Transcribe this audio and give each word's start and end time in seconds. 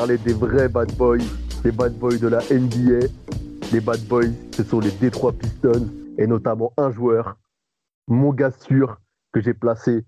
Parler 0.00 0.16
des 0.16 0.32
vrais 0.32 0.70
bad 0.70 0.90
boys, 0.96 1.18
les 1.62 1.72
bad 1.72 1.92
boys 1.98 2.16
de 2.16 2.28
la 2.28 2.38
NBA. 2.50 3.06
Les 3.70 3.80
bad 3.82 4.00
boys, 4.06 4.32
ce 4.56 4.64
sont 4.64 4.80
les 4.80 4.90
Detroit 4.92 5.34
Pistons 5.34 5.90
et 6.16 6.26
notamment 6.26 6.72
un 6.78 6.90
joueur, 6.90 7.36
mon 8.08 8.32
gars 8.32 8.50
sûr, 8.50 8.98
que 9.30 9.42
j'ai 9.42 9.52
placé 9.52 10.06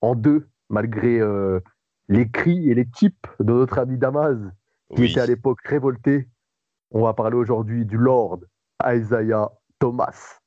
en 0.00 0.14
deux, 0.14 0.46
malgré 0.68 1.18
euh, 1.18 1.58
les 2.08 2.30
cris 2.30 2.70
et 2.70 2.74
les 2.74 2.86
tips 2.86 3.18
de 3.40 3.52
notre 3.52 3.80
ami 3.80 3.98
Damas, 3.98 4.38
qui 4.94 5.06
était 5.06 5.18
à 5.18 5.26
l'époque 5.26 5.58
révolté. 5.64 6.28
On 6.92 7.02
va 7.02 7.12
parler 7.12 7.36
aujourd'hui 7.36 7.84
du 7.84 7.96
Lord 7.96 8.38
Isaiah 8.86 9.48
Thomas. 9.80 10.38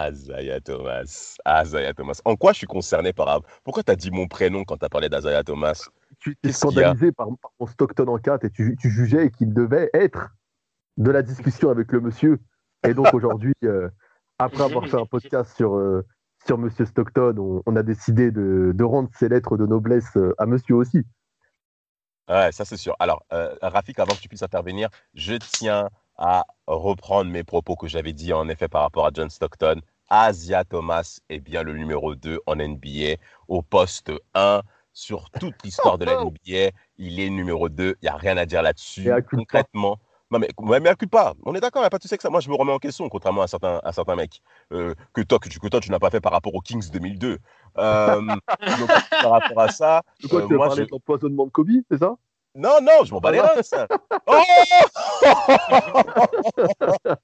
Isaiah 0.00 0.60
Thomas. 0.60 1.36
Isaiah 1.46 1.94
Thomas. 1.94 2.20
En 2.24 2.34
quoi 2.34 2.52
je 2.52 2.58
suis 2.58 2.66
concerné 2.66 3.12
par. 3.12 3.42
Pourquoi 3.62 3.84
tu 3.84 3.92
as 3.92 3.96
dit 3.96 4.10
mon 4.10 4.26
prénom 4.26 4.64
quand 4.64 4.78
tu 4.78 4.84
as 4.84 4.88
parlé 4.88 5.08
d'Isaiah 5.08 5.44
Thomas? 5.44 5.88
Tu 6.26 6.32
étais 6.32 6.52
scandalisé 6.52 7.12
par, 7.12 7.28
mon 7.60 7.66
Stockton 7.66 8.08
en 8.08 8.18
4 8.18 8.44
et 8.44 8.50
tu, 8.50 8.76
jugeais 8.80 9.30
qu'il 9.30 9.54
devait 9.54 9.90
être 9.94 10.30
de 10.96 11.10
la 11.12 11.22
discussion 11.22 11.70
avec 11.70 11.92
le 11.92 12.00
monsieur. 12.00 12.40
Et 12.86 12.94
donc 12.94 13.06
aujourd'hui, 13.14 13.54
euh, 13.64 13.88
après 14.38 14.64
avoir 14.64 14.88
fait 14.88 15.00
un 15.00 15.06
podcast 15.06 15.54
sur, 15.56 15.76
euh, 15.76 16.04
sur 16.44 16.58
Monsieur 16.58 16.84
Stockton, 16.84 17.62
on, 17.64 17.76
a 17.76 17.82
décidé 17.84 18.32
de, 18.32 18.82
rendre 18.82 19.08
ses 19.16 19.28
lettres 19.28 19.56
de 19.56 19.66
noblesse 19.66 20.16
euh, 20.16 20.34
à 20.38 20.46
monsieur 20.46 20.74
aussi. 20.74 21.04
Ouais, 22.28 22.50
ça 22.50 22.64
c'est 22.64 22.76
sûr. 22.76 22.96
Alors, 22.98 23.24
Rafik, 23.62 24.00
avant 24.00 24.14
que 24.16 24.20
tu 24.20 24.28
puisses 24.28 24.42
intervenir, 24.42 24.88
je 25.14 25.34
tiens 25.34 25.88
à 26.16 26.44
reprendre 26.66 27.30
mes 27.30 27.44
propos 27.44 27.76
que 27.76 27.86
j'avais 27.86 28.12
dit 28.12 28.32
en 28.32 28.48
effet 28.48 28.66
par 28.66 28.82
rapport 28.82 29.06
à 29.06 29.10
John 29.14 29.30
Stockton. 29.30 29.80
Asia 30.08 30.64
Thomas 30.64 31.20
est 31.28 31.38
bien 31.38 31.62
le 31.62 31.74
numéro 31.74 32.16
2 32.16 32.40
en 32.46 32.56
NBA 32.56 33.14
au 33.46 33.62
poste 33.62 34.10
1 34.34 34.62
sur 34.96 35.28
toute 35.30 35.62
l'histoire 35.62 35.98
de 35.98 36.06
la 36.06 36.24
NBA. 36.24 36.70
Il 36.96 37.20
est 37.20 37.28
numéro 37.28 37.68
2. 37.68 37.96
Il 38.00 38.04
n'y 38.04 38.08
a 38.08 38.16
rien 38.16 38.36
à 38.38 38.46
dire 38.46 38.62
là-dessus. 38.62 39.10
Concrètement. 39.30 39.98
Non, 40.30 40.38
mais, 40.40 40.48
mais, 40.60 40.80
mais 40.80 40.94
pas. 41.06 41.34
On 41.44 41.54
est 41.54 41.60
d'accord, 41.60 41.82
il 41.82 41.84
n'y 41.84 41.86
a 41.86 41.90
pas 41.90 41.98
de 41.98 42.02
souci 42.02 42.16
que 42.16 42.22
ça. 42.22 42.30
Moi, 42.30 42.40
je 42.40 42.48
me 42.48 42.54
remets 42.56 42.72
en 42.72 42.78
question, 42.78 43.08
contrairement 43.08 43.42
à 43.42 43.46
certains, 43.46 43.78
à 43.84 43.92
certains 43.92 44.16
mecs 44.16 44.40
euh, 44.72 44.94
que, 45.12 45.20
toi, 45.20 45.38
que, 45.38 45.48
tu, 45.48 45.60
que 45.60 45.68
toi, 45.68 45.80
tu 45.80 45.90
n'as 45.90 45.98
pas 45.98 46.10
fait 46.10 46.20
par 46.20 46.32
rapport 46.32 46.54
aux 46.54 46.60
Kings 46.60 46.90
2002. 46.90 47.38
Euh, 47.78 48.20
donc, 48.20 48.90
par 49.22 49.30
rapport 49.32 49.60
à 49.60 49.68
ça. 49.68 50.02
De 50.22 50.28
quoi 50.28 50.42
euh, 50.42 50.48
tu 50.48 50.54
as 50.54 50.58
parlé 50.58 50.86
d'empoisonnement 50.86 51.44
de 51.44 51.50
Kobe, 51.50 51.68
c'est 51.90 51.98
ça? 51.98 52.16
Non, 52.56 52.78
non, 52.82 53.04
je 53.04 53.12
m'en 53.12 53.20
bats 53.20 53.32
les 53.32 53.40
reins, 53.40 53.62
ça. 53.62 53.86
Oh 54.26 54.42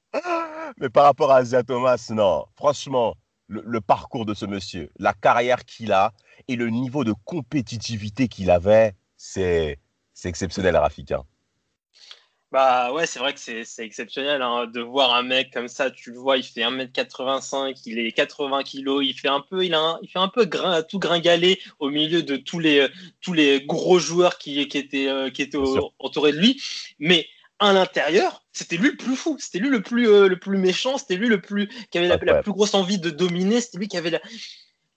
mais 0.77 0.91
par 0.91 1.05
rapport 1.05 1.33
à 1.33 1.37
Asia 1.37 1.63
Thomas, 1.63 2.07
non. 2.11 2.45
Franchement, 2.55 3.15
le, 3.53 3.81
parcours 3.81 4.27
de 4.27 4.35
ce 4.35 4.47
monsieur, 4.47 4.91
la 4.99 5.13
carrière 5.13 5.65
qu'il 5.65 5.93
a 5.93 6.13
et 6.49 6.57
le 6.57 6.71
niveau 6.71 7.05
de 7.05 7.13
compétitivité 7.25 8.29
qu'il 8.29 8.51
avait, 8.51 8.95
c'est 9.17 9.79
exceptionnel, 10.25 10.77
Rafika. 10.77 11.17
Hein. 11.17 11.25
Bah 12.53 12.93
ouais, 12.93 13.07
c'est 13.07 13.19
vrai 13.19 13.33
que 13.33 13.41
c'est 13.41 13.65
exceptionnel 13.79 14.43
hein, 14.43 14.67
de 14.67 14.83
voir 14.83 15.15
un 15.15 15.23
mec 15.23 15.51
comme 15.51 15.69
ça. 15.69 15.91
Tu 15.91 16.11
le 16.13 16.19
vois, 16.19 16.37
il 16.37 16.43
fait 16.43 16.61
1m85, 16.61 17.81
il 17.87 17.99
est 17.99 18.13
80 18.13 18.63
kg, 18.63 19.01
il 19.03 19.15
fait 19.15 19.29
un 19.29 19.41
peu, 19.41 19.65
il, 19.65 19.73
a 19.73 19.99
il 20.03 20.09
fait 20.11 20.19
un 20.19 20.29
peu 20.29 20.47
tout 20.87 20.99
gringaler 20.99 21.59
au 21.79 21.89
milieu 21.89 22.23
de 22.23 22.37
tous 22.37 22.59
les, 22.59 22.89
tous 23.23 23.33
les 23.33 23.65
gros 23.65 23.99
joueurs 23.99 24.37
qui, 24.37 24.69
qui 24.69 24.77
étaient, 24.77 25.09
euh, 25.09 25.31
qui 25.31 25.41
étaient 25.41 25.57
entourés 25.99 26.33
de 26.33 26.39
lui. 26.39 26.63
Mais 26.99 27.27
à 27.59 27.73
l'intérieur, 27.73 28.45
c'était 28.53 28.77
lui 28.77 28.91
le 28.91 28.97
plus 28.97 29.17
fou, 29.17 29.37
c'était 29.39 29.59
lui 29.59 29.69
le 29.69 29.83
plus, 29.83 30.09
euh, 30.09 30.29
le 30.29 30.39
plus 30.39 30.59
méchant, 30.59 30.99
c'était 30.99 31.17
lui 31.17 31.29
le 31.29 31.41
plus 31.41 31.69
qui 31.91 31.99
avait 31.99 32.09
la, 32.09 32.43
plus 32.43 32.53
grosse 32.53 32.75
envie 32.75 32.99
de 32.99 33.11
dominer, 33.11 33.61
c'était 33.61 33.79
lui 33.79 33.89
qui 33.89 33.97
avait 33.97 34.11
la, 34.11 34.21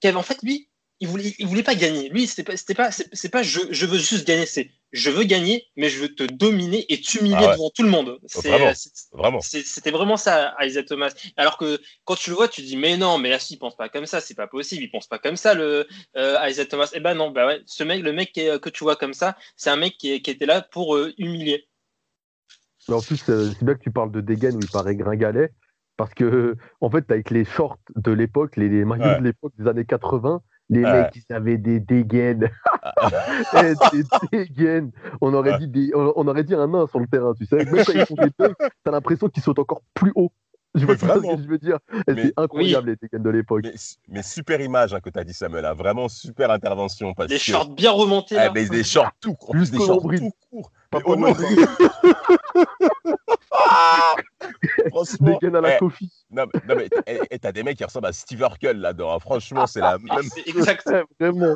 qui 0.02 0.08
avait 0.08 0.18
en 0.18 0.24
fait 0.24 0.42
lui, 0.42 0.70
il 1.00 1.08
voulait, 1.08 1.34
il 1.40 1.48
voulait 1.48 1.64
pas 1.64 1.76
gagner. 1.76 2.10
Lui, 2.10 2.26
c'était 2.26 2.44
pas, 2.44 2.56
c'était 2.56 2.74
pas, 2.74 2.90
c'est, 2.92 3.30
pas 3.30 3.44
je, 3.44 3.60
je, 3.70 3.86
veux 3.86 3.98
juste 3.98 4.26
gagner, 4.26 4.46
c'est 4.46 4.72
je 4.94 5.10
veux 5.10 5.24
gagner, 5.26 5.68
mais 5.76 5.90
je 5.90 6.00
veux 6.00 6.16
te 6.16 6.24
dominer 6.24 6.86
et 6.88 7.02
t'humilier 7.02 7.36
ah 7.38 7.54
devant 7.54 7.70
tout 7.70 7.84
le 7.84 7.90
monde. 7.90 8.18
C'est, 8.28 8.48
vraiment, 8.48 8.72
vraiment. 9.12 9.42
c'était 9.42 9.92
vraiment 9.92 10.16
ça, 10.16 10.56
Isaac 10.62 10.86
Thomas. 10.86 11.14
Alors 11.36 11.58
que 11.58 11.82
quand 12.06 12.16
tu 12.16 12.30
le 12.30 12.38
vois, 12.38 12.48
tu 12.48 12.62
dis 12.62 12.78
mais 12.78 12.96
non, 12.96 13.18
mais 13.18 13.30
là, 13.30 13.46
il 13.50 13.60
pense 13.60 13.76
pas 13.76 13.90
comme 13.90 14.06
ça, 14.06 14.22
c'est 14.22 14.36
pas 14.36 14.48
possible, 14.48 14.84
il 14.84 14.90
pense 14.90 15.08
pas 15.08 15.20
comme 15.20 15.36
ça, 15.36 15.54
le 15.54 15.86
euh, 16.16 16.48
Isaac 16.48 16.70
Thomas. 16.70 16.90
Eh 16.94 17.02
ben 17.02 17.14
non, 17.14 17.32
bah 17.32 17.46
ouais, 17.46 17.62
ce 17.66 17.84
mec, 17.84 18.02
le 18.02 18.14
mec 18.14 18.32
que 18.34 18.70
tu 18.70 18.84
vois 18.84 18.96
comme 18.96 19.14
ça, 19.14 19.36
c'est 19.58 19.70
un 19.70 19.76
mec 19.76 19.98
qui, 19.98 20.22
qui 20.22 20.32
était 20.32 20.46
là 20.46 20.62
pour 20.62 20.96
euh, 20.96 21.14
humilier. 21.18 21.68
Mais 22.88 22.96
en 22.96 23.01
plus, 23.01 23.23
euh, 23.29 23.51
c'est 23.57 23.66
bien 23.66 23.75
que 23.75 23.79
tu 23.79 23.91
parles 23.91 24.12
de 24.12 24.22
Degen 24.22 24.56
où 24.56 24.59
il 24.59 24.69
paraît 24.69 24.96
gringalet, 24.96 25.51
parce 25.97 26.13
que, 26.13 26.56
en 26.81 26.90
fait, 26.90 27.09
avec 27.12 27.29
les 27.29 27.46
shorts 27.46 27.79
de 27.96 28.12
l'époque, 28.12 28.57
les, 28.57 28.69
les 28.69 28.85
maillots 28.85 29.19
de 29.19 29.23
l'époque 29.23 29.53
des 29.57 29.68
années 29.68 29.85
80, 29.85 30.41
les 30.69 30.81
mecs, 30.81 31.12
qui 31.12 31.23
avaient 31.29 31.57
des 31.57 31.79
dégaines. 31.79 32.50
Eh, 33.53 33.73
des 33.91 34.03
dégaines. 34.31 34.91
On 35.22 35.34
aurait, 35.34 35.57
dit 35.59 35.68
des, 35.68 35.91
on, 35.94 36.28
aurait 36.28 36.44
dit 36.44 36.56
un 36.56 36.68
nain 36.68 36.88
sur 36.88 37.00
le 37.00 37.07
terrain, 37.07 37.34
tu 37.34 37.46
sais. 37.46 37.57
Même 37.57 37.84
quand 37.85 37.94
ils 37.94 38.06
font 38.06 38.16
des 38.16 38.31
t'as 38.84 38.91
l'impression 38.91 39.28
qu'ils 39.28 39.44
sautent 39.44 39.59
encore 39.59 39.81
plus 39.94 40.12
haut. 40.16 40.31
Je 40.75 40.86
vois 40.86 40.97
ce 40.97 41.06
que 41.06 41.44
je 41.44 41.47
veux 41.47 41.58
dire. 41.58 41.80
C'est 42.08 42.34
incroyable 42.38 42.90
les 42.90 42.96
dégaines 42.97 43.24
de 43.24 43.30
l'époque. 43.30 43.66
Mais, 44.09 44.24
super 44.24 44.59
image 44.62 44.94
hein, 44.94 45.00
que 45.00 45.09
tu 45.09 45.18
as 45.19 45.24
dit, 45.24 45.34
Samuel. 45.34 45.66
Hein. 45.66 45.74
Vraiment 45.74 46.09
super 46.09 46.52
intervention. 46.52 47.13
Parce 47.13 47.30
des 47.30 47.40
shorts 47.40 47.69
bien 47.69 47.91
remontés. 47.91 48.36
Eh, 48.38 48.50
mais 48.53 48.68
des 48.68 48.84
shorts 48.84 49.12
tout 49.22 49.34
courts. 49.35 49.52
Plus 49.52 49.72
des 49.72 49.78
shorts 49.78 50.02
tout 50.02 50.31
courts. 50.50 50.72
Pas 50.91 51.00
oh 51.06 51.16
non. 51.18 51.34
Franchement, 54.90 55.40
à 55.41 55.62
la 55.62 55.78
eh, 55.78 55.80
Non, 56.31 56.46
mais, 56.68 56.90
et 57.08 57.19
eh, 57.31 57.40
t'as 57.40 57.52
des 57.52 57.64
mecs 57.64 57.78
qui 57.78 57.84
ressemblent 57.84 58.08
à 58.08 58.14
Steve 58.14 58.41
Urkel 58.41 58.78
là-dedans. 58.78 59.14
Hein. 59.14 59.19
Franchement, 59.19 59.66
c'est 59.68 59.80
la 59.80 59.97
ah, 60.09 60.16
même. 60.16 60.30
exactement. 60.46 61.03
Vraiment. 61.19 61.56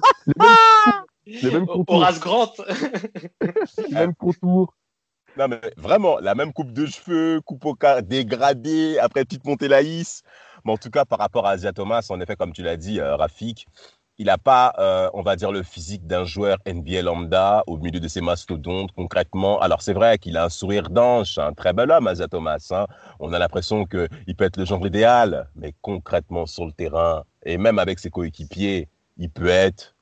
Les 1.25 1.51
mêmes, 1.51 1.67
contours. 1.67 1.95
Horace 1.95 2.19
Grant. 2.19 2.53
les 3.87 3.93
mêmes 3.93 4.15
contours. 4.15 4.73
Non, 5.39 5.47
mais 5.47 5.61
vraiment, 5.77 6.19
la 6.19 6.35
même 6.35 6.51
coupe 6.51 6.73
de 6.73 6.85
cheveux, 6.85 7.39
coupe 7.39 7.63
au 7.63 7.73
cas 7.73 8.01
dégradée, 8.01 8.99
après 8.99 9.23
petite 9.23 9.45
montée 9.45 9.69
laïs. 9.69 10.21
Mais 10.65 10.73
en 10.73 10.77
tout 10.77 10.89
cas, 10.89 11.05
par 11.05 11.17
rapport 11.17 11.47
à 11.47 11.51
Asia 11.51 11.71
Thomas, 11.71 12.05
en 12.09 12.19
effet, 12.19 12.35
comme 12.35 12.51
tu 12.51 12.61
l'as 12.61 12.75
dit, 12.75 12.99
euh, 12.99 13.15
Rafik, 13.15 13.65
il 14.17 14.25
n'a 14.25 14.37
pas, 14.37 14.73
euh, 14.79 15.09
on 15.13 15.21
va 15.21 15.37
dire, 15.37 15.53
le 15.53 15.63
physique 15.63 16.05
d'un 16.05 16.25
joueur 16.25 16.57
NBA 16.67 17.03
lambda 17.03 17.63
au 17.67 17.77
milieu 17.77 18.01
de 18.01 18.07
ses 18.09 18.19
mastodontes, 18.19 18.91
concrètement. 18.91 19.61
Alors, 19.61 19.81
c'est 19.81 19.93
vrai 19.93 20.17
qu'il 20.17 20.35
a 20.35 20.43
un 20.43 20.49
sourire 20.49 20.89
d'ange, 20.89 21.37
un 21.37 21.53
très 21.53 21.71
bel 21.71 21.89
homme, 21.89 22.07
Asia 22.07 22.27
Thomas. 22.27 22.67
Hein. 22.71 22.87
On 23.21 23.31
a 23.31 23.39
l'impression 23.39 23.85
qu'il 23.85 24.35
peut 24.35 24.43
être 24.43 24.57
le 24.57 24.65
genre 24.65 24.85
idéal, 24.85 25.47
mais 25.55 25.73
concrètement, 25.81 26.47
sur 26.47 26.65
le 26.65 26.73
terrain, 26.73 27.23
et 27.45 27.57
même 27.57 27.79
avec 27.79 27.99
ses 27.99 28.09
coéquipiers, 28.09 28.89
il 29.15 29.29
peut 29.29 29.47
être 29.47 29.95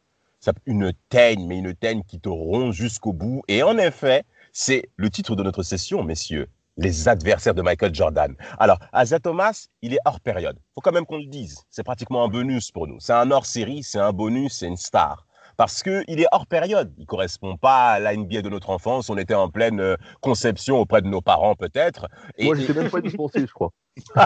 une 0.65 0.93
teigne, 1.09 1.45
mais 1.45 1.59
une 1.59 1.75
teigne 1.75 2.01
qui 2.07 2.19
te 2.19 2.29
rompt 2.29 2.73
jusqu'au 2.73 3.13
bout. 3.13 3.43
Et 3.47 3.61
en 3.61 3.77
effet, 3.77 4.23
c'est 4.59 4.89
le 4.95 5.11
titre 5.11 5.35
de 5.35 5.43
notre 5.43 5.61
session, 5.61 6.03
messieurs 6.03 6.49
les 6.77 7.07
adversaires 7.07 7.55
de 7.55 7.61
Michael 7.63 7.93
Jordan. 7.93 8.35
Alors, 8.59 8.77
Asa 8.91 9.19
Thomas, 9.19 9.67
il 9.81 9.95
est 9.95 9.99
hors 10.05 10.19
période. 10.19 10.57
faut 10.75 10.81
quand 10.81 10.91
même 10.91 11.07
qu'on 11.07 11.17
le 11.17 11.25
dise. 11.25 11.63
C'est 11.71 11.83
pratiquement 11.83 12.23
un 12.23 12.27
bonus 12.27 12.71
pour 12.71 12.87
nous. 12.87 12.99
C'est 12.99 13.13
un 13.13 13.31
hors-série, 13.31 13.81
c'est 13.81 13.99
un 13.99 14.13
bonus, 14.13 14.57
c'est 14.59 14.67
une 14.67 14.77
star. 14.77 15.26
Parce 15.57 15.83
qu'il 15.83 16.19
est 16.21 16.27
hors 16.31 16.47
période. 16.47 16.93
Il 16.97 17.01
ne 17.01 17.05
correspond 17.05 17.57
pas 17.57 17.89
à 17.91 17.99
la 17.99 18.15
NBA 18.15 18.43
de 18.43 18.49
notre 18.49 18.69
enfance. 18.69 19.09
On 19.09 19.17
était 19.17 19.33
en 19.33 19.49
pleine 19.49 19.79
euh, 19.79 19.95
conception 20.21 20.77
auprès 20.77 21.01
de 21.01 21.07
nos 21.07 21.21
parents, 21.21 21.55
peut-être. 21.55 22.07
Moi, 22.39 22.55
je 22.55 22.61
ne 22.61 22.67
sais 22.67 22.73
même 22.73 22.89
pas 22.89 23.01
dispensé, 23.01 23.41
je 23.41 23.51
crois. 23.51 23.71
en 24.15 24.25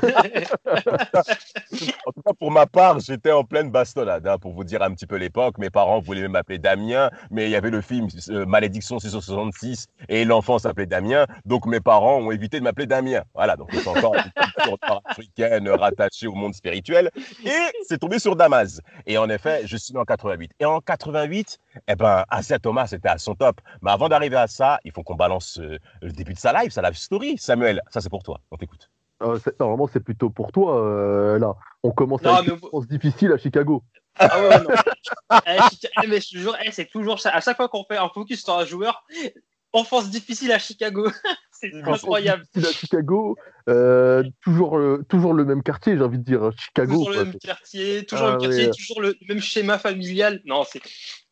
tout 2.12 2.22
cas, 2.26 2.34
pour 2.38 2.52
ma 2.52 2.66
part, 2.66 3.00
j'étais 3.00 3.32
en 3.32 3.44
pleine 3.44 3.72
bastonnade, 3.72 4.28
hein, 4.28 4.38
pour 4.38 4.54
vous 4.54 4.64
dire 4.64 4.82
un 4.82 4.94
petit 4.94 5.06
peu 5.06 5.16
l'époque. 5.16 5.58
Mes 5.58 5.70
parents 5.70 6.00
voulaient 6.00 6.28
m'appeler 6.28 6.60
Damien, 6.60 7.10
mais 7.30 7.46
il 7.46 7.52
y 7.52 7.56
avait 7.56 7.70
le 7.70 7.82
film 7.82 8.08
euh, 8.30 8.46
Malédiction 8.46 9.00
666 9.00 9.88
et 10.10 10.26
l'enfant 10.26 10.60
s'appelait 10.60 10.86
Damien. 10.86 11.26
Donc 11.46 11.66
mes 11.66 11.80
parents 11.80 12.18
ont 12.18 12.32
évité 12.32 12.60
de 12.60 12.64
m'appeler 12.64 12.86
Damien. 12.86 13.24
Voilà, 13.34 13.56
donc 13.56 13.70
c'est 13.74 13.88
encore 13.88 14.16
une 14.16 14.24
culture 14.24 15.02
africaine 15.06 15.70
rattachée 15.70 16.28
au 16.28 16.34
monde 16.34 16.54
spirituel. 16.54 17.10
Et 17.46 17.72
c'est 17.88 18.00
tombé 18.00 18.20
sur 18.20 18.36
Damas. 18.36 18.82
Et 19.06 19.18
en 19.18 19.30
effet, 19.30 19.62
je 19.66 19.78
suis 19.78 19.94
né 19.94 20.00
en 20.00 20.06
88. 20.06 20.52
Et 20.60 20.66
en 20.66 20.80
88, 20.80 21.21
eh 21.88 21.96
ben, 21.96 22.24
Asia 22.30 22.60
Thomas 22.60 22.92
était 22.92 23.10
à 23.10 23.18
son 23.18 23.36
top. 23.36 23.62
Mais 23.82 23.92
avant 23.92 24.10
d'arriver 24.10 24.38
à 24.38 24.48
ça, 24.48 24.80
il 24.84 24.92
faut 24.92 25.04
qu'on 25.04 25.16
balance 25.16 25.60
euh, 25.60 25.78
le 26.02 26.12
début 26.12 26.34
de 26.34 26.40
sa 26.40 26.54
live, 26.54 26.72
sa 26.72 26.82
live 26.82 26.96
story. 26.96 27.38
Samuel, 27.38 27.82
ça 27.90 28.02
c'est 28.02 28.10
pour 28.10 28.24
toi. 28.24 28.40
On 28.52 28.58
t'écoute. 28.58 28.90
Euh, 29.22 29.40
normalement, 29.60 29.88
c'est 29.92 30.00
plutôt 30.00 30.30
pour 30.30 30.52
toi, 30.52 30.82
euh, 30.82 31.40
là. 31.40 31.56
On 31.84 31.92
commence 31.92 32.26
à 32.26 32.42
une 32.42 32.60
mais... 32.74 32.86
difficile 32.88 33.32
à 33.32 33.38
Chicago. 33.38 33.84
Ah 34.18 34.42
ouais, 34.42 34.60
non. 34.62 34.70
Eh, 35.48 35.58
eh, 36.04 36.08
mais 36.08 36.20
je 36.20 36.38
jure, 36.38 36.58
eh, 36.66 36.72
c'est 36.72 36.86
toujours 36.86 37.20
ça. 37.20 37.30
À 37.30 37.40
chaque 37.40 37.56
fois 37.56 37.70
qu'on 37.70 37.86
fait 37.86 37.98
un 37.98 38.10
focus 38.10 38.44
sur 38.44 38.54
un 38.54 38.66
joueur, 38.66 39.06
enfance 39.72 40.10
difficile 40.10 40.52
à 40.52 40.60
Chicago. 40.60 41.10
c'est 41.62 41.74
incroyable. 41.84 42.44
À 42.56 42.72
Chicago, 42.72 43.38
euh, 43.70 44.24
toujours, 44.44 44.80
toujours 45.08 45.34
le 45.34 45.46
même 45.46 45.64
quartier, 45.64 45.96
j'ai 45.96 46.04
envie 46.04 46.18
de 46.18 46.24
dire. 46.24 46.52
Chicago. 46.58 46.94
Toujours 46.94 47.12
le 47.12 47.26
même 47.26 47.36
quartier, 47.36 48.06
toujours 48.06 48.28
le 48.28 48.32
même 48.32 48.42
quartier, 48.42 48.72
toujours 48.72 49.02
le 49.02 49.16
même 49.30 49.40
schéma 49.40 49.78
familial. 49.78 50.42
Non, 50.46 50.64
c'est. 50.64 50.82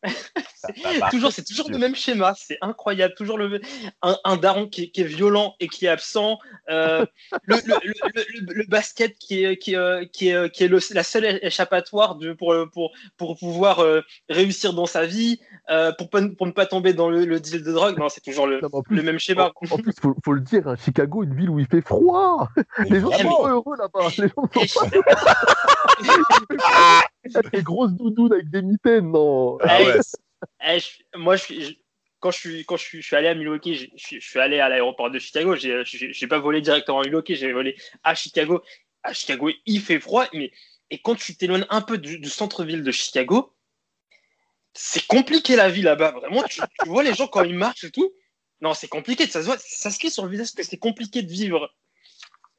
toujours, 1.10 1.32
c'est 1.32 1.44
toujours 1.44 1.70
le 1.70 1.78
même 1.78 1.94
schéma, 1.94 2.34
c'est 2.36 2.58
incroyable. 2.60 3.14
Toujours 3.14 3.36
le, 3.38 3.60
un, 4.02 4.36
daron 4.36 4.66
qui 4.66 4.90
est, 4.94 5.02
violent 5.02 5.54
et 5.60 5.68
qui 5.68 5.86
est 5.86 5.88
absent. 5.88 6.38
Euh, 6.70 7.04
le, 7.44 7.56
le, 7.66 8.54
le, 8.54 8.64
basket 8.66 9.16
qui 9.18 9.44
est, 9.44 9.58
qui, 9.58 9.76
euh, 9.76 10.04
qui 10.10 10.28
est, 10.28 10.50
qui 10.52 10.64
est 10.64 10.94
la 10.94 11.02
seule 11.02 11.38
échappatoire 11.42 12.16
de, 12.16 12.32
pour, 12.32 12.54
pour, 12.72 12.92
pour 13.16 13.38
pouvoir 13.38 13.80
euh, 13.80 14.00
réussir 14.28 14.72
dans 14.72 14.86
sa 14.86 15.04
vie, 15.04 15.40
pour, 15.98 16.08
pour 16.08 16.46
ne 16.46 16.52
pas 16.52 16.66
tomber 16.66 16.94
dans 16.94 17.10
le, 17.10 17.40
deal 17.40 17.62
de 17.62 17.72
drogue. 17.72 17.98
Non, 17.98 18.08
c'est 18.08 18.22
toujours 18.22 18.46
le, 18.46 18.60
le 18.88 19.02
même 19.02 19.18
schéma. 19.18 19.52
En, 19.70 19.76
plus, 19.76 19.94
faut, 20.24 20.32
le 20.32 20.40
dire, 20.40 20.68
hein, 20.68 20.76
Chicago, 20.76 21.22
une 21.22 21.34
ville 21.34 21.50
où 21.50 21.58
il 21.58 21.66
fait 21.66 21.80
froid. 21.80 22.48
Les 22.88 23.00
gens 23.00 23.12
sont 23.12 23.46
heureux 23.46 23.76
là-bas. 23.76 24.08
Les 24.18 24.28
gens 24.28 24.48
sont 24.66 24.90
pas... 27.34 27.48
des 27.52 27.62
grosses 27.62 27.92
doudounes 27.92 28.32
avec 28.32 28.50
des 28.50 28.62
mitaines, 28.62 29.10
non. 29.10 29.58
Ah 29.62 29.78
eh, 30.66 30.78
moi, 31.16 31.36
je, 31.36 31.72
quand, 32.20 32.30
je 32.30 32.38
suis, 32.38 32.64
quand 32.64 32.76
je 32.76 32.84
suis, 32.84 33.02
je 33.02 33.06
suis 33.06 33.16
allé 33.16 33.28
à 33.28 33.34
Milwaukee, 33.34 33.90
je, 33.96 34.18
suis 34.18 34.38
allé 34.38 34.60
à 34.60 34.68
l'aéroport 34.68 35.10
de 35.10 35.18
Chicago. 35.18 35.56
Je 35.56 36.20
n'ai 36.20 36.28
pas 36.28 36.38
volé 36.38 36.60
directement 36.60 37.00
à 37.00 37.04
Milwaukee, 37.04 37.36
j'ai 37.36 37.52
volé 37.52 37.76
à 38.04 38.14
Chicago. 38.14 38.62
À 39.02 39.12
Chicago, 39.12 39.50
il 39.64 39.80
fait 39.80 39.98
froid, 39.98 40.26
mais 40.34 40.52
et 40.90 40.98
quand 40.98 41.14
tu 41.14 41.36
t'éloignes 41.36 41.66
un 41.70 41.80
peu 41.80 41.98
du, 41.98 42.28
centre-ville 42.28 42.82
de 42.82 42.90
Chicago, 42.90 43.54
c'est 44.74 45.06
compliqué 45.06 45.56
la 45.56 45.70
vie 45.70 45.82
là-bas. 45.82 46.12
Vraiment, 46.12 46.42
tu, 46.42 46.60
vois 46.86 47.02
les 47.02 47.14
gens 47.14 47.28
quand 47.28 47.44
ils 47.44 47.54
marchent 47.54 47.84
et 47.84 47.90
tout. 47.90 48.12
Non, 48.60 48.74
c'est 48.74 48.88
compliqué. 48.88 49.26
Ça 49.26 49.40
se 49.40 49.46
voit, 49.46 49.56
ça 49.58 49.90
se 49.90 49.98
crie 49.98 50.10
sur 50.10 50.24
le 50.24 50.30
visage 50.30 50.52
que 50.54 50.62
c'est 50.62 50.78
compliqué 50.78 51.22
de 51.22 51.30
vivre. 51.30 51.70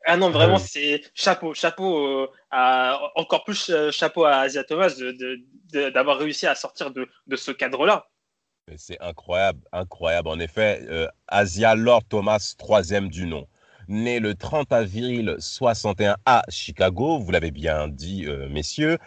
Ah 0.05 0.17
non, 0.17 0.31
vraiment, 0.31 0.57
c'est 0.57 1.03
chapeau, 1.13 1.53
chapeau, 1.53 2.27
à, 2.49 2.99
encore 3.15 3.43
plus 3.43 3.69
euh, 3.69 3.91
chapeau 3.91 4.25
à 4.25 4.37
Asia 4.37 4.63
Thomas 4.63 4.91
d'avoir 5.71 6.17
de, 6.17 6.23
réussi 6.23 6.47
à 6.47 6.55
sortir 6.55 6.91
de, 6.91 7.07
de 7.27 7.35
ce 7.35 7.51
cadre-là. 7.51 8.07
C'est 8.77 8.99
incroyable, 8.99 9.59
incroyable. 9.71 10.29
En 10.29 10.39
effet, 10.39 10.81
euh, 10.89 11.07
Asia 11.27 11.75
Lord 11.75 12.05
Thomas, 12.05 12.55
troisième 12.57 13.09
du 13.09 13.27
nom, 13.27 13.47
né 13.87 14.19
le 14.19 14.33
30 14.33 14.71
avril 14.71 15.35
61 15.37 16.15
à 16.25 16.43
Chicago, 16.49 17.19
vous 17.19 17.31
l'avez 17.31 17.51
bien 17.51 17.87
dit, 17.87 18.25
euh, 18.25 18.49
messieurs, 18.49 18.97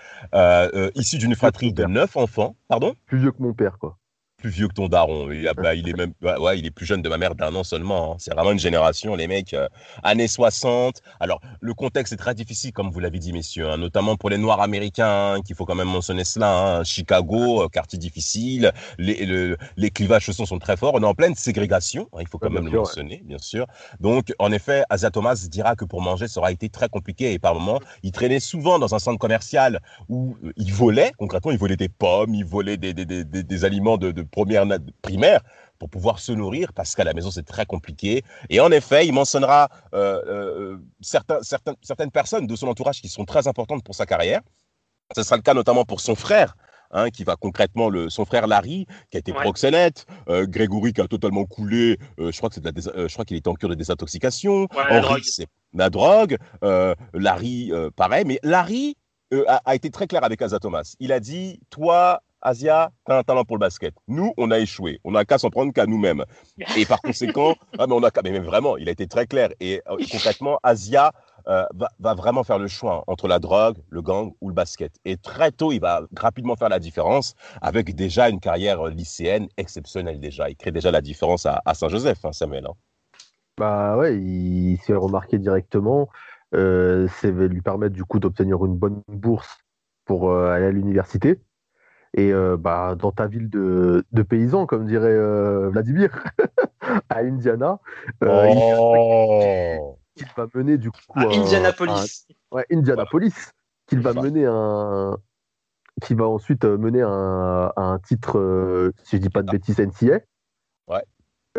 issu 0.94 1.18
d'une 1.18 1.34
fratrie 1.34 1.72
de 1.72 1.84
neuf 1.86 2.16
enfants. 2.16 2.56
Pardon? 2.68 2.94
Plus 3.06 3.18
vieux 3.18 3.32
que 3.32 3.42
mon 3.42 3.54
père, 3.54 3.78
quoi 3.80 3.98
plus 4.44 4.50
vieux 4.50 4.68
que 4.68 4.74
ton 4.74 4.88
daron. 4.88 5.30
Il, 5.32 5.50
bah, 5.56 5.74
il 5.74 5.88
est 5.88 5.96
même, 5.96 6.12
ouais, 6.20 6.58
il 6.58 6.66
est 6.66 6.70
plus 6.70 6.84
jeune 6.84 7.00
de 7.00 7.08
ma 7.08 7.16
mère 7.16 7.34
d'un 7.34 7.54
an 7.54 7.64
seulement. 7.64 8.12
Hein. 8.12 8.16
C'est 8.18 8.34
vraiment 8.34 8.52
une 8.52 8.58
génération, 8.58 9.14
les 9.14 9.26
mecs, 9.26 9.54
euh, 9.54 9.68
années 10.02 10.28
60. 10.28 11.00
Alors, 11.18 11.40
le 11.62 11.72
contexte 11.72 12.12
est 12.12 12.18
très 12.18 12.34
difficile, 12.34 12.70
comme 12.72 12.90
vous 12.90 13.00
l'avez 13.00 13.18
dit, 13.18 13.32
messieurs, 13.32 13.70
hein, 13.70 13.78
notamment 13.78 14.16
pour 14.16 14.28
les 14.28 14.36
Noirs 14.36 14.60
américains, 14.60 15.36
hein, 15.36 15.40
qu'il 15.40 15.56
faut 15.56 15.64
quand 15.64 15.74
même 15.74 15.88
mentionner 15.88 16.24
cela. 16.24 16.82
Chicago, 16.84 17.62
euh, 17.62 17.68
quartier 17.68 17.98
difficile, 17.98 18.70
les, 18.98 19.56
les 19.78 19.90
clivages 19.90 20.26
sociaux 20.26 20.44
sont 20.44 20.58
très 20.58 20.76
forts. 20.76 20.92
On 20.92 21.02
est 21.02 21.06
en 21.06 21.14
pleine 21.14 21.34
ségrégation, 21.34 22.10
il 22.20 22.28
faut 22.28 22.36
quand 22.36 22.50
même 22.50 22.66
le 22.66 22.78
mentionner, 22.78 23.22
bien 23.24 23.38
sûr. 23.38 23.66
Donc, 24.00 24.34
en 24.38 24.52
effet, 24.52 24.82
Asia 24.90 25.10
Thomas 25.10 25.46
dira 25.48 25.74
que 25.74 25.86
pour 25.86 26.02
manger, 26.02 26.28
ça 26.28 26.40
aura 26.40 26.52
été 26.52 26.68
très 26.68 26.90
compliqué 26.90 27.32
et 27.32 27.38
par 27.38 27.54
moments, 27.54 27.80
il 28.02 28.12
traînait 28.12 28.40
souvent 28.40 28.78
dans 28.78 28.94
un 28.94 28.98
centre 28.98 29.18
commercial 29.18 29.80
où 30.10 30.36
euh, 30.44 30.52
il 30.58 30.74
volait, 30.74 31.12
concrètement, 31.16 31.50
il 31.50 31.56
volait 31.56 31.78
des 31.78 31.88
pommes, 31.88 32.34
il 32.34 32.44
volait 32.44 32.76
des, 32.76 32.92
des, 32.92 33.06
des, 33.06 33.24
des 33.24 33.64
aliments 33.64 33.96
de, 33.96 34.10
de 34.10 34.33
première 34.34 34.66
primaire 35.02 35.40
pour 35.78 35.88
pouvoir 35.88 36.18
se 36.18 36.32
nourrir 36.32 36.72
parce 36.72 36.94
qu'à 36.94 37.04
la 37.04 37.12
maison 37.12 37.30
c'est 37.30 37.44
très 37.44 37.66
compliqué. 37.66 38.22
Et 38.50 38.60
en 38.60 38.70
effet, 38.70 39.06
il 39.06 39.12
mentionnera 39.12 39.68
euh, 39.94 40.22
euh, 40.26 40.76
certains, 41.00 41.42
certaines, 41.42 41.76
certaines 41.82 42.10
personnes 42.10 42.46
de 42.46 42.56
son 42.56 42.68
entourage 42.68 43.00
qui 43.00 43.08
sont 43.08 43.24
très 43.24 43.46
importantes 43.48 43.84
pour 43.84 43.94
sa 43.94 44.06
carrière. 44.06 44.40
Ce 45.14 45.22
sera 45.22 45.36
le 45.36 45.42
cas 45.42 45.54
notamment 45.54 45.84
pour 45.84 46.00
son 46.00 46.14
frère, 46.14 46.56
Hein, 46.96 47.10
qui 47.10 47.24
va 47.24 47.34
concrètement 47.34 47.88
le, 47.88 48.08
son 48.08 48.24
frère 48.24 48.46
Larry, 48.46 48.86
qui 49.10 49.16
a 49.16 49.18
été 49.18 49.32
proxénète, 49.32 50.06
euh, 50.28 50.46
Grégory 50.46 50.92
qui 50.92 51.00
a 51.00 51.08
totalement 51.08 51.44
coulé, 51.44 51.98
je 52.18 52.36
crois 52.36 52.50
que 52.50 52.54
c'est 52.54 52.60
de 52.60 52.70
la 52.70 53.08
je 53.08 53.12
crois 53.12 53.24
qu'il 53.24 53.36
était 53.36 53.48
en 53.48 53.54
cure 53.54 53.70
de 53.70 53.74
désintoxication, 53.74 54.68
Henri 54.90 55.24
c'est 55.24 55.48
la 55.72 55.90
drogue, 55.90 56.36
Larry 57.14 57.72
pareil, 57.96 58.24
mais 58.26 58.38
Larry 58.44 58.96
a, 59.48 59.60
a, 59.64 59.74
été 59.74 59.90
très 59.90 60.06
clair 60.06 60.22
avec 60.22 60.40
Asa 60.40 60.60
Thomas. 60.60 60.94
Il 61.00 61.10
a 61.10 61.18
dit 61.18 61.58
toi 61.68 62.20
Asia, 62.44 62.90
t'as 63.06 63.18
un 63.18 63.22
talent 63.22 63.44
pour 63.44 63.56
le 63.56 63.60
basket. 63.60 63.94
Nous, 64.06 64.32
on 64.36 64.50
a 64.50 64.58
échoué. 64.58 65.00
On 65.02 65.12
n'a 65.12 65.24
qu'à 65.24 65.38
s'en 65.38 65.48
prendre 65.48 65.72
qu'à 65.72 65.86
nous-mêmes. 65.86 66.24
Et 66.76 66.84
par 66.84 67.00
conséquent, 67.02 67.54
ah, 67.78 67.86
mais 67.86 67.94
on 67.94 68.02
a 68.02 68.10
mais 68.22 68.38
vraiment, 68.38 68.76
il 68.76 68.88
a 68.88 68.92
été 68.92 69.06
très 69.06 69.26
clair. 69.26 69.48
Et 69.60 69.80
euh, 69.90 69.96
concrètement, 70.12 70.58
Asia 70.62 71.12
euh, 71.48 71.64
va, 71.98 72.14
vraiment 72.14 72.44
faire 72.44 72.58
le 72.58 72.68
choix 72.68 73.02
entre 73.06 73.28
la 73.28 73.38
drogue, 73.38 73.78
le 73.88 74.02
gang 74.02 74.32
ou 74.42 74.48
le 74.48 74.54
basket. 74.54 74.92
Et 75.06 75.16
très 75.16 75.52
tôt, 75.52 75.72
il 75.72 75.80
va 75.80 76.02
rapidement 76.16 76.54
faire 76.54 76.68
la 76.68 76.78
différence 76.78 77.34
avec 77.62 77.94
déjà 77.94 78.28
une 78.28 78.40
carrière 78.40 78.84
lycéenne 78.86 79.48
exceptionnelle 79.56 80.20
déjà. 80.20 80.50
Il 80.50 80.56
crée 80.56 80.70
déjà 80.70 80.90
la 80.90 81.00
différence 81.00 81.46
à, 81.46 81.74
Saint-Joseph, 81.74 82.24
hein, 82.24 82.32
Samuel. 82.32 82.66
Hein. 82.66 82.74
Bah 83.56 83.96
ouais, 83.96 84.16
il 84.18 84.78
s'est 84.84 84.94
remarqué 84.94 85.38
directement. 85.38 86.10
Euh, 86.54 87.08
c'est 87.20 87.32
lui 87.32 87.62
permettre 87.62 87.94
du 87.94 88.04
coup 88.04 88.18
d'obtenir 88.18 88.64
une 88.66 88.76
bonne 88.76 89.02
bourse 89.08 89.58
pour 90.04 90.36
aller 90.36 90.66
à 90.66 90.70
l'université. 90.70 91.40
Et 92.16 92.32
euh, 92.32 92.56
bah, 92.56 92.94
dans 92.94 93.10
ta 93.10 93.26
ville 93.26 93.50
de, 93.50 94.04
de 94.12 94.22
paysans, 94.22 94.66
comme 94.66 94.86
dirait 94.86 95.08
euh, 95.08 95.68
Vladimir, 95.70 96.10
à 97.10 97.18
Indiana, 97.18 97.80
euh, 98.22 98.46
oh. 98.56 99.98
il, 100.16 100.26
va 100.36 100.46
mener 100.54 100.78
du 100.78 100.92
coup. 100.92 100.98
À 101.16 101.24
Indianapolis. 101.24 102.28
ouais, 102.52 102.64
Indianapolis. 102.70 103.34
Qu'il 103.88 104.00
va 104.00 104.14
mener 104.14 104.46
un. 104.46 105.18
Qui 106.02 106.14
va 106.14 106.26
ensuite 106.26 106.64
mener 106.64 107.02
un, 107.02 107.72
un 107.76 107.98
titre, 107.98 108.92
si 109.04 109.16
je 109.16 109.22
dis 109.22 109.28
pas 109.28 109.42
de 109.42 109.50
bêtises, 109.50 109.78
NCA. 109.78 110.20
Ouais. 110.88 111.04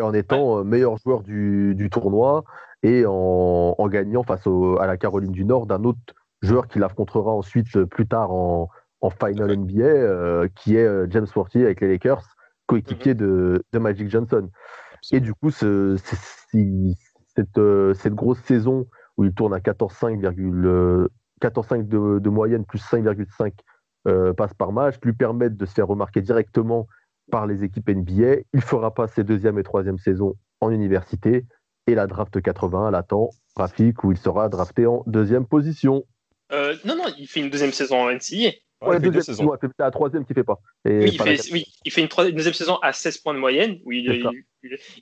En 0.00 0.12
étant 0.12 0.64
meilleur 0.64 0.96
joueur 0.98 1.22
du, 1.22 1.74
du 1.74 1.88
tournoi 1.88 2.44
et 2.82 3.04
en, 3.06 3.74
en 3.78 3.88
gagnant 3.88 4.24
face 4.24 4.46
au, 4.46 4.78
à 4.78 4.86
la 4.86 4.96
Caroline 4.96 5.32
du 5.32 5.44
Nord 5.44 5.66
d'un 5.66 5.84
autre 5.84 6.00
joueur 6.42 6.66
qu'il 6.66 6.82
affrontera 6.82 7.30
ensuite 7.30 7.84
plus 7.84 8.06
tard 8.06 8.32
en, 8.32 8.68
en 9.00 9.10
final 9.10 9.56
NBA, 9.56 9.82
euh, 9.84 10.48
qui 10.54 10.76
est 10.76 10.86
euh, 10.86 11.06
James 11.10 11.26
Worthy 11.34 11.62
avec 11.62 11.80
les 11.80 11.88
Lakers, 11.88 12.22
coéquipier 12.66 13.14
mhm. 13.14 13.20
de, 13.20 13.64
de, 13.72 13.78
Magic 13.78 14.10
Johnson. 14.10 14.48
Et 15.12 15.20
du 15.20 15.34
coup, 15.34 15.50
ce, 15.50 15.96
cette, 15.98 17.58
euh, 17.58 17.94
cette, 17.94 18.14
grosse 18.14 18.40
saison 18.40 18.86
où 19.16 19.24
il 19.24 19.32
tourne 19.32 19.54
à 19.54 19.58
14,5 19.58 20.20
de, 21.88 22.18
de, 22.18 22.28
moyenne 22.28 22.64
plus 22.64 22.82
5,5 22.82 23.52
euh, 24.08 24.32
passes 24.32 24.54
par 24.54 24.72
match 24.72 24.96
lui 25.02 25.12
permettent 25.12 25.56
de 25.56 25.66
se 25.66 25.74
faire 25.74 25.86
remarquer 25.86 26.22
directement 26.22 26.86
par 27.30 27.46
les 27.46 27.62
équipes 27.64 27.88
NBA. 27.88 28.36
Il 28.52 28.62
fera 28.62 28.94
pas 28.94 29.06
ses 29.08 29.24
deuxième 29.24 29.58
et 29.58 29.62
troisième 29.62 29.98
saisons 29.98 30.34
en 30.60 30.70
université 30.70 31.44
et 31.86 31.94
la 31.94 32.06
draft 32.06 32.40
80 32.40 32.90
l'attend, 32.90 33.30
Rafik, 33.54 34.02
où 34.02 34.10
il 34.10 34.18
sera 34.18 34.48
drafté 34.48 34.86
en 34.86 35.04
deuxième 35.06 35.46
position. 35.46 36.04
non, 36.50 36.96
non, 36.96 37.04
il 37.18 37.28
fait 37.28 37.40
une 37.40 37.50
deuxième 37.50 37.72
saison 37.72 37.96
en 37.96 38.10
NCAA. 38.10 38.52
Ouais, 38.82 39.00
deuxième 39.00 39.22
saison. 39.22 39.56
c'est 39.60 39.70
la 39.78 39.90
troisième 39.90 40.26
qui 40.26 40.34
fait 40.34 40.44
pas. 40.44 40.60
oui, 40.84 41.10
il 41.12 41.22
fait, 41.22 41.52
oui, 41.52 41.66
il 41.84 41.90
fait, 41.90 42.02
une, 42.02 42.32
deuxième 42.32 42.54
saison 42.54 42.76
à 42.76 42.92
16 42.92 43.18
points 43.18 43.34
de 43.34 43.38
moyenne, 43.38 43.80
où 43.84 43.92
il, 43.92 44.44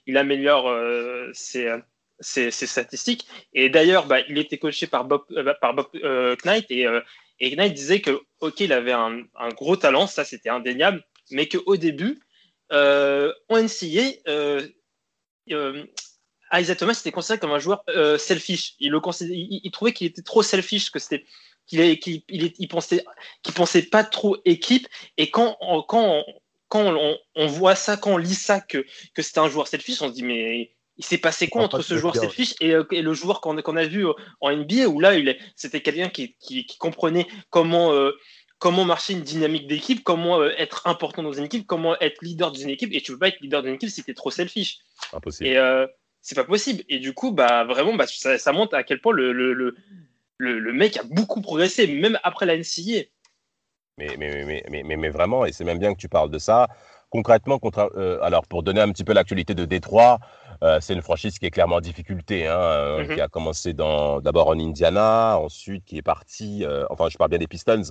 il, 0.06 0.16
améliore 0.16 0.68
euh, 0.68 1.28
ses, 1.32 1.74
ses, 2.20 2.52
ses, 2.52 2.66
statistiques. 2.66 3.26
Et 3.52 3.68
d'ailleurs, 3.70 4.06
bah, 4.06 4.20
il 4.28 4.38
était 4.38 4.58
coaché 4.58 4.86
par 4.86 5.04
Bob, 5.04 5.22
euh, 5.32 5.54
par 5.60 5.74
Bob 5.74 5.86
euh, 5.96 6.36
Knight, 6.44 6.66
et, 6.70 6.86
et, 7.40 7.56
Knight 7.56 7.74
disait 7.74 8.00
que, 8.00 8.20
ok, 8.40 8.60
il 8.60 8.72
avait 8.72 8.92
un, 8.92 9.22
un 9.34 9.48
gros 9.48 9.76
talent, 9.76 10.06
ça 10.06 10.24
c'était 10.24 10.50
indéniable, 10.50 11.02
mais 11.32 11.48
qu'au 11.48 11.76
début, 11.76 12.20
en 12.70 13.32
NCA, 13.50 14.68
Isaiah 16.52 16.76
Thomas 16.76 16.96
était 17.00 17.10
considéré 17.10 17.40
comme 17.40 17.50
un 17.50 17.58
joueur 17.58 17.82
selfish. 18.18 18.76
Il, 18.78 18.92
le 18.92 19.00
il, 19.22 19.60
il 19.64 19.70
trouvait 19.72 19.92
qu'il 19.92 20.06
était 20.06 20.22
trop 20.22 20.44
selfish, 20.44 20.90
que 20.90 21.00
c'était 21.00 21.24
qu'il 21.66 21.98
qu 22.00 22.22
il, 22.28 22.68
pensait 22.68 23.04
qu'il 23.42 23.54
pensait 23.54 23.82
pas 23.82 24.04
trop 24.04 24.36
équipe 24.44 24.86
et 25.16 25.30
quand 25.30 25.56
quand 25.88 26.24
quand 26.68 27.16
on, 27.36 27.46
voit 27.46 27.74
ça 27.74 27.96
quand 27.96 28.14
on 28.14 28.16
lit 28.16 28.34
ça 28.34 28.60
que 28.60 28.84
que 29.14 29.22
c'était 29.22 29.40
un 29.40 29.48
joueur 29.48 29.68
selfish 29.68 30.02
on 30.02 30.08
se 30.08 30.14
dit 30.14 30.22
mais 30.24 30.72
il 30.96 31.04
s'est 31.04 31.18
passé 31.18 31.48
quoi 31.48 31.62
entre 31.62 31.82
ce 31.82 31.96
joueur 31.96 32.14
selfish 32.14 32.54
et, 32.60 32.74
et, 32.92 33.02
le 33.02 33.14
joueur 33.14 33.40
qu'on 33.40 33.76
a 33.76 33.84
vu 33.84 34.06
en 34.40 34.56
NBA 34.56 34.88
où 34.88 35.00
là 35.00 35.12
c'était 35.56 35.80
quelqu'un 35.80 36.08
qui, 36.08 36.36
qui, 36.38 36.66
comprenait 36.78 37.26
comment 37.50 37.92
euh, 37.92 38.12
comment 38.64 38.86
marcher 38.86 39.12
une 39.12 39.20
dynamique 39.20 39.66
d'équipe, 39.66 40.02
comment 40.02 40.40
euh, 40.40 40.50
être 40.56 40.86
important 40.86 41.22
dans 41.22 41.34
une 41.34 41.44
équipe, 41.44 41.66
comment 41.66 41.98
être 42.00 42.22
leader 42.22 42.50
d'une 42.50 42.70
équipe. 42.70 42.94
Et 42.94 43.02
tu 43.02 43.12
peux 43.12 43.18
pas 43.18 43.28
être 43.28 43.40
leader 43.40 43.62
d'une 43.62 43.74
équipe 43.74 43.90
si 43.90 44.02
tu 44.02 44.10
es 44.10 44.14
trop 44.14 44.30
selfish. 44.30 44.78
Impossible. 45.12 45.48
Et, 45.48 45.58
euh, 45.58 45.86
c'est 46.22 46.34
pas 46.34 46.44
possible. 46.44 46.82
Et 46.88 46.98
du 46.98 47.12
coup, 47.12 47.32
bah, 47.32 47.64
vraiment, 47.64 47.94
bah, 47.94 48.06
ça, 48.06 48.52
montre 48.52 48.74
à 48.74 48.82
quel 48.82 49.02
point 49.02 49.12
le, 49.12 49.34
le, 49.34 49.52
le, 49.52 49.76
le, 50.38 50.72
mec 50.72 50.96
a 50.96 51.02
beaucoup 51.04 51.40
progressé, 51.40 51.86
même 51.86 52.18
après 52.22 52.46
la 52.46 52.56
NCA. 52.56 53.06
Mais, 53.98 54.16
mais, 54.18 54.44
mais, 54.44 54.82
mais, 54.84 54.96
mais, 54.96 55.08
vraiment, 55.08 55.44
et 55.44 55.52
c'est 55.52 55.64
même 55.64 55.78
bien 55.78 55.94
que 55.94 56.00
tu 56.00 56.08
parles 56.08 56.30
de 56.30 56.38
ça. 56.38 56.68
Concrètement, 57.10 57.60
euh, 57.96 58.18
alors 58.22 58.44
pour 58.48 58.64
donner 58.64 58.80
un 58.80 58.90
petit 58.90 59.04
peu 59.04 59.12
l'actualité 59.12 59.54
de 59.54 59.64
Détroit, 59.64 60.18
euh, 60.64 60.80
c'est 60.80 60.94
une 60.94 61.02
franchise 61.02 61.38
qui 61.38 61.46
est 61.46 61.50
clairement 61.50 61.76
en 61.76 61.80
difficulté, 61.80 62.48
hein, 62.48 62.58
euh, 62.58 63.04
mhm. 63.04 63.14
qui 63.14 63.20
a 63.20 63.28
commencé 63.28 63.72
d'abord 63.72 64.48
en 64.48 64.58
Indiana, 64.58 65.38
ensuite 65.38 65.84
qui 65.84 65.96
est 65.96 66.02
parti, 66.02 66.64
enfin 66.90 67.08
je 67.08 67.16
parle 67.16 67.30
bien 67.30 67.38
des 67.38 67.46
Pistons, 67.46 67.82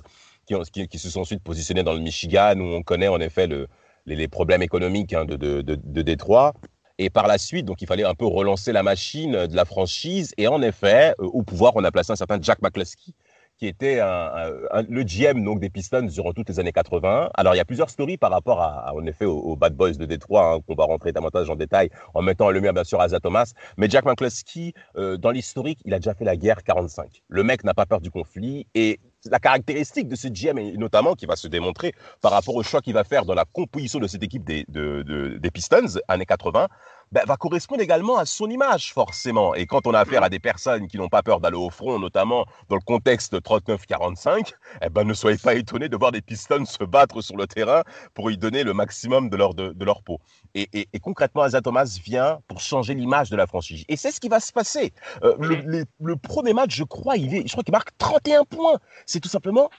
qui, 0.46 0.54
ont, 0.54 0.60
qui, 0.60 0.98
se 0.98 1.08
sont 1.08 1.22
ensuite 1.22 1.42
positionnés 1.42 1.82
dans 1.82 1.94
le 1.94 2.00
Michigan, 2.00 2.54
où 2.58 2.64
on 2.64 2.82
connaît 2.82 3.08
en 3.08 3.18
effet 3.18 3.46
le, 3.46 3.66
les, 4.04 4.28
problèmes 4.28 4.60
économiques 4.60 5.14
hein, 5.14 5.24
de, 5.24 5.36
de, 5.36 5.62
de, 5.62 6.02
Détroit. 6.02 6.52
Et 6.98 7.10
par 7.10 7.26
la 7.26 7.38
suite, 7.38 7.66
donc 7.66 7.82
il 7.82 7.88
fallait 7.88 8.04
un 8.04 8.14
peu 8.14 8.26
relancer 8.26 8.72
la 8.72 8.84
machine 8.84 9.46
de 9.46 9.56
la 9.56 9.64
franchise. 9.64 10.32
Et 10.38 10.46
en 10.46 10.62
effet, 10.62 11.14
au 11.18 11.42
pouvoir, 11.42 11.72
on 11.74 11.82
a 11.82 11.90
placé 11.90 12.12
un 12.12 12.16
certain 12.16 12.38
Jack 12.40 12.62
McCluskey, 12.62 13.14
qui 13.56 13.66
était 13.66 13.96
le 13.96 15.02
GM 15.02 15.42
donc, 15.44 15.58
des 15.58 15.70
Pistons 15.70 16.02
durant 16.02 16.32
toutes 16.32 16.48
les 16.48 16.60
années 16.60 16.72
80. 16.72 17.30
Alors, 17.34 17.54
il 17.54 17.58
y 17.58 17.60
a 17.60 17.64
plusieurs 17.64 17.90
stories 17.90 18.16
par 18.16 18.30
rapport 18.30 18.60
à, 18.60 18.94
en 18.94 19.04
effet, 19.06 19.24
aux, 19.24 19.56
Bad 19.56 19.74
Boys 19.74 19.92
de 19.92 20.04
Détroit, 20.04 20.54
hein, 20.54 20.60
qu'on 20.60 20.76
va 20.76 20.84
rentrer 20.84 21.10
davantage 21.10 21.50
en 21.50 21.56
détail 21.56 21.90
en 22.14 22.22
mettant 22.22 22.46
en 22.46 22.50
lumière, 22.50 22.72
bien 22.72 22.84
sûr, 22.84 23.00
Asa 23.00 23.18
Thomas. 23.18 23.52
Mais 23.76 23.88
Jack 23.90 24.04
McCluskey, 24.04 24.72
euh, 24.96 25.16
dans 25.16 25.30
l'historique, 25.30 25.80
il 25.84 25.94
a 25.94 25.98
déjà 25.98 26.14
fait 26.14 26.24
la 26.24 26.36
guerre 26.36 26.62
45. 26.62 27.22
Le 27.28 27.42
mec 27.42 27.64
n'a 27.64 27.74
pas 27.74 27.86
peur 27.86 28.00
du 28.00 28.10
conflit 28.12 28.68
et 28.74 29.00
la 29.30 29.38
caractéristique 29.38 30.08
de 30.08 30.16
ce 30.16 30.28
GM, 30.28 30.58
et 30.58 30.76
notamment 30.76 31.14
qui 31.14 31.26
va 31.26 31.36
se 31.36 31.48
démontrer 31.48 31.94
par 32.20 32.32
rapport 32.32 32.54
au 32.54 32.62
choix 32.62 32.80
qu'il 32.80 32.94
va 32.94 33.04
faire 33.04 33.24
dans 33.24 33.34
la 33.34 33.44
composition 33.44 33.98
de 33.98 34.06
cette 34.06 34.22
équipe 34.22 34.44
des, 34.44 34.64
des 34.68 35.50
Pistons, 35.50 35.98
années 36.08 36.26
80, 36.26 36.68
ben, 37.14 37.22
va 37.26 37.36
correspondre 37.36 37.80
également 37.80 38.18
à 38.18 38.26
son 38.26 38.50
image, 38.50 38.92
forcément. 38.92 39.54
Et 39.54 39.66
quand 39.66 39.86
on 39.86 39.94
a 39.94 40.00
affaire 40.00 40.24
à 40.24 40.28
des 40.28 40.40
personnes 40.40 40.88
qui 40.88 40.96
n'ont 40.96 41.08
pas 41.08 41.22
peur 41.22 41.38
d'aller 41.38 41.56
au 41.56 41.70
front, 41.70 42.00
notamment 42.00 42.44
dans 42.68 42.74
le 42.74 42.82
contexte 42.84 43.34
39-45, 43.34 44.52
eh 44.82 44.88
ben, 44.88 45.04
ne 45.04 45.14
soyez 45.14 45.38
pas 45.38 45.54
étonnés 45.54 45.88
de 45.88 45.96
voir 45.96 46.10
des 46.10 46.20
Pistons 46.20 46.64
se 46.64 46.82
battre 46.82 47.20
sur 47.20 47.36
le 47.36 47.46
terrain 47.46 47.84
pour 48.14 48.32
y 48.32 48.36
donner 48.36 48.64
le 48.64 48.74
maximum 48.74 49.30
de 49.30 49.36
leur, 49.36 49.54
de, 49.54 49.84
leur 49.84 50.02
peau. 50.02 50.18
Et, 50.56 50.68
et, 50.72 50.98
concrètement, 50.98 51.42
Asa 51.42 51.60
Thomas 51.60 52.00
vient 52.04 52.40
pour 52.48 52.60
changer 52.60 52.94
l'image 52.94 53.30
de 53.30 53.36
la 53.36 53.46
franchise. 53.46 53.84
Et 53.88 53.96
c'est 53.96 54.10
ce 54.10 54.18
qui 54.18 54.28
va 54.28 54.40
se 54.40 54.52
passer. 54.52 54.92
Euh, 55.22 55.36
le, 55.38 55.84
le, 56.00 56.16
premier 56.16 56.52
match, 56.52 56.74
je 56.74 56.82
crois, 56.82 57.16
il 57.16 57.32
est, 57.32 57.46
je 57.46 57.52
crois 57.52 57.62
qu'il 57.62 57.72
marque 57.72 57.96
31 57.96 58.42
points. 58.44 58.80
C'est 59.06 59.20
tout 59.20 59.28
simplement 59.28 59.70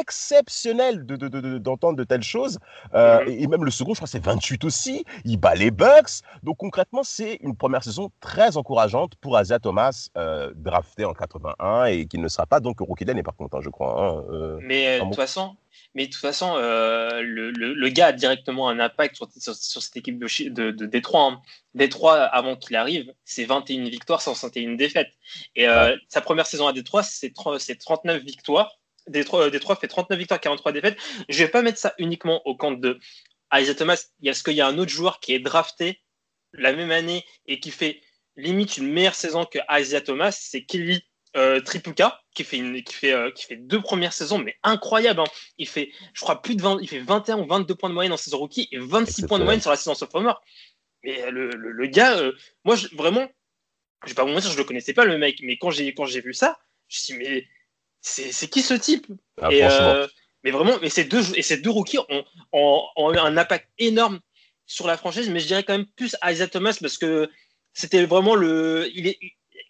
exceptionnel 0.00 1.04
d'entendre 1.06 1.96
de, 1.96 2.02
de, 2.02 2.04
telles 2.04 2.22
choses. 2.22 2.58
Euh, 2.94 3.24
mhm. 3.24 3.28
et, 3.28 3.46
même 3.46 3.64
le 3.64 3.70
second, 3.70 3.94
je 3.94 3.98
crois, 3.98 4.08
c'est 4.08 4.24
28 4.24 4.64
aussi. 4.64 5.04
Il 5.24 5.38
bat 5.38 5.54
les 5.54 5.70
Bucks. 5.70 6.22
Donc 6.42 6.58
concrètement, 6.58 7.02
c'est 7.02 7.38
une 7.42 7.56
première 7.56 7.84
saison 7.84 8.10
très 8.20 8.56
encourageante 8.56 9.14
pour 9.16 9.36
Asia 9.36 9.58
Thomas, 9.58 10.08
euh, 10.16 10.52
drafté 10.56 11.04
en 11.04 11.12
81 11.12 11.86
et 11.86 12.06
qui 12.06 12.18
ne 12.18 12.28
sera 12.28 12.46
pas 12.46 12.60
donc 12.60 12.80
rookie 12.80 13.04
d'année 13.04 13.22
par 13.22 13.36
contre, 13.36 13.56
hein, 13.56 13.60
je 13.62 13.70
crois. 13.70 14.00
Hein, 14.00 14.24
euh, 14.30 14.58
mais 14.62 14.98
de 14.98 15.04
toute 15.04 15.16
façon. 15.16 15.56
Mais 15.94 16.06
de 16.06 16.12
toute 16.12 16.20
façon, 16.20 16.56
le, 16.56 17.50
le, 17.50 17.88
gars 17.88 18.08
a 18.08 18.12
directement 18.12 18.68
un 18.68 18.80
impact 18.80 19.16
sur, 19.16 19.28
sur, 19.54 19.82
cette 19.82 19.96
équipe 19.96 20.18
de, 20.18 20.48
de, 20.50 20.70
de 20.70 20.86
Détroit. 20.86 21.24
Hein. 21.24 21.40
Détroit, 21.74 22.16
avant 22.16 22.56
qu'il 22.56 22.76
arrive, 22.76 23.12
c'est 23.24 23.44
21 23.44 23.84
victoires, 23.84 24.20
161 24.20 24.74
défaites. 24.74 25.08
Et 25.54 25.66
sa 26.08 26.20
première 26.20 26.46
saison 26.46 26.66
à 26.66 26.72
Détroit, 26.74 27.02
c'est 27.02 27.32
39 27.32 28.22
victoires 28.22 28.78
Détroit, 29.08 29.50
Détroit 29.50 29.76
fait 29.76 29.88
39 29.88 30.18
victoires, 30.18 30.40
43 30.40 30.72
défaites. 30.72 30.98
Je 31.28 31.38
vais 31.38 31.50
pas 31.50 31.62
mettre 31.62 31.78
ça 31.78 31.94
uniquement 31.98 32.46
au 32.46 32.56
compte 32.56 32.80
de 32.80 32.98
Isaiah 33.54 33.74
Thomas. 33.74 34.06
Il 34.20 34.26
y 34.26 34.30
a 34.30 34.34
ce 34.34 34.42
qu'il 34.42 34.54
y 34.54 34.60
a 34.60 34.66
un 34.66 34.78
autre 34.78 34.90
joueur 34.90 35.20
qui 35.20 35.32
est 35.32 35.38
drafté 35.38 36.00
la 36.52 36.72
même 36.72 36.90
année 36.90 37.24
et 37.46 37.60
qui 37.60 37.70
fait 37.70 38.00
limite 38.36 38.76
une 38.76 38.90
meilleure 38.92 39.14
saison 39.14 39.44
que 39.44 39.58
Isaiah 39.70 40.00
Thomas, 40.00 40.32
c'est 40.32 40.64
Kelly 40.64 41.02
euh, 41.36 41.60
Tripuka 41.60 42.20
qui 42.34 42.44
fait 42.44 42.58
une, 42.58 42.82
qui 42.82 42.94
fait 42.94 43.12
euh, 43.12 43.30
qui 43.30 43.44
fait 43.44 43.56
deux 43.56 43.80
premières 43.80 44.12
saisons 44.12 44.38
mais 44.38 44.56
incroyable. 44.62 45.20
Hein. 45.20 45.26
Il 45.58 45.68
fait 45.68 45.92
je 46.14 46.20
crois 46.20 46.40
plus 46.40 46.56
de 46.56 46.62
20, 46.62 46.78
il 46.80 46.88
fait 46.88 47.00
21 47.00 47.38
ou 47.38 47.46
22 47.46 47.74
points 47.74 47.88
de 47.88 47.94
moyenne 47.94 48.12
en 48.12 48.16
saison 48.16 48.38
rookie 48.38 48.68
et 48.72 48.78
26 48.78 49.26
points 49.26 49.38
de 49.38 49.44
moyenne 49.44 49.60
sur 49.60 49.70
la 49.70 49.76
saison 49.76 49.94
sophomore. 49.94 50.42
Mais 51.02 51.30
le, 51.30 51.50
le, 51.50 51.86
gars, 51.86 52.18
euh, 52.18 52.32
moi 52.64 52.74
je, 52.74 52.88
vraiment, 52.96 53.28
je 54.04 54.08
vais 54.08 54.14
pas 54.14 54.24
vous 54.24 54.32
mentir, 54.32 54.50
je 54.50 54.56
le 54.56 54.64
connaissais 54.64 54.94
pas 54.94 55.04
le 55.04 55.18
mec, 55.18 55.38
mais 55.42 55.56
quand 55.56 55.70
j'ai 55.70 55.94
quand 55.94 56.06
j'ai 56.06 56.20
vu 56.20 56.34
ça, 56.34 56.58
je 56.88 56.96
me 56.96 57.00
suis 57.02 57.14
dit, 57.14 57.20
mais 57.20 57.46
c'est 58.06 58.48
qui 58.48 58.62
ce 58.62 58.74
type? 58.74 59.06
Ah, 59.40 59.48
euh, 59.50 60.06
Mais 60.44 60.50
vraiment, 60.50 60.80
et 60.80 60.90
ces 60.90 61.04
deux, 61.04 61.36
et 61.36 61.42
ces 61.42 61.58
deux 61.58 61.70
rookies 61.70 61.98
ont, 61.98 62.24
ont, 62.52 63.12
eu 63.12 63.18
un 63.18 63.36
impact 63.36 63.68
énorme 63.78 64.20
sur 64.66 64.86
la 64.86 64.96
franchise, 64.96 65.28
mais 65.28 65.40
je 65.40 65.46
dirais 65.46 65.64
quand 65.64 65.76
même 65.76 65.86
plus 65.96 66.16
Isaiah 66.24 66.48
Thomas 66.48 66.76
parce 66.80 66.98
que 66.98 67.28
c'était 67.72 68.04
vraiment 68.04 68.34
le. 68.34 68.88
Il, 68.94 69.08
est, 69.08 69.18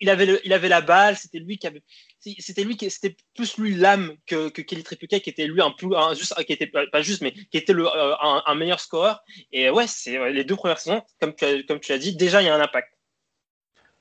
il, 0.01 0.11
avait 0.11 0.27
le, 0.27 0.41
il 0.45 0.53
avait 0.53 0.69
la 0.69 0.81
balle, 0.81 1.17
c'était 1.17 1.39
lui 1.39 1.59
qui 1.59 1.67
avait. 1.67 1.83
C'était 2.21 2.65
lui 2.65 2.77
qui 2.77 2.91
c'était 2.91 3.17
plus 3.35 3.57
lui 3.57 3.75
l'âme 3.75 4.17
que, 4.27 4.49
que 4.49 4.61
Kelly 4.61 4.83
Tripuchet 4.83 5.21
qui 5.21 5.31
était 5.31 5.47
lui 5.47 5.63
un 5.63 5.71
peu 5.71 5.89
juste 6.15 6.35
qui 6.45 6.53
était 6.53 6.67
pas, 6.67 7.03
juste 7.03 7.23
mais 7.23 7.33
qui 7.33 7.57
était 7.57 7.73
le, 7.73 7.87
euh, 7.87 8.15
un, 8.19 8.55
meilleur 8.57 8.81
scoreur 8.81 9.23
et 9.53 9.71
ouais 9.71 9.87
c'est 9.87 10.33
les 10.33 10.43
deux 10.43 10.57
premières 10.57 10.81
saisons 10.81 11.03
comme 11.21 11.37
tu 11.37 11.65
comme 11.67 11.79
tu 11.79 11.93
l'as 11.93 11.99
dit 11.99 12.17
déjà 12.17 12.43
il 12.43 12.47
y 12.47 12.49
a 12.49 12.55
un 12.57 12.61
impact 12.61 12.96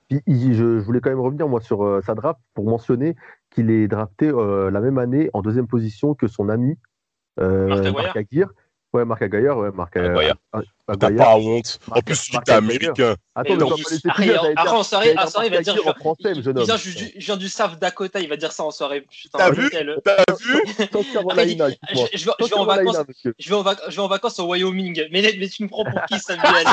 je, 0.10 0.80
voulais 0.80 1.02
quand 1.02 1.10
même 1.10 1.20
revenir 1.20 1.48
moi 1.48 1.62
sur 1.62 1.84
euh, 1.84 2.02
sa 2.02 2.16
draft 2.16 2.40
pour 2.54 2.66
mentionner 2.66 3.16
qu'il 3.50 3.72
est 3.72 3.88
drafté 3.88 4.28
euh, 4.28 4.70
la 4.70 4.80
même 4.82 4.98
année 4.98 5.30
en 5.34 5.42
deuxième 5.42 5.68
position 5.68 6.14
que 6.14 6.28
son 6.28 6.50
ami 6.50 6.78
euh, 7.40 7.92
Marc 7.92 8.16
Aguirre. 8.16 8.54
Ouais, 8.96 9.04
Marc 9.04 9.22
Aguirre, 9.22 9.58
ouais, 9.58 9.72
Marc 9.74 9.98
Aguirre. 9.98 10.38
T'as 10.88 11.12
pas 11.12 11.36
honte. 11.36 11.80
En 11.92 12.00
plus, 12.00 12.22
tu 12.22 12.38
es 12.38 12.52
américain. 12.52 13.16
Attends, 13.36 13.58
mais 13.58 13.64
après, 14.06 14.70
en 14.70 14.84
soirée, 14.84 15.14
en 15.18 15.28
soirée, 15.28 15.48
il 15.48 15.54
va 15.54 15.62
dire. 15.62 15.75
En 15.86 15.94
français, 15.94 16.42
jeune 16.42 16.58
homme. 16.60 16.66
Je, 16.66 17.20
viens 17.20 17.36
du 17.36 17.50
South 17.50 17.78
Dakota, 17.78 18.22
il 18.22 18.30
va 18.30 18.38
dire 18.38 18.54
ça 18.54 18.64
en 18.64 18.72
soirée. 18.72 19.06
T'as 19.34 19.52
vu 19.52 19.70
T'as 19.70 20.24
vu 20.40 20.64
Je 22.14 22.25
vais 22.25 22.56
en 22.56 22.64
vacances. 22.64 22.98
Je 23.38 23.50
vais 23.50 24.02
en 24.02 24.08
vacances 24.08 24.40
au 24.40 24.48
Wyoming. 24.48 25.04
Mais 25.12 25.50
tu 25.50 25.64
me 25.64 25.68
prends 25.68 25.84
pour 25.84 26.02
qui, 26.06 26.18
Samuel 26.18 26.66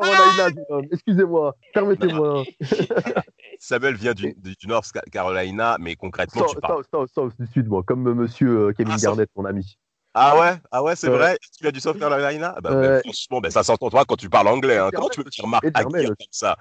Excusez-moi, 0.92 1.54
permettez-moi. 1.74 2.44
Samuel 3.58 3.96
vient 3.96 4.14
du, 4.14 4.34
du, 4.38 4.66
North 4.66 4.90
Carolina, 5.12 5.76
mais 5.78 5.94
concrètement, 5.94 6.46
tu 6.46 6.56
parles. 6.56 6.84
South, 6.90 7.10
South, 7.14 7.32
du 7.38 7.46
Sud, 7.48 7.68
moi, 7.68 7.82
comme 7.82 8.14
monsieur 8.14 8.68
euh, 8.68 8.72
Kevin 8.72 8.94
ah, 8.96 9.00
Garnett, 9.00 9.28
mon 9.36 9.44
ami. 9.44 9.76
Ah 10.14 10.38
ouais, 10.38 10.52
ah 10.70 10.82
ouais, 10.82 10.94
c'est 10.94 11.08
vrai? 11.08 11.38
Tu 11.40 11.62
viens 11.62 11.70
du 11.70 11.80
South 11.80 11.98
Carolina? 11.98 12.52
Ah 12.56 12.60
bah, 12.60 12.74
bah, 12.74 13.00
Franchement, 13.00 13.40
bah, 13.40 13.50
ça 13.50 13.62
s'entend 13.62 13.88
toi 13.88 14.04
quand 14.06 14.16
tu 14.16 14.28
parles 14.28 14.48
anglais. 14.48 14.76
Hein. 14.76 14.90
Comment 14.92 15.08
tu 15.08 15.22
peux 15.22 15.30
dire 15.30 15.46
Marc 15.46 15.64
comme 15.72 16.14
ça? 16.30 16.56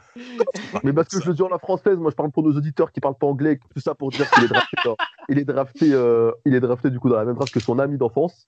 Mais 0.84 0.93
parce 0.93 1.10
que 1.10 1.22
je 1.22 1.27
le 1.27 1.34
dis 1.34 1.41
en 1.41 1.50
la 1.50 1.60
française, 1.60 1.98
moi 1.98 2.12
je 2.12 2.15
parle 2.15 2.31
pour 2.31 2.43
nos 2.43 2.55
auditeurs 2.55 2.91
qui 2.91 3.01
parlent 3.01 3.17
pas 3.17 3.27
anglais, 3.27 3.60
tout 3.75 3.81
ça 3.81 3.93
pour 3.93 4.10
dire 4.12 4.29
qu'il 4.31 4.46
est 4.46 4.48
drafté, 4.48 4.77
il 5.29 5.39
est 5.39 5.46
drafté, 5.46 5.93
euh, 5.93 6.31
il 6.46 6.55
est 6.55 6.62
drafté 6.62 6.89
du 6.89 7.00
coup 7.00 7.10
dans 7.10 7.17
la 7.17 7.25
même 7.25 7.36
draft 7.36 7.53
que 7.53 7.60
son 7.60 7.79
ami 7.79 7.98
d'enfance. 7.98 8.48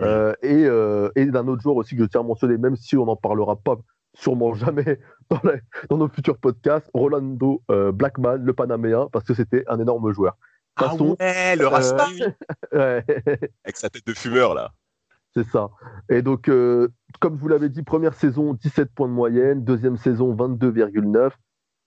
Euh, 0.00 0.34
et, 0.42 0.64
euh, 0.66 1.08
et 1.14 1.24
d'un 1.26 1.46
autre 1.46 1.62
joueur 1.62 1.76
aussi 1.76 1.94
que 1.96 2.02
je 2.02 2.08
tiens 2.08 2.20
à 2.20 2.24
mentionner, 2.24 2.58
même 2.58 2.74
si 2.74 2.96
on 2.96 3.06
n'en 3.06 3.14
parlera 3.16 3.54
pas 3.54 3.76
sûrement 4.14 4.52
jamais 4.52 4.98
dans, 5.30 5.40
dans 5.88 5.96
nos 5.96 6.08
futurs 6.08 6.36
podcasts, 6.36 6.90
Rolando 6.92 7.62
Blackman, 7.68 8.38
le 8.42 8.52
Panaméen, 8.52 9.08
parce 9.10 9.24
que 9.24 9.32
c'était 9.32 9.64
un 9.68 9.80
énorme 9.80 10.12
joueur. 10.12 10.36
Ah 10.76 10.94
ouais, 10.94 11.56
le 11.56 11.66
Rasta 11.66 12.06
Avec 12.72 13.76
sa 13.76 13.90
tête 13.90 14.06
de 14.06 14.12
fumeur, 14.14 14.54
là. 14.54 14.72
C'est 15.34 15.46
ça. 15.48 15.70
Et 16.08 16.22
donc, 16.22 16.48
euh, 16.48 16.88
comme 17.20 17.36
vous 17.36 17.48
l'avez 17.48 17.68
dit, 17.68 17.82
première 17.82 18.14
saison, 18.14 18.54
17 18.54 18.90
points 18.94 19.08
de 19.08 19.12
moyenne. 19.12 19.64
Deuxième 19.64 19.96
saison, 19.96 20.34
22,9. 20.34 21.30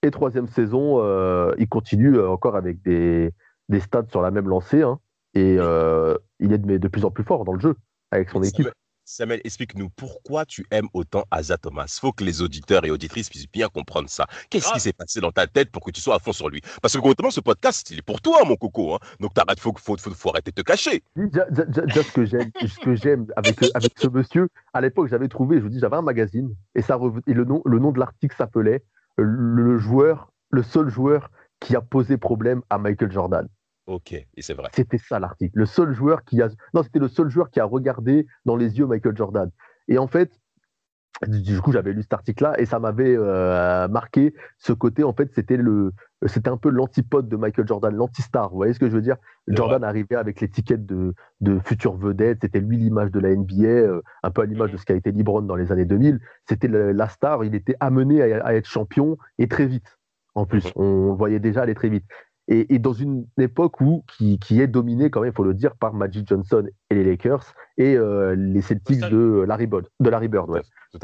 Et 0.03 0.11
troisième 0.11 0.47
saison, 0.47 1.01
euh, 1.01 1.53
il 1.57 1.67
continue 1.67 2.17
euh, 2.17 2.29
encore 2.29 2.55
avec 2.55 2.81
des, 2.83 3.33
des 3.69 3.79
stats 3.79 4.05
sur 4.09 4.21
la 4.21 4.31
même 4.31 4.47
lancée. 4.47 4.81
Hein. 4.81 4.99
et 5.33 5.55
il 6.39 6.53
est 6.53 6.57
de, 6.57 6.77
de, 6.77 6.87
plus 6.87 7.05
en 7.05 7.11
plus 7.11 7.23
fort 7.23 7.45
dans 7.45 7.53
le 7.53 7.59
jeu 7.59 7.75
avec 8.11 8.29
son 8.29 8.43
équipe. 8.43 8.69
Samuel, 9.09 9.39
explique-nous 9.45 9.87
pourquoi 9.89 10.45
tu 10.45 10.65
aimes 10.69 10.89
autant 10.93 11.23
Asa 11.31 11.57
Thomas? 11.57 11.97
Faut 12.01 12.11
que 12.11 12.25
les 12.25 12.41
auditeurs 12.41 12.83
et 12.83 12.91
auditrices 12.91 13.29
puissent 13.29 13.49
bien 13.49 13.69
comprendre 13.69 14.09
ça. 14.09 14.27
Qu'est-ce 14.49 14.67
qui 14.67 14.73
ah. 14.75 14.79
s'est 14.79 14.91
passé 14.91 15.21
dans 15.21 15.31
ta 15.31 15.47
tête 15.47 15.71
pour 15.71 15.81
que 15.81 15.91
tu 15.91 16.01
sois 16.01 16.15
à 16.15 16.19
fond 16.19 16.33
sur 16.33 16.49
lui? 16.49 16.59
Parce 16.81 16.93
que 16.93 16.99
concrètement, 16.99 17.31
ce 17.31 17.39
podcast, 17.39 17.89
il 17.89 17.99
est 17.99 18.01
pour 18.01 18.19
toi, 18.19 18.43
mon 18.43 18.57
coco. 18.57 18.95
Hein. 18.95 18.99
Donc, 19.21 19.31
il 19.37 19.59
faut, 19.61 19.73
faut, 19.77 19.95
faut, 19.97 20.29
arrêter 20.29 20.51
de 20.51 20.55
te 20.55 20.61
cacher. 20.61 21.03
ce 21.15 22.11
que 22.11 22.25
j'aime, 22.25 22.51
ce 22.59 22.79
que 22.79 22.95
j'aime 22.95 23.27
avec, 23.37 23.63
avec 23.73 23.93
ce 23.97 24.09
monsieur, 24.09 24.49
à 24.73 24.81
l'époque, 24.81 25.07
j'avais 25.07 25.29
trouvé, 25.29 25.59
je 25.59 25.61
vous 25.61 25.69
dis, 25.69 25.79
j'avais 25.79 25.95
un 25.95 26.01
magazine 26.01 26.53
et, 26.75 26.81
ça, 26.81 26.99
et 27.27 27.33
le, 27.33 27.45
nom, 27.45 27.61
le 27.63 27.79
nom 27.79 27.93
de 27.93 27.99
l'article 27.99 28.35
s'appelait 28.35 28.83
le 29.15 29.77
joueur, 29.77 30.33
le 30.49 30.63
seul 30.63 30.89
joueur 30.89 31.31
qui 31.61 31.77
a 31.77 31.81
posé 31.81 32.17
problème 32.17 32.61
à 32.69 32.77
Michael 32.77 33.13
Jordan. 33.13 33.47
Ok, 33.87 34.13
et 34.13 34.41
c'est 34.41 34.53
vrai. 34.53 34.69
C'était 34.73 34.97
ça 34.97 35.17
l'article. 35.19 35.57
Le 35.57 35.65
seul 35.65 35.93
joueur 35.93 36.23
qui 36.23 36.41
a, 36.41 36.49
non, 36.73 36.83
c'était 36.83 36.99
le 36.99 37.07
seul 37.07 37.29
joueur 37.29 37.49
qui 37.49 37.59
a 37.59 37.65
regardé 37.65 38.27
dans 38.45 38.57
les 38.57 38.77
yeux 38.77 38.85
Michael 38.85 39.15
Jordan. 39.15 39.49
Et 39.87 39.97
en 39.97 40.07
fait, 40.07 40.31
du 41.25 41.59
coup, 41.61 41.71
j'avais 41.71 41.93
lu 41.93 42.03
cet 42.03 42.13
article-là 42.13 42.59
et 42.59 42.65
ça 42.65 42.79
m'avait 42.79 43.15
euh, 43.17 43.87
marqué 43.87 44.33
ce 44.57 44.73
côté. 44.73 45.03
En 45.03 45.13
fait, 45.13 45.31
c'était 45.33 45.57
le, 45.57 45.93
c'était 46.25 46.49
un 46.49 46.57
peu 46.57 46.69
l'antipode 46.69 47.27
de 47.27 47.35
Michael 47.35 47.67
Jordan, 47.67 47.95
l'anti-star. 47.95 48.49
Vous 48.49 48.57
voyez 48.57 48.73
ce 48.73 48.79
que 48.79 48.87
je 48.87 48.93
veux 48.93 49.01
dire? 49.01 49.17
Jordan 49.47 49.83
arrivait 49.83 50.15
avec 50.15 50.41
l'étiquette 50.41 50.85
de, 50.85 51.15
de 51.41 51.59
futur 51.59 51.95
vedette. 51.95 52.39
C'était 52.41 52.59
lui 52.59 52.77
l'image 52.77 53.11
de 53.11 53.19
la 53.19 53.35
NBA, 53.35 53.63
euh, 53.63 54.01
un 54.21 54.31
peu 54.31 54.41
à 54.41 54.45
l'image 54.45 54.71
de 54.71 54.77
ce 54.77 54.85
qu'a 54.85 54.95
été 54.95 55.11
LeBron 55.11 55.41
dans 55.41 55.55
les 55.55 55.71
années 55.71 55.85
2000. 55.85 56.19
C'était 56.47 56.67
la 56.67 57.09
star. 57.09 57.43
Il 57.43 57.55
était 57.55 57.75
amené 57.79 58.21
à, 58.21 58.53
être 58.53 58.67
champion 58.67 59.17
et 59.39 59.47
très 59.47 59.65
vite. 59.65 59.97
En 60.35 60.45
plus, 60.45 60.65
mhm. 60.65 60.71
on 60.75 61.07
le 61.07 61.17
voyait 61.17 61.39
déjà 61.39 61.63
aller 61.63 61.73
très 61.73 61.89
vite. 61.89 62.05
Et, 62.49 62.79
dans 62.79 62.93
une 62.93 63.25
époque 63.37 63.81
où 63.81 64.05
qui, 64.07 64.39
qui 64.39 64.61
est 64.61 64.67
dominée 64.67 65.09
quand 65.09 65.19
même, 65.19 65.31
il 65.33 65.35
faut 65.35 65.43
le 65.43 65.53
dire, 65.53 65.75
par 65.75 65.93
Magic 65.93 66.25
Johnson 66.25 66.65
et 66.89 66.95
les 66.95 67.03
Lakers 67.03 67.43
et 67.77 67.97
euh, 67.97 68.35
les 68.37 68.61
Celtics 68.61 69.01
de 69.01 69.43
Larry 69.45 69.67
Bird, 69.67 69.87
de 69.99 70.09
Larry 70.09 70.29
Bird, 70.29 70.49
ouais. 70.49 70.61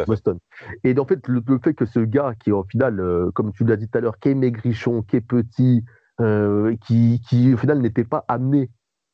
Boston. 0.08 0.40
Et 0.86 0.98
en 0.98 1.06
fait, 1.06 1.28
le, 1.28 1.44
fait 1.62 1.74
que 1.74 1.86
ce 1.86 2.00
gars 2.00 2.34
qui, 2.42 2.54
au 2.54 2.64
final, 2.64 3.02
euh, 3.02 3.30
comme 3.32 3.52
tu 3.52 3.66
l'as 3.66 3.76
dit 3.76 3.90
tout 3.90 3.98
à 3.98 4.02
l'heure, 4.02 4.20
qui 4.20 4.30
est 4.30 4.36
maigrichon, 4.36 5.02
qui 5.02 5.18
est 5.18 5.22
petit, 5.22 5.84
euh, 6.22 6.78
qui, 6.78 7.22
qui, 7.28 7.54
au 7.54 7.58
final, 7.58 7.80
n'était 7.80 8.06
pas 8.06 8.24
amené 8.30 8.70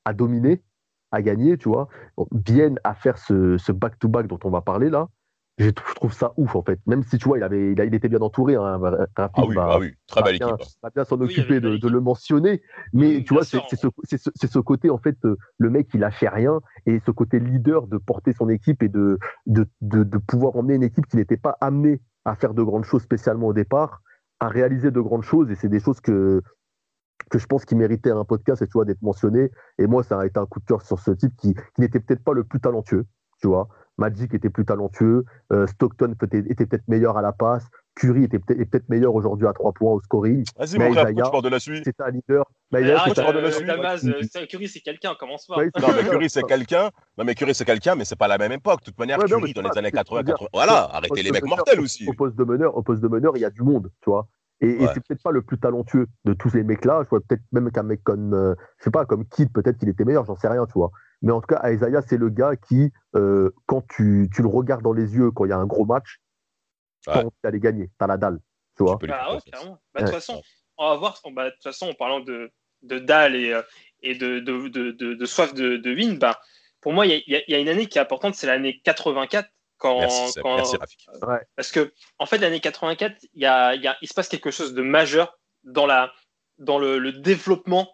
à 0.05 0.13
dominer, 0.13 0.61
à 1.11 1.23
gagner, 1.23 1.57
tu 1.57 1.67
vois, 1.69 1.87
vienne 2.31 2.79
à 2.83 2.93
faire 2.93 3.17
ce 3.17 3.71
back-to-back 3.71 4.27
dont 4.27 4.39
on 4.43 4.51
va 4.51 4.61
parler 4.61 4.91
là, 4.91 5.07
je 5.59 5.69
trouve 5.71 6.13
ça 6.13 6.33
ouf 6.37 6.55
en 6.55 6.63
fait. 6.63 6.79
Même 6.87 7.03
si 7.03 7.17
tu 7.17 7.27
vois, 7.27 7.37
il, 7.37 7.43
avait, 7.43 7.73
il, 7.73 7.93
était 7.93 8.07
bien 8.07 8.21
entouré. 8.21 8.55
Hein, 8.55 8.79
ah, 9.17 9.29
oui, 9.45 9.55
ah 9.59 9.77
oui, 9.77 9.93
très 10.07 10.23
belle 10.23 10.35
équipe. 10.35 10.47
Bien, 10.47 10.57
va 10.81 10.89
bien 10.89 11.03
s'en 11.03 11.19
occuper 11.19 11.59
de, 11.59 11.87
le 11.87 11.99
mentionner. 11.99 12.61
Mais 12.93 13.23
tu 13.23 13.33
vois, 13.33 13.43
c'est 13.43 13.59
ce, 13.75 13.87
ce, 14.07 14.59
côté 14.59 14.89
en 14.89 14.97
fait, 14.97 15.17
euh, 15.25 15.35
le 15.57 15.69
mec 15.69 15.89
il 15.93 16.03
a 16.03 16.11
fait 16.11 16.29
rien 16.29 16.61
et 16.85 16.99
ce 17.05 17.11
côté 17.11 17.39
leader 17.39 17.87
de 17.87 17.97
porter 17.97 18.31
son 18.33 18.47
équipe 18.47 18.81
et 18.83 18.89
de, 18.89 19.19
de, 19.47 19.67
de, 19.81 20.17
pouvoir 20.17 20.55
emmener 20.55 20.75
une 20.75 20.83
équipe 20.83 21.07
qui 21.07 21.17
n'était 21.17 21.37
pas 21.37 21.57
amenée 21.59 22.01
à 22.23 22.35
faire 22.35 22.53
de 22.53 22.63
grandes 22.63 22.85
choses 22.85 23.01
spécialement 23.01 23.47
au 23.47 23.53
départ, 23.53 24.01
à 24.39 24.47
réaliser 24.47 24.91
de 24.91 25.01
grandes 25.01 25.23
choses. 25.23 25.51
Et 25.51 25.55
c'est 25.55 25.69
des 25.69 25.79
choses 25.79 25.99
que 25.99 26.41
que 27.29 27.37
je 27.37 27.45
pense 27.45 27.65
qu'il 27.65 27.77
méritait 27.77 28.11
un 28.11 28.23
podcast 28.23 28.61
et 28.61 28.65
tu 28.65 28.73
vois 28.73 28.85
d'être 28.85 29.01
mentionné. 29.01 29.51
Et 29.77 29.87
moi, 29.87 30.03
ça 30.03 30.19
a 30.19 30.25
été 30.25 30.39
un 30.39 30.45
coup 30.45 30.61
de 30.61 30.65
cœur 30.65 30.81
sur 30.81 30.99
ce 30.99 31.11
type 31.11 31.35
qui, 31.35 31.53
qui 31.53 31.81
n'était 31.81 31.99
peut-être 31.99 32.23
pas 32.23 32.33
le 32.33 32.45
plus 32.45 32.61
talentueux, 32.61 33.05
tu 33.41 33.47
vois. 33.47 33.67
Magic 33.99 34.33
était 34.33 34.49
plus 34.49 34.65
talentueux, 34.65 35.25
euh, 35.51 35.67
Stockton 35.67 36.15
était 36.21 36.65
peut-être 36.65 36.87
meilleur 36.87 37.17
à 37.17 37.21
la 37.21 37.31
passe, 37.31 37.65
Curry 37.99 38.23
était 38.23 38.39
peut-être 38.39 38.87
meilleur 38.89 39.13
aujourd'hui 39.13 39.45
à 39.45 39.53
3 39.53 39.73
points 39.73 39.91
au 39.91 40.01
scoring. 40.01 40.45
Vas-y, 40.57 40.79
mon 40.79 40.91
frère, 40.91 41.07
tu 41.07 41.15
parles 41.15 41.43
de 41.43 41.49
la 41.49 41.59
suite 41.59 41.83
C'est 41.83 41.99
un 42.01 42.09
leader. 42.09 42.45
Mais 42.71 42.81
là, 42.81 43.03
tu 43.05 43.11
de 43.11 43.81
la 43.81 43.97
suite. 43.97 44.47
Curry, 44.47 44.67
c'est 44.69 44.79
quelqu'un, 44.79 45.15
commence 45.19 45.45
pas. 45.45 45.57
non, 45.57 45.89
mais 45.95 46.03
Curry, 46.09 46.29
c'est 46.29 46.43
quelqu'un. 46.43 46.89
Non, 47.17 47.25
mais 47.25 47.35
Curry, 47.35 47.53
c'est 47.53 47.65
quelqu'un, 47.65 47.95
mais 47.95 48.05
c'est 48.05 48.15
pas 48.15 48.27
la 48.27 48.37
même 48.37 48.53
époque. 48.53 48.79
De 48.81 48.85
toute 48.85 48.99
manière, 48.99 49.19
Curry, 49.19 49.53
dans 49.53 49.61
les 49.61 49.77
années 49.77 49.91
80, 49.91 50.23
80. 50.23 50.49
Voilà, 50.53 50.89
arrêtez 50.93 51.21
les 51.21 51.31
mecs 51.31 51.45
mortels 51.45 51.81
aussi. 51.81 52.07
Au 52.07 52.13
poste 52.13 52.35
de 52.35 52.43
meneur, 52.43 52.75
au 52.77 52.81
poste 52.81 53.01
de 53.01 53.07
meneur, 53.07 53.35
il 53.35 53.41
y 53.41 53.45
a 53.45 53.49
du 53.49 53.61
monde, 53.61 53.91
tu 54.01 54.09
vois. 54.09 54.27
Et, 54.61 54.77
c'est 54.93 55.01
peut-être 55.05 55.23
pas 55.23 55.31
le 55.31 55.41
plus 55.41 55.57
talentueux 55.57 56.07
de 56.25 56.33
tous 56.33 56.49
ces 56.49 56.63
mecs-là. 56.63 57.03
Je 57.03 57.09
vois 57.09 57.21
peut-être 57.21 57.43
même 57.53 57.71
qu'un 57.71 57.83
mec 57.83 58.03
comme, 58.03 58.33
euh, 58.33 58.55
je 58.77 58.85
sais 58.85 58.91
pas, 58.91 59.05
comme 59.05 59.25
Kid, 59.25 59.51
peut-être 59.53 59.77
qu'il 59.77 59.87
était 59.87 60.03
meilleur, 60.03 60.25
j'en 60.25 60.35
sais 60.35 60.49
rien, 60.49 60.65
tu 60.65 60.73
vois. 60.73 60.91
Mais 61.21 61.31
en 61.31 61.41
tout 61.41 61.47
cas, 61.47 61.69
Isaiah, 61.69 62.01
c'est 62.01 62.17
le 62.17 62.29
gars 62.29 62.55
qui, 62.55 62.91
euh, 63.15 63.51
quand 63.65 63.85
tu, 63.89 64.29
tu, 64.33 64.41
le 64.41 64.47
regardes 64.47 64.83
dans 64.83 64.93
les 64.93 65.15
yeux, 65.15 65.31
quand 65.31 65.45
il 65.45 65.49
y 65.49 65.53
a 65.53 65.57
un 65.57 65.65
gros 65.65 65.85
match, 65.85 66.19
tu 67.01 67.09
as 67.09 67.19
envie 67.19 67.29
d'aller 67.43 67.59
gagner. 67.59 67.87
Tu 67.87 68.03
as 68.03 68.07
la 68.07 68.17
dalle. 68.17 68.39
Tu 68.77 68.83
vois 68.83 68.97
ah 69.09 69.33
ouais, 69.33 69.41
carrément. 69.51 69.77
Bah, 69.93 70.01
de 70.01 70.05
toute 70.05 70.15
façon, 70.15 70.41
on 70.77 70.89
va 70.89 70.95
voir. 70.95 71.19
Bah, 71.33 71.45
de 71.45 71.49
toute 71.51 71.63
façon, 71.63 71.89
en 71.89 71.93
parlant 71.93 72.21
de, 72.21 72.51
de 72.83 72.99
dalle 72.99 73.35
et, 73.35 73.53
euh, 73.53 73.61
et 74.01 74.15
de, 74.15 74.39
de, 74.39 74.69
de, 74.69 74.91
de, 74.91 75.25
soif 75.25 75.53
de, 75.53 75.77
de 75.77 75.93
win, 75.93 76.17
bah, 76.17 76.39
pour 76.79 76.93
moi, 76.93 77.05
il 77.05 77.21
y, 77.27 77.43
y, 77.51 77.55
a 77.55 77.59
une 77.59 77.67
année 77.67 77.87
qui 77.87 77.97
est 77.97 78.01
importante, 78.01 78.35
c'est 78.35 78.47
l'année 78.47 78.79
84. 78.83 79.49
Quand, 79.77 79.99
merci, 79.99 80.39
quand, 80.41 80.55
merci 80.57 80.77
ouais. 81.21 81.39
Parce 81.55 81.71
que, 81.71 81.93
en 82.17 82.25
fait, 82.25 82.37
l'année 82.37 82.59
84, 82.59 83.15
il, 83.33 83.41
y 83.41 83.45
a, 83.45 83.75
y 83.75 83.87
a, 83.87 83.97
il 84.01 84.07
se 84.09 84.13
passe 84.13 84.27
quelque 84.27 84.51
chose 84.51 84.73
de 84.73 84.81
majeur 84.81 85.39
dans, 85.63 85.85
la, 85.85 86.11
dans 86.57 86.79
le, 86.79 86.99
le 86.99 87.13
développement 87.13 87.89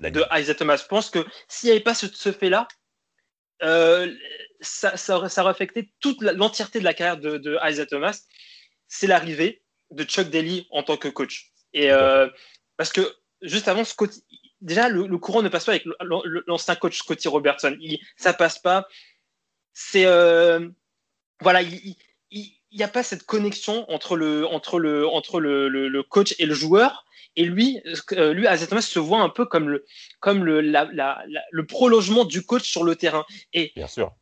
de 0.00 0.24
Isaiah 0.32 0.54
Thomas. 0.54 0.76
Je 0.76 0.86
pense 0.86 1.10
que 1.10 1.24
s'il 1.48 1.68
n'y 1.68 1.72
avait 1.72 1.82
pas 1.82 1.94
ce, 1.94 2.06
ce 2.06 2.32
fait-là, 2.32 2.68
euh, 3.62 4.12
ça, 4.60 4.96
ça, 4.96 5.16
aurait, 5.16 5.28
ça, 5.28 5.42
aurait, 5.42 5.50
affecté 5.50 5.92
toute 6.00 6.22
l'entièreté 6.22 6.78
de 6.78 6.84
la 6.84 6.94
carrière 6.94 7.18
de, 7.18 7.38
de 7.38 7.58
Isaiah 7.64 7.86
Thomas. 7.86 8.20
C'est 8.86 9.06
l'arrivée 9.06 9.62
de 9.90 10.04
Chuck 10.04 10.28
Daly 10.30 10.66
en 10.70 10.82
tant 10.82 10.96
que 10.96 11.08
coach. 11.08 11.52
Et 11.72 11.90
euh, 11.90 12.28
parce 12.76 12.92
que 12.92 13.14
juste 13.42 13.68
avant, 13.68 13.84
Scott, 13.84 14.12
déjà 14.60 14.88
le, 14.88 15.06
le, 15.06 15.18
courant 15.18 15.42
ne 15.42 15.48
passe 15.48 15.64
pas 15.64 15.72
avec 15.72 15.86
l'ancien 16.46 16.76
coach 16.76 16.98
Scotty 16.98 17.28
Robertson. 17.28 17.76
Il, 17.80 17.98
ça 18.16 18.32
passe 18.32 18.58
pas. 18.58 18.86
C'est 19.74 20.06
euh, 20.06 20.68
voilà, 21.40 21.62
il 21.62 21.96
n'y 22.30 22.82
a 22.82 22.88
pas 22.88 23.02
cette 23.02 23.24
connexion 23.24 23.90
entre 23.90 24.16
le 24.16 24.46
entre 24.46 24.78
le 24.78 25.06
entre 25.08 25.40
le, 25.40 25.68
le 25.68 26.02
coach 26.02 26.34
et 26.38 26.46
le 26.46 26.54
joueur. 26.54 27.04
Et 27.38 27.44
lui, 27.44 27.80
euh, 28.14 28.32
lui, 28.32 28.46
Thomas 28.68 28.82
se 28.82 28.98
voit 28.98 29.20
un 29.20 29.28
peu 29.28 29.46
comme 29.46 29.68
le, 29.68 29.86
comme 30.18 30.44
le, 30.44 30.60
la, 30.60 30.88
la, 30.92 31.22
le 31.52 31.66
prolongement 31.66 32.24
du 32.24 32.44
coach 32.44 32.68
sur 32.68 32.82
le 32.82 32.96
terrain. 32.96 33.24
Et, 33.52 33.70
Bien 33.76 33.86
sûr. 33.86 34.12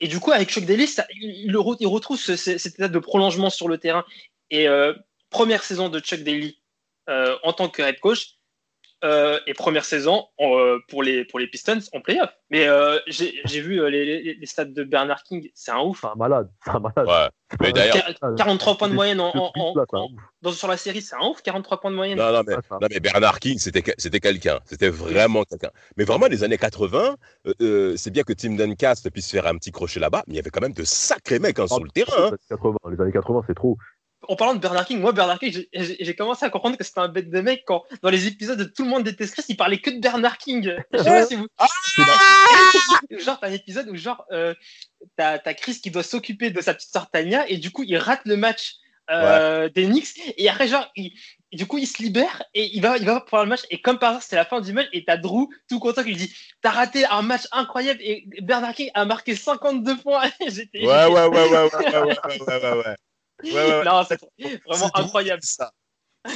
Et, 0.00 0.08
du 0.08 0.18
coup, 0.18 0.32
avec 0.32 0.50
Chuck 0.50 0.64
Daly, 0.64 0.92
il, 1.12 1.52
il, 1.52 1.86
retrouve 1.86 2.18
ce, 2.18 2.34
cet 2.34 2.66
état 2.66 2.88
de 2.88 2.98
prolongement 2.98 3.50
sur 3.50 3.68
le 3.68 3.78
terrain. 3.78 4.04
Et 4.50 4.66
euh, 4.66 4.92
première 5.30 5.62
saison 5.62 5.88
de 5.88 6.00
Chuck 6.00 6.24
Daly 6.24 6.60
euh, 7.08 7.36
en 7.44 7.52
tant 7.52 7.68
que 7.68 7.82
head 7.82 8.00
coach, 8.00 8.35
euh, 9.04 9.38
et 9.46 9.52
première 9.52 9.84
saison 9.84 10.24
euh, 10.40 10.78
pour, 10.88 11.02
les, 11.02 11.26
pour 11.26 11.38
les 11.38 11.46
Pistons 11.46 11.80
en 11.92 12.00
playoff. 12.00 12.30
Mais 12.50 12.66
euh, 12.66 12.98
j'ai 13.06 13.60
vu 13.60 13.88
les, 13.90 14.34
les, 14.34 14.46
stats 14.46 14.64
de 14.64 14.84
Bernard 14.84 15.22
King, 15.22 15.50
c'est 15.54 15.70
un 15.70 15.80
ouf. 15.80 16.00
C'est 16.00 16.06
un 16.06 16.14
malade. 16.14 16.50
Un 16.66 16.80
malade. 16.80 17.06
Ouais. 17.06 17.28
Mais 17.60 17.72
43 18.36 18.78
points 18.78 18.88
de 18.88 18.94
moyenne 18.94 19.20
en, 19.20 19.32
en, 19.34 19.74
dans, 20.42 20.52
sur 20.52 20.66
la 20.66 20.76
série, 20.76 21.02
c'est 21.02 21.14
un 21.16 21.26
ouf, 21.28 21.42
43 21.42 21.80
points 21.80 21.90
de 21.90 21.96
moyenne. 21.96 22.18
Non, 22.18 22.32
non, 22.32 22.42
mais, 22.46 22.54
non, 22.54 22.88
mais 22.90 23.00
Bernard 23.00 23.38
King, 23.38 23.58
c'était 23.58 24.20
quelqu'un. 24.20 24.60
C'était 24.64 24.88
vraiment 24.88 25.44
quelqu'un. 25.44 25.70
Mais 25.96 26.04
vraiment, 26.04 26.26
les 26.26 26.42
années 26.42 26.58
80, 26.58 27.16
c'est 27.96 28.10
bien 28.10 28.22
que 28.22 28.32
Tim 28.32 28.54
Duncan 28.54 28.94
puisse 29.12 29.30
faire 29.30 29.46
un 29.46 29.56
petit 29.56 29.72
crochet 29.72 30.00
là-bas, 30.00 30.24
mais 30.26 30.34
il 30.34 30.36
y 30.36 30.40
avait 30.40 30.50
quand 30.50 30.62
même 30.62 30.72
de 30.72 30.84
sacrés 30.84 31.38
mecs 31.38 31.58
hein, 31.58 31.66
sur 31.66 31.84
le 31.84 31.90
terrain. 31.90 32.30
Hein. 32.32 32.90
Les 32.90 33.00
années 33.00 33.12
80, 33.12 33.42
c'est 33.46 33.54
trop 33.54 33.76
en 34.28 34.36
parlant 34.36 34.54
de 34.54 34.60
Bernard 34.60 34.86
King, 34.86 35.00
moi, 35.00 35.12
Bernard 35.12 35.38
King, 35.38 35.64
j'ai 35.72 36.14
commencé 36.14 36.44
à 36.44 36.50
comprendre 36.50 36.76
que 36.76 36.84
c'était 36.84 37.00
un 37.00 37.08
bête 37.08 37.30
de 37.30 37.40
mec 37.40 37.64
quand, 37.66 37.84
dans 38.02 38.10
les 38.10 38.26
épisodes 38.26 38.58
de 38.58 38.64
Tout 38.64 38.84
le 38.84 38.90
monde 38.90 39.04
déteste 39.04 39.34
Chris, 39.34 39.44
il 39.48 39.56
parlait 39.56 39.78
que 39.78 39.90
de 39.90 40.00
Bernard 40.00 40.38
King. 40.38 40.74
Je 40.92 40.98
sais 40.98 41.04
pas 41.04 41.26
si 41.26 41.34
vous. 41.34 41.46
Ah 41.58 41.66
genre, 43.18 43.38
t'as 43.40 43.48
un 43.48 43.52
épisode 43.52 43.88
où, 43.88 43.96
genre, 43.96 44.24
euh, 44.32 44.54
t'as 45.16 45.38
Chris 45.54 45.80
qui 45.82 45.90
doit 45.90 46.02
s'occuper 46.02 46.50
de 46.50 46.60
sa 46.60 46.74
petite 46.74 46.90
sœur 46.90 47.10
Tania 47.10 47.48
et 47.48 47.56
du 47.58 47.70
coup, 47.70 47.82
il 47.82 47.96
rate 47.96 48.22
le 48.24 48.36
match 48.36 48.76
euh, 49.10 49.68
des 49.68 49.86
Knicks 49.86 50.18
et 50.36 50.48
après, 50.48 50.66
genre, 50.66 50.90
il, 50.96 51.12
du 51.52 51.66
coup, 51.66 51.78
il 51.78 51.86
se 51.86 52.02
libère 52.02 52.42
et 52.54 52.74
il 52.74 52.82
va, 52.82 52.96
il 52.96 53.06
va 53.06 53.20
pour 53.20 53.38
le 53.38 53.46
match. 53.46 53.62
Et 53.70 53.80
comme 53.80 53.98
par 53.98 54.10
hasard, 54.10 54.22
c'est 54.22 54.36
la 54.36 54.44
fin 54.44 54.60
du 54.60 54.72
match 54.72 54.88
et 54.92 55.04
t'as 55.04 55.16
Drew 55.16 55.48
tout 55.68 55.78
content 55.78 56.02
qui 56.02 56.08
lui 56.08 56.16
dit 56.16 56.34
T'as 56.60 56.70
raté 56.70 57.04
un 57.06 57.22
match 57.22 57.42
incroyable 57.52 58.00
et 58.02 58.26
Bernard 58.42 58.74
King 58.74 58.90
a 58.94 59.04
marqué 59.04 59.36
52 59.36 59.98
points. 59.98 60.24
ouais, 60.40 60.60
ouais, 60.74 61.06
ouais, 61.06 61.28
ouais, 61.28 61.48
ouais, 61.48 61.68
ouais, 61.68 62.02
ouais, 62.02 62.62
ouais, 62.62 62.72
ouais. 62.72 62.96
Non, 63.44 64.04
c'est 64.08 64.20
vraiment 64.66 64.90
incroyable. 64.94 65.42
ça. 65.42 65.72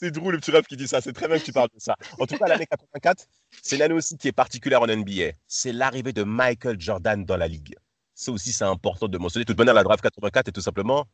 C'est 0.00 0.12
drôle 0.12 0.34
le 0.34 0.38
petit 0.38 0.52
rêve 0.52 0.64
qui 0.64 0.76
dit 0.76 0.86
ça. 0.86 1.00
C'est 1.00 1.12
très 1.12 1.26
bien 1.26 1.38
que 1.40 1.44
tu 1.44 1.52
parles 1.52 1.70
de 1.74 1.80
ça. 1.80 1.96
En 2.20 2.26
tout 2.26 2.38
cas, 2.38 2.46
l'année 2.46 2.66
84, 2.66 3.26
c'est 3.62 3.76
l'année 3.76 3.94
aussi 3.94 4.16
qui 4.16 4.28
est 4.28 4.32
particulière 4.32 4.80
en 4.80 4.86
NBA. 4.86 5.32
C'est 5.48 5.72
l'arrivée 5.72 6.12
de 6.12 6.22
Michael 6.22 6.80
Jordan 6.80 7.24
dans 7.24 7.36
la 7.36 7.48
ligue. 7.48 7.74
Ça 8.14 8.30
aussi, 8.30 8.52
c'est 8.52 8.64
important 8.64 9.08
de 9.08 9.18
mentionner. 9.18 9.44
De 9.44 9.52
toute 9.52 9.58
manière, 9.58 9.74
la 9.74 9.82
draft 9.82 10.00
84 10.00 10.48
est 10.48 10.52
tout 10.52 10.60
simplement 10.60 11.06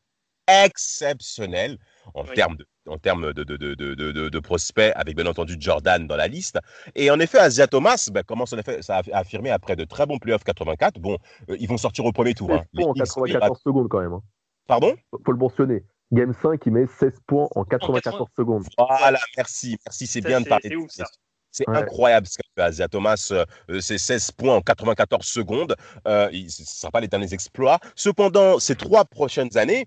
exceptionnelle 0.46 1.78
en 2.12 2.24
termes 2.24 2.56
de 2.56 2.66
en 2.86 2.98
termes 2.98 3.32
de, 3.32 3.44
de, 3.44 3.56
de, 3.56 4.28
de, 4.28 4.38
prospects, 4.40 4.92
avec 4.94 5.16
bien 5.16 5.24
entendu 5.24 5.56
Jordan 5.58 6.06
dans 6.06 6.16
la 6.16 6.28
liste. 6.28 6.58
Et 6.94 7.10
en 7.10 7.18
effet, 7.18 7.38
Asia 7.38 7.66
Thomas 7.66 8.10
ben, 8.12 8.22
commence 8.22 8.52
en 8.52 8.58
effet, 8.58 8.82
ça 8.82 8.98
a 8.98 9.18
affirmé 9.18 9.50
après 9.50 9.74
de 9.74 9.84
très 9.84 10.04
bons 10.04 10.18
playoffs 10.18 10.44
84. 10.44 11.00
Bon, 11.00 11.16
euh, 11.48 11.56
ils 11.58 11.66
vont 11.66 11.78
sortir 11.78 12.04
au 12.04 12.12
premier 12.12 12.34
tour. 12.34 12.52
Hein. 12.52 12.64
en 12.76 12.92
94 12.92 13.58
secondes 13.64 13.88
quand 13.88 14.00
même. 14.00 14.12
Hein. 14.12 14.22
Pardon 14.66 14.94
Faut 15.24 15.32
le 15.32 15.38
mentionner. 15.38 15.84
Game 16.12 16.32
5, 16.32 16.60
il 16.66 16.72
met 16.72 16.86
16 16.86 17.12
points 17.26 17.48
en 17.54 17.64
94 17.64 18.28
secondes. 18.36 18.64
Voilà, 18.78 19.18
merci, 19.36 19.76
merci, 19.86 20.06
c'est 20.06 20.20
bien 20.20 20.40
de 20.40 20.48
parler 20.48 20.70
de 20.70 20.76
ça. 20.88 21.04
C'est 21.50 21.68
incroyable 21.68 22.26
ce 22.26 22.38
qu'a 22.38 22.48
fait 22.56 22.68
Asia 22.68 22.88
Thomas. 22.88 23.28
Euh, 23.30 23.80
c'est 23.80 23.98
16 23.98 24.32
points 24.32 24.56
en 24.56 24.60
94 24.60 25.24
secondes. 25.24 25.76
Euh, 26.06 26.28
ce 26.30 26.62
ne 26.62 26.66
sera 26.66 26.90
pas 26.90 27.00
l'éternel 27.00 27.32
exploit. 27.32 27.78
Cependant, 27.94 28.58
ces 28.58 28.74
trois 28.74 29.04
prochaines 29.04 29.56
années, 29.56 29.86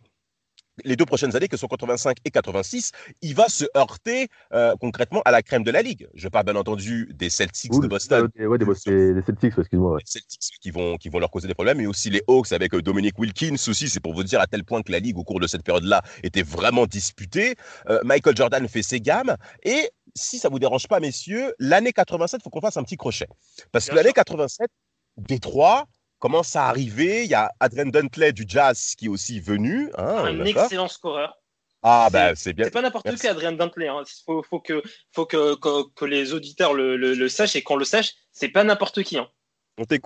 les 0.83 0.95
deux 0.95 1.05
prochaines 1.05 1.35
années, 1.35 1.47
que 1.47 1.57
sont 1.57 1.67
85 1.67 2.17
et 2.25 2.31
86, 2.31 2.91
il 3.21 3.35
va 3.35 3.47
se 3.47 3.65
heurter 3.75 4.27
euh, 4.53 4.75
concrètement 4.79 5.21
à 5.25 5.31
la 5.31 5.41
crème 5.41 5.63
de 5.63 5.71
la 5.71 5.81
ligue. 5.81 6.07
Je 6.13 6.27
parle 6.27 6.45
bien 6.45 6.55
entendu 6.55 7.09
des 7.13 7.29
Celtics 7.29 7.71
de 7.79 7.87
Boston. 7.87 8.29
Ouais, 8.37 8.57
des, 8.57 8.65
des, 8.65 9.21
Celtics, 9.25 9.57
excuse-moi. 9.57 9.97
Les 9.99 10.05
Celtics 10.05 10.57
qui 10.61 10.71
vont, 10.71 10.97
qui 10.97 11.09
vont 11.09 11.19
leur 11.19 11.31
causer 11.31 11.47
des 11.47 11.53
problèmes, 11.53 11.77
mais 11.77 11.85
aussi 11.85 12.09
les 12.09 12.21
Hawks 12.27 12.51
avec 12.51 12.73
euh, 12.73 12.81
Dominic 12.81 13.17
Wilkins 13.17 13.55
aussi. 13.67 13.89
C'est 13.89 13.99
pour 13.99 14.13
vous 14.13 14.23
dire 14.23 14.39
à 14.39 14.47
tel 14.47 14.63
point 14.63 14.81
que 14.81 14.91
la 14.91 14.99
ligue, 14.99 15.17
au 15.17 15.23
cours 15.23 15.39
de 15.39 15.47
cette 15.47 15.63
période-là, 15.63 16.01
était 16.23 16.43
vraiment 16.43 16.85
disputée. 16.85 17.55
Euh, 17.89 17.99
Michael 18.03 18.35
Jordan 18.35 18.67
fait 18.67 18.83
ses 18.83 19.01
gammes. 19.01 19.35
Et 19.63 19.89
si 20.15 20.39
ça 20.39 20.49
vous 20.49 20.59
dérange 20.59 20.87
pas, 20.87 20.99
messieurs, 20.99 21.53
l'année 21.59 21.93
87, 21.93 22.39
il 22.39 22.43
faut 22.43 22.49
qu'on 22.49 22.61
fasse 22.61 22.77
un 22.77 22.83
petit 22.83 22.97
crochet. 22.97 23.27
Parce 23.71 23.87
que 23.89 23.95
l'année 23.95 24.13
87, 24.13 24.69
Détroit, 25.17 25.85
commence 26.19 26.55
à 26.55 26.67
arriver. 26.67 27.23
Il 27.23 27.29
y 27.29 27.35
a 27.35 27.51
Adrien 27.59 27.85
Duntley 27.85 28.33
du 28.33 28.45
Jazz 28.47 28.95
qui 28.95 29.05
est 29.05 29.09
aussi 29.09 29.39
venu. 29.39 29.91
Hein, 29.97 30.25
un 30.25 30.45
excellent 30.45 30.87
scoreur. 30.87 31.37
Ah, 31.83 32.09
ben 32.11 32.35
c'est 32.35 32.53
bien. 32.53 32.65
C'est 32.65 32.71
pas 32.71 32.81
n'importe 32.81 33.15
qui, 33.15 33.27
Adrien 33.27 33.51
Dantley. 33.51 33.85
Il 33.85 33.89
hein. 33.89 34.03
faut, 34.25 34.43
faut, 34.43 34.59
que, 34.59 34.81
faut 35.13 35.25
que, 35.25 35.55
que, 35.55 36.05
les 36.05 36.33
auditeurs 36.33 36.73
le, 36.73 36.97
le, 36.97 37.13
le, 37.13 37.29
sachent 37.29 37.55
et 37.55 37.61
qu'on 37.61 37.75
le 37.75 37.85
sache. 37.85 38.13
C'est 38.31 38.49
pas 38.49 38.63
n'importe 38.63 39.03
qui. 39.03 39.17
Hein 39.17 39.29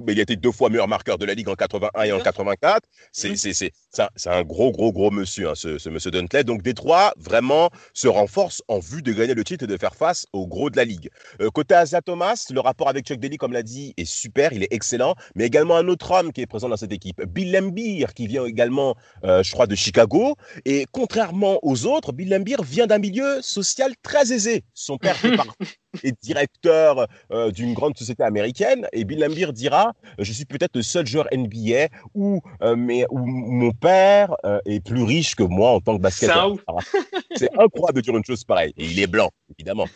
il 0.08 0.20
a 0.20 0.22
été 0.22 0.36
deux 0.36 0.52
fois 0.52 0.70
meilleur 0.70 0.88
marqueur 0.88 1.18
de 1.18 1.26
la 1.26 1.34
Ligue 1.34 1.50
en 1.50 1.56
81 1.56 2.04
et 2.04 2.12
en 2.12 2.20
84. 2.20 2.82
C'est 3.12 4.30
un 4.30 4.44
gros, 4.44 4.72
gros, 4.72 4.92
gros 4.92 5.12
monsieur, 5.12 5.50
hein, 5.50 5.56
ce, 5.56 5.90
monsieur 5.90 6.12
Duntley. 6.12 6.44
Donc, 6.44 6.62
Détroit, 6.62 7.14
vraiment, 7.18 7.70
se 7.94 8.08
renforce 8.08 8.62
en 8.68 8.80
vue 8.80 9.02
de 9.02 9.14
gagner 9.14 9.34
le 9.34 9.44
titre 9.44 9.64
et 9.64 9.68
de 9.68 9.78
faire 9.78 9.96
face 9.96 10.26
au 10.34 10.48
gros 10.48 10.70
de 10.70 10.78
la 10.78 10.86
Ligue. 10.86 11.10
Euh, 11.42 11.50
côté 11.50 11.76
Asia 11.76 12.02
Thomas, 12.02 12.46
le 12.50 12.60
rapport 12.60 12.90
avec 12.90 13.06
Chuck 13.06 13.20
Daly, 13.20 13.38
comme 13.38 13.54
l'a 13.54 13.64
dit, 13.64 13.94
est 13.98 14.06
super, 14.06 14.54
il 14.54 14.64
est 14.64 14.74
excellent. 14.74 15.16
Mais 15.36 15.46
également 15.46 15.78
un 15.78 15.88
autre 15.88 16.12
homme 16.12 16.32
qui 16.34 16.42
est 16.42 16.48
présent 16.48 16.70
dans 16.70 16.78
cette 16.78 16.92
équipe, 16.92 17.22
Bill 17.26 17.52
Lambier, 17.52 18.08
qui 18.16 18.28
vient 18.28 18.46
également, 18.46 18.96
euh, 19.24 19.44
je 19.44 19.52
crois, 19.52 19.68
de 19.68 19.76
Chicago. 19.76 20.36
Et 20.66 20.86
contrairement 20.92 21.60
aux 21.64 21.86
autres, 21.86 22.12
Bill 22.12 22.30
Lambier 22.30 22.58
vient 22.64 22.88
d'un 22.88 23.00
milieu 23.00 23.42
social 23.42 23.94
très 24.04 24.34
aisé. 24.34 24.64
Son 24.74 24.98
père 24.98 25.16
est 26.04 26.22
directeur 26.22 27.08
euh, 27.32 27.52
d'une 27.52 27.74
grande 27.74 27.98
société 27.98 28.24
américaine. 28.24 28.88
Et 28.94 29.04
Bill 29.04 29.20
Lambier 29.20 29.52
dira 29.52 29.94
Je 30.18 30.32
suis 30.32 30.46
peut-être 30.46 30.76
le 30.76 30.82
seul 30.82 31.06
joueur 31.06 31.28
NBA 31.34 31.88
où, 32.14 32.42
euh, 32.62 32.76
mais, 32.76 33.06
où 33.10 33.20
mon 33.26 33.72
père 33.72 34.36
euh, 34.46 34.60
est 34.66 34.86
plus 34.86 35.04
riche 35.04 35.36
que 35.36 35.44
moi 35.44 35.72
en 35.72 35.80
tant 35.80 35.98
que 35.98 36.02
basketteur. 36.02 36.56
C'est 37.36 37.52
incroyable 37.58 37.98
de 37.98 38.02
dire 38.02 38.18
une 38.18 38.26
chose 38.26 38.44
pareille. 38.44 38.74
Et 38.78 38.86
il 38.86 39.00
est 39.00 39.08
blanc, 39.08 39.30
évidemment. 39.58 39.88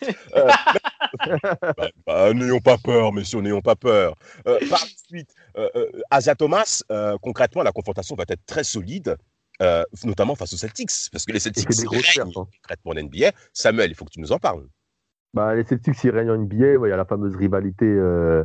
Bah, 1.28 1.88
bah, 2.06 2.34
n'ayons 2.34 2.58
pas 2.58 2.76
peur, 2.78 3.12
messieurs, 3.12 3.40
n'ayons 3.40 3.60
pas 3.60 3.76
peur. 3.76 4.14
par 4.44 4.58
la 4.70 4.76
suite, 5.08 5.30
Asia 6.10 6.34
Thomas, 6.34 6.82
concrètement, 7.22 7.62
la 7.62 7.72
confrontation 7.72 8.16
va 8.16 8.24
être 8.28 8.44
très 8.44 8.64
solide. 8.64 9.16
notamment 10.04 10.34
face 10.34 10.52
aux 10.52 10.56
Celtics, 10.56 10.90
parce 11.12 11.24
que 11.24 11.32
les 11.32 11.40
Celtics 11.40 11.68
règnent 11.68 12.28
hein. 12.28 12.30
concrètement 12.34 12.92
en 12.92 13.02
NBA. 13.02 13.30
Samuel, 13.52 13.90
il 13.90 13.94
faut 13.94 14.04
que 14.04 14.10
tu 14.10 14.20
nous 14.20 14.32
en 14.32 14.38
parles. 14.38 14.66
Bah, 15.34 15.54
les 15.54 15.64
Celtics, 15.64 16.02
ils 16.04 16.10
règnent 16.10 16.30
en 16.30 16.38
NBA. 16.38 16.86
Il 16.86 16.88
y 16.88 16.92
a 16.92 16.96
la 16.96 17.04
fameuse 17.04 17.36
rivalité 17.36 17.86
euh, 17.86 18.44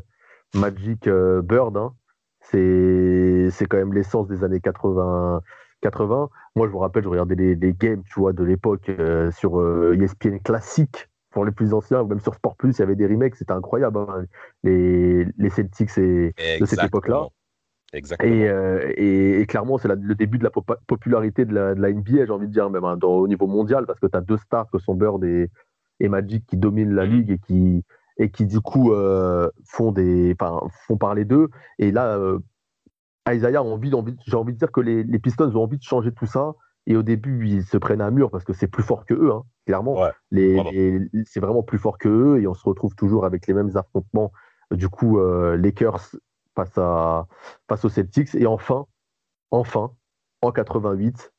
Magic-Bird. 0.55 1.77
Euh, 1.77 1.79
hein. 1.79 1.93
C'est 2.41 3.65
quand 3.67 3.77
même 3.77 3.93
l'essence 3.93 4.27
des 4.27 4.43
années 4.43 4.59
80, 4.59 5.41
80. 5.81 6.29
Moi, 6.55 6.67
je 6.67 6.71
vous 6.71 6.79
rappelle, 6.79 7.03
je 7.03 7.09
regardais 7.09 7.35
les, 7.35 7.55
les 7.55 7.73
games 7.73 8.03
tu 8.03 8.19
vois, 8.19 8.33
de 8.33 8.43
l'époque 8.43 8.89
euh, 8.89 9.31
sur 9.31 9.61
ESPN 9.93 10.39
classique 10.39 11.07
pour 11.31 11.45
les 11.45 11.51
plus 11.51 11.73
anciens, 11.73 12.01
ou 12.01 12.07
même 12.07 12.19
sur 12.19 12.35
Sport 12.35 12.57
Plus, 12.57 12.77
il 12.77 12.79
y 12.79 12.83
avait 12.83 12.95
des 12.95 13.07
remakes, 13.07 13.35
c'était 13.35 13.53
incroyable, 13.53 13.99
hein, 13.99 14.25
les, 14.63 15.25
les 15.37 15.49
Celtics 15.49 15.97
et, 15.97 16.33
de 16.59 16.65
cette 16.65 16.83
époque-là. 16.83 17.27
Exactement. 17.93 18.31
Et, 18.97 19.39
et, 19.39 19.45
clairement, 19.45 19.77
c'est 19.77 19.87
le 19.87 20.15
début 20.15 20.37
de 20.37 20.43
la 20.43 20.49
popularité 20.49 21.45
de 21.45 21.53
la, 21.53 21.75
de 21.75 21.81
la 21.81 21.91
NBA, 21.91 22.25
j'ai 22.25 22.31
envie 22.31 22.47
de 22.47 22.51
dire, 22.51 22.69
même 22.69 22.83
hein, 22.83 22.97
au 23.01 23.27
niveau 23.27 23.47
mondial, 23.47 23.85
parce 23.85 23.99
que 23.99 24.07
tu 24.07 24.17
as 24.17 24.21
deux 24.21 24.37
stars 24.37 24.69
que 24.71 24.79
sont 24.79 24.95
Bird 24.95 25.23
et, 25.23 25.49
et 26.01 26.09
Magic 26.09 26.45
qui 26.47 26.57
dominent 26.57 26.93
la 26.93 27.05
mhm. 27.05 27.11
ligue 27.11 27.31
et 27.31 27.37
qui, 27.37 27.85
et 28.17 28.31
qui 28.31 28.45
du 28.45 28.59
coup 28.59 28.91
euh, 28.91 29.49
font, 29.65 29.91
des, 29.91 30.35
font 30.87 30.97
parler 30.97 31.25
d'eux. 31.25 31.49
Et 31.79 31.91
là, 31.91 32.17
euh, 32.17 32.39
Isaiah 33.29 33.59
a 33.59 33.63
envie, 33.63 33.93
envie 33.93 34.17
j'ai 34.25 34.35
envie 34.35 34.53
de 34.53 34.57
dire 34.57 34.71
que 34.71 34.81
les, 34.81 35.03
les, 35.03 35.19
Pistons 35.19 35.55
ont 35.55 35.63
envie 35.63 35.77
de 35.77 35.83
changer 35.83 36.11
tout 36.11 36.25
ça. 36.25 36.53
Et 36.87 36.97
au 36.97 37.03
début, 37.03 37.47
ils 37.47 37.63
se 37.63 37.77
prennent 37.77 38.01
un 38.01 38.09
mur 38.09 38.31
parce 38.31 38.43
que 38.43 38.53
c'est 38.53 38.67
plus 38.67 38.81
fort 38.81 39.05
que 39.05 39.13
eux, 39.13 39.31
hein, 39.31 39.43
clairement. 39.67 40.03
les, 40.31 40.99
c'est 41.25 41.39
vraiment 41.39 41.61
plus 41.61 41.77
fort 41.77 41.99
que 41.99 42.09
eux 42.09 42.41
et 42.41 42.47
on 42.47 42.55
se 42.55 42.63
retrouve 42.67 42.95
toujours 42.95 43.23
avec 43.23 43.45
les 43.45 43.53
mêmes 43.53 43.71
affrontements. 43.75 44.31
Du 44.71 44.89
coup, 44.89 45.19
euh, 45.19 45.55
Lakers 45.55 46.15
face, 46.55 46.77
à, 46.77 47.27
face 47.69 47.85
aux 47.85 47.89
Celtics. 47.89 48.33
Et 48.33 48.47
enfin, 48.47 48.87
enfin, 49.51 49.91
en 50.41 50.51
88, 50.51 51.31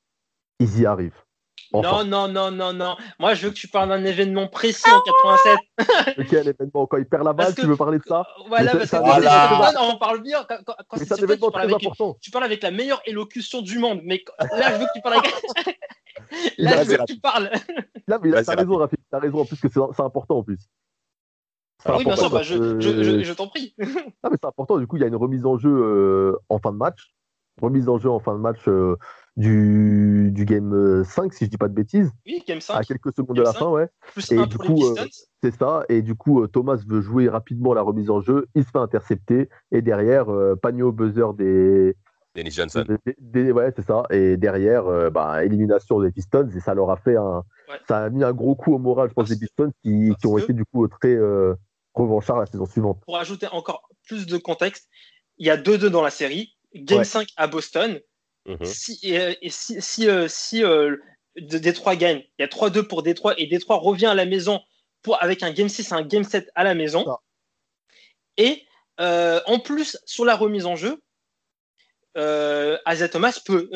ils 0.60 0.80
y 0.80 0.86
arrivent. 0.86 1.24
Non, 1.74 2.04
non, 2.04 2.28
non, 2.28 2.50
non, 2.50 2.72
non. 2.72 2.96
Moi, 3.18 3.34
je 3.34 3.46
veux 3.46 3.50
que 3.50 3.56
tu 3.56 3.68
parles 3.68 3.88
d'un 3.88 4.04
événement 4.04 4.46
précis 4.46 4.90
en 4.90 5.00
87. 5.00 6.28
Quel 6.28 6.48
événement 6.60 6.86
Quand 6.86 6.98
il 6.98 7.06
perd 7.06 7.24
la 7.24 7.32
balle, 7.32 7.54
tu 7.54 7.66
veux 7.66 7.76
parler 7.76 7.98
de 7.98 8.04
ça 8.04 8.26
Voilà, 8.48 8.72
parce 8.72 8.90
que 8.90 8.96
voilà. 8.96 9.72
on 9.80 9.96
parle 9.96 10.22
bien. 10.22 10.44
Quand, 10.48 10.74
quand 10.88 10.96
c'est 10.98 11.12
un 11.12 11.16
événement 11.16 11.50
très 11.50 11.72
important. 11.72 12.16
tu 12.20 12.30
parles 12.30 12.44
avec 12.44 12.62
la 12.62 12.70
meilleure 12.70 13.00
élocution 13.06 13.62
du 13.62 13.78
monde. 13.78 14.00
Mais 14.04 14.22
là, 14.38 14.74
je 14.74 14.80
veux 14.80 14.86
que 14.86 14.92
tu 14.94 15.00
parles 15.00 15.18
avec. 15.18 15.32
là, 16.58 16.84
je 16.84 16.90
veux 16.90 16.96
que 16.98 17.04
tu 17.04 17.20
parles. 17.20 17.50
Là, 18.06 18.18
mais 18.22 18.42
t'as 18.42 18.54
raison, 18.54 18.76
Rafik. 18.76 19.00
T'as 19.10 19.18
raison, 19.18 19.40
en 19.40 19.44
plus, 19.46 19.60
que 19.60 19.68
c'est 19.68 20.02
important 20.02 20.38
en 20.38 20.42
plus. 20.42 20.68
Ah 21.84 21.96
oui, 21.96 22.04
bien 22.04 22.16
sûr, 22.16 22.30
bah, 22.30 22.42
je, 22.42 22.80
je, 22.80 23.22
je 23.24 23.32
t'en 23.32 23.48
prie. 23.48 23.74
ah, 24.22 24.28
mais 24.30 24.36
c'est 24.40 24.46
important, 24.46 24.78
du 24.78 24.86
coup, 24.86 24.96
il 24.96 25.00
y 25.00 25.04
a 25.04 25.08
une 25.08 25.16
remise 25.16 25.46
en 25.46 25.58
jeu 25.58 25.70
euh, 25.70 26.38
en 26.48 26.58
fin 26.58 26.70
de 26.70 26.76
match. 26.76 27.12
Remise 27.60 27.88
en 27.88 27.98
jeu 27.98 28.10
en 28.10 28.20
fin 28.20 28.34
de 28.34 28.38
match. 28.38 28.60
Euh, 28.68 28.96
du, 29.36 30.30
du 30.32 30.44
game 30.44 31.04
5, 31.04 31.24
euh, 31.24 31.28
si 31.32 31.44
je 31.46 31.50
dis 31.50 31.56
pas 31.56 31.68
de 31.68 31.74
bêtises. 31.74 32.10
Oui, 32.26 32.42
game 32.46 32.60
5. 32.60 32.74
À 32.74 32.82
quelques 32.82 33.12
secondes 33.14 33.36
de 33.36 33.42
la 33.42 33.52
fin, 33.52 33.68
ouais. 33.68 33.88
et 34.30 34.46
du 34.46 34.58
coup, 34.58 34.84
euh, 34.84 35.06
c'est 35.42 35.54
ça. 35.54 35.84
Et 35.88 36.02
du 36.02 36.14
coup, 36.14 36.42
euh, 36.42 36.48
Thomas 36.48 36.78
veut 36.86 37.00
jouer 37.00 37.28
rapidement 37.28 37.72
la 37.74 37.82
remise 37.82 38.10
en 38.10 38.20
jeu. 38.20 38.48
Il 38.54 38.64
se 38.64 38.70
fait 38.70 38.78
intercepter. 38.78 39.48
Et 39.70 39.82
derrière, 39.82 40.26
Pagno 40.60 40.92
buzzer 40.92 41.34
des. 41.34 41.96
Dennis 42.34 42.52
Johnson. 42.52 42.84
ouais, 42.88 43.72
c'est 43.76 43.86
ça. 43.86 44.04
Et 44.10 44.36
derrière, 44.36 45.10
bah, 45.10 45.44
élimination 45.44 46.00
des 46.00 46.10
Pistons. 46.10 46.48
Et 46.54 46.60
ça 46.60 46.74
leur 46.74 46.90
a 46.90 46.96
fait 46.96 47.16
un. 47.16 47.42
Ça 47.88 48.04
a 48.04 48.10
mis 48.10 48.22
un 48.24 48.32
gros 48.32 48.54
coup 48.54 48.74
au 48.74 48.78
moral, 48.78 49.08
je 49.08 49.14
pense, 49.14 49.28
des 49.28 49.38
Pistons 49.38 49.72
qui, 49.82 50.14
qui 50.20 50.26
ont 50.26 50.36
été 50.36 50.52
du 50.52 50.64
coup 50.66 50.86
très 50.88 51.16
revanchards 51.94 52.38
la 52.38 52.46
saison 52.46 52.66
suivante. 52.66 53.00
Pour 53.04 53.18
ajouter 53.18 53.46
encore 53.48 53.88
plus 54.06 54.26
de 54.26 54.36
contexte, 54.36 54.88
il 55.38 55.46
y 55.46 55.50
a 55.50 55.56
2-2 55.56 55.86
dans 55.86 56.02
la 56.02 56.10
série. 56.10 56.54
Game 56.74 57.04
5 57.04 57.28
à 57.36 57.46
Boston. 57.46 58.00
Mhm. 58.46 58.64
Si, 58.64 58.98
et, 59.02 59.50
si, 59.50 59.80
si, 59.80 60.08
euh, 60.08 60.26
si 60.28 60.64
euh, 60.64 60.96
Détroit 61.36 61.96
gagne, 61.96 62.24
il 62.38 62.42
y 62.42 62.44
a 62.44 62.48
3-2 62.48 62.82
pour 62.82 63.02
Détroit 63.02 63.34
et 63.38 63.46
Détroit 63.46 63.76
revient 63.76 64.06
à 64.06 64.14
la 64.14 64.24
maison 64.24 64.60
pour, 65.02 65.22
avec 65.22 65.42
un 65.42 65.52
Game 65.52 65.68
6 65.68 65.90
et 65.90 65.94
un 65.94 66.02
Game 66.02 66.24
7 66.24 66.50
à 66.54 66.64
la 66.64 66.74
maison. 66.74 67.04
Et 68.36 68.64
euh, 69.00 69.40
en 69.46 69.58
plus, 69.58 69.98
sur 70.06 70.24
la 70.24 70.36
remise 70.36 70.66
en 70.66 70.76
jeu, 70.76 71.02
euh, 72.18 72.76
Thomas 73.10 73.40
peut, 73.44 73.68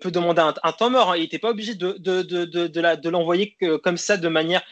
peut 0.00 0.10
demander 0.10 0.42
un, 0.62 0.72
temps 0.72 0.90
mort. 0.90 1.12
Hein. 1.12 1.16
Il 1.16 1.22
n'était 1.22 1.38
pas 1.38 1.50
obligé 1.50 1.74
de, 1.74 1.92
de, 1.92 2.22
de, 2.22 2.66
de 2.66 3.08
l'envoyer 3.08 3.56
comme 3.82 3.96
ça 3.96 4.16
de 4.16 4.28
manière 4.28 4.62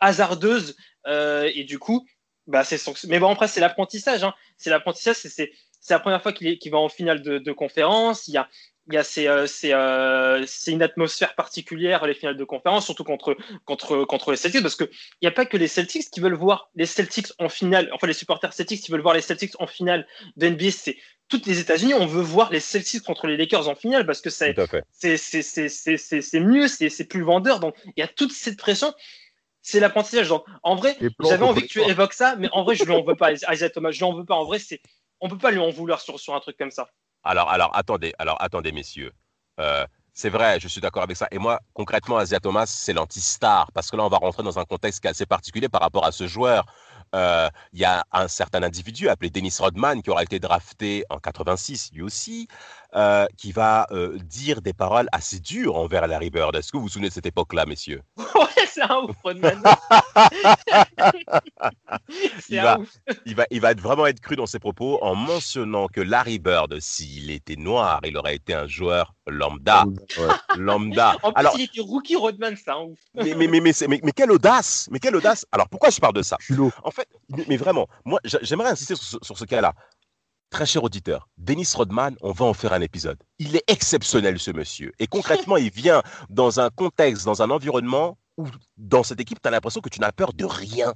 hasardeuse. 0.00 0.76
et 1.06 1.64
du 1.64 1.78
coup, 1.78 2.06
bah, 2.46 2.64
c'est 2.64 2.80
mais 3.06 3.20
bon, 3.20 3.30
après, 3.30 3.46
c'est 3.46 3.60
l'apprentissage. 3.60 4.24
Hein. 4.24 4.34
C'est 4.56 4.70
l'apprentissage. 4.70 5.16
C'est 5.16 5.52
la 5.88 5.98
première 5.98 6.22
fois 6.22 6.32
qu'il 6.32 6.70
va 6.70 6.78
en 6.78 6.88
finale 6.88 7.22
de, 7.22 7.52
conférence. 7.52 8.28
Il 8.28 8.34
y 8.34 8.36
a, 8.36 8.48
euh, 8.92 9.46
euh, 9.64 10.44
c'est 10.46 10.72
une 10.72 10.82
atmosphère 10.82 11.34
particulière 11.34 12.04
les 12.06 12.14
finales 12.14 12.36
de 12.36 12.44
conférence, 12.44 12.84
surtout 12.86 13.04
contre, 13.04 13.36
contre, 13.64 14.04
contre 14.04 14.30
les 14.30 14.36
Celtics, 14.36 14.62
parce 14.62 14.76
qu'il 14.76 14.88
n'y 15.22 15.28
a 15.28 15.32
pas 15.32 15.46
que 15.46 15.56
les 15.56 15.68
Celtics 15.68 16.10
qui 16.10 16.20
veulent 16.20 16.34
voir 16.34 16.70
les 16.74 16.86
Celtics 16.86 17.28
en 17.38 17.48
finale, 17.48 17.88
enfin 17.92 18.06
les 18.06 18.12
supporters 18.12 18.52
Celtics 18.52 18.82
qui 18.82 18.90
veulent 18.90 19.00
voir 19.02 19.14
les 19.14 19.20
Celtics 19.20 19.52
en 19.60 19.66
finale 19.66 20.06
de 20.36 20.48
NBA, 20.48 20.70
c'est 20.70 20.96
toutes 21.28 21.46
les 21.46 21.60
États-Unis, 21.60 21.94
on 21.94 22.06
veut 22.06 22.22
voir 22.22 22.50
les 22.50 22.60
Celtics 22.60 23.02
contre 23.02 23.26
les 23.26 23.36
Lakers 23.36 23.68
en 23.68 23.74
finale 23.74 24.04
parce 24.04 24.20
que 24.20 24.30
c'est 24.30 24.54
mieux, 26.40 26.68
c'est 26.68 27.04
plus 27.04 27.22
vendeur, 27.22 27.60
donc 27.60 27.76
il 27.84 28.00
y 28.00 28.02
a 28.02 28.08
toute 28.08 28.32
cette 28.32 28.58
pression. 28.58 28.92
C'est 29.62 29.78
l'apprentissage. 29.78 30.28
Donc, 30.28 30.46
en 30.62 30.74
vrai, 30.74 30.96
j'avais 31.22 31.44
envie 31.44 31.60
que 31.60 31.66
tu 31.66 31.82
évoques 31.82 32.14
ça, 32.14 32.34
mais 32.36 32.48
en 32.52 32.64
vrai, 32.64 32.76
je 32.76 32.84
lui 32.84 32.92
en 32.92 33.02
veux 33.02 33.14
pas, 33.14 33.32
Isaiah 33.32 33.68
Thomas. 33.68 33.90
Je 33.90 33.98
lui 33.98 34.04
en 34.04 34.14
veux 34.14 34.24
pas. 34.24 34.36
En 34.36 34.46
vrai, 34.46 34.58
c'est, 34.58 34.80
on 35.20 35.28
peut 35.28 35.38
pas 35.38 35.50
lui 35.50 35.58
en 35.58 35.70
vouloir 35.70 36.00
sur, 36.00 36.34
un 36.34 36.40
truc 36.40 36.56
comme 36.56 36.70
ça. 36.70 36.88
Alors, 37.22 37.50
alors, 37.50 37.76
attendez, 37.76 38.12
alors, 38.18 38.36
attendez, 38.40 38.72
messieurs. 38.72 39.12
Euh, 39.58 39.86
c'est 40.12 40.30
vrai, 40.30 40.58
je 40.60 40.68
suis 40.68 40.80
d'accord 40.80 41.02
avec 41.02 41.16
ça. 41.16 41.28
Et 41.30 41.38
moi, 41.38 41.60
concrètement, 41.74 42.16
Asia 42.16 42.40
Thomas, 42.40 42.66
c'est 42.66 42.92
l'anti-star, 42.92 43.70
parce 43.72 43.90
que 43.90 43.96
là, 43.96 44.04
on 44.04 44.08
va 44.08 44.18
rentrer 44.18 44.42
dans 44.42 44.58
un 44.58 44.64
contexte 44.64 45.00
qui 45.00 45.06
est 45.06 45.10
assez 45.10 45.26
particulier 45.26 45.68
par 45.68 45.80
rapport 45.80 46.04
à 46.04 46.12
ce 46.12 46.26
joueur. 46.26 46.66
Euh, 47.14 47.48
il 47.72 47.80
y 47.80 47.84
a 47.84 48.04
un 48.12 48.28
certain 48.28 48.62
individu 48.62 49.08
appelé 49.08 49.30
Dennis 49.30 49.56
Rodman 49.58 50.00
qui 50.02 50.10
aura 50.10 50.22
été 50.22 50.38
drafté 50.38 51.04
en 51.10 51.18
86, 51.18 51.90
lui 51.92 52.02
aussi, 52.02 52.48
euh, 52.94 53.26
qui 53.36 53.52
va 53.52 53.86
dire 54.24 54.62
des 54.62 54.72
paroles 54.72 55.08
assez 55.12 55.40
dures 55.40 55.76
envers 55.76 56.06
Larry 56.06 56.30
Bird. 56.30 56.54
Est-ce 56.56 56.72
que 56.72 56.76
vous 56.76 56.84
vous 56.84 56.88
souvenez 56.88 57.08
de 57.08 57.14
cette 57.14 57.26
époque-là, 57.26 57.66
messieurs? 57.66 58.02
C'est 58.72 58.82
un 58.82 58.98
ouf, 58.98 59.16
Rodman. 59.24 59.60
il, 62.48 62.60
va, 62.60 62.78
il, 63.26 63.34
va, 63.34 63.44
il 63.50 63.60
va 63.60 63.74
vraiment 63.74 64.06
être 64.06 64.20
cru 64.20 64.36
dans 64.36 64.46
ses 64.46 64.60
propos 64.60 64.98
en 65.02 65.16
mentionnant 65.16 65.88
que 65.88 66.00
Larry 66.00 66.38
Bird, 66.38 66.78
s'il 66.78 67.30
était 67.30 67.56
noir, 67.56 68.00
il 68.04 68.16
aurait 68.16 68.36
été 68.36 68.54
un 68.54 68.68
joueur 68.68 69.14
lambda. 69.26 69.84
lambda. 70.56 71.16
En 71.22 71.32
plus, 71.32 71.40
Alors, 71.40 71.54
il 71.56 71.64
était 71.64 71.80
rookie 71.80 72.16
Rodman, 72.16 72.56
c'est 72.56 72.70
un 72.70 72.78
ouf. 72.78 72.98
mais, 73.14 73.34
mais, 73.34 73.48
mais, 73.48 73.60
mais, 73.60 74.00
mais, 74.02 74.12
quelle 74.12 74.30
audace 74.30 74.88
Mais 74.90 74.98
quelle 74.98 75.16
audace 75.16 75.44
Alors, 75.52 75.68
pourquoi 75.68 75.90
je 75.90 76.00
parle 76.00 76.14
de 76.14 76.22
ça? 76.22 76.36
En 76.82 76.90
fait, 76.90 77.08
mais 77.48 77.56
vraiment, 77.56 77.88
moi, 78.04 78.20
j'aimerais 78.42 78.70
insister 78.70 78.94
sur, 78.94 79.18
sur 79.22 79.38
ce 79.38 79.44
cas-là. 79.44 79.74
Très 80.50 80.66
cher 80.66 80.82
auditeur, 80.82 81.28
Dennis 81.38 81.72
Rodman, 81.76 82.16
on 82.22 82.32
va 82.32 82.44
en 82.44 82.54
faire 82.54 82.72
un 82.72 82.80
épisode. 82.80 83.22
Il 83.38 83.54
est 83.54 83.62
exceptionnel, 83.68 84.40
ce 84.40 84.50
monsieur. 84.50 84.92
Et 84.98 85.06
concrètement, 85.06 85.56
il 85.56 85.70
vient 85.70 86.02
dans 86.28 86.58
un 86.58 86.70
contexte, 86.70 87.24
dans 87.24 87.40
un 87.40 87.50
environnement 87.50 88.18
où, 88.36 88.48
dans 88.76 89.04
cette 89.04 89.20
équipe, 89.20 89.40
tu 89.40 89.46
as 89.46 89.52
l'impression 89.52 89.80
que 89.80 89.88
tu 89.88 90.00
n'as 90.00 90.10
peur 90.10 90.32
de 90.32 90.44
rien. 90.44 90.92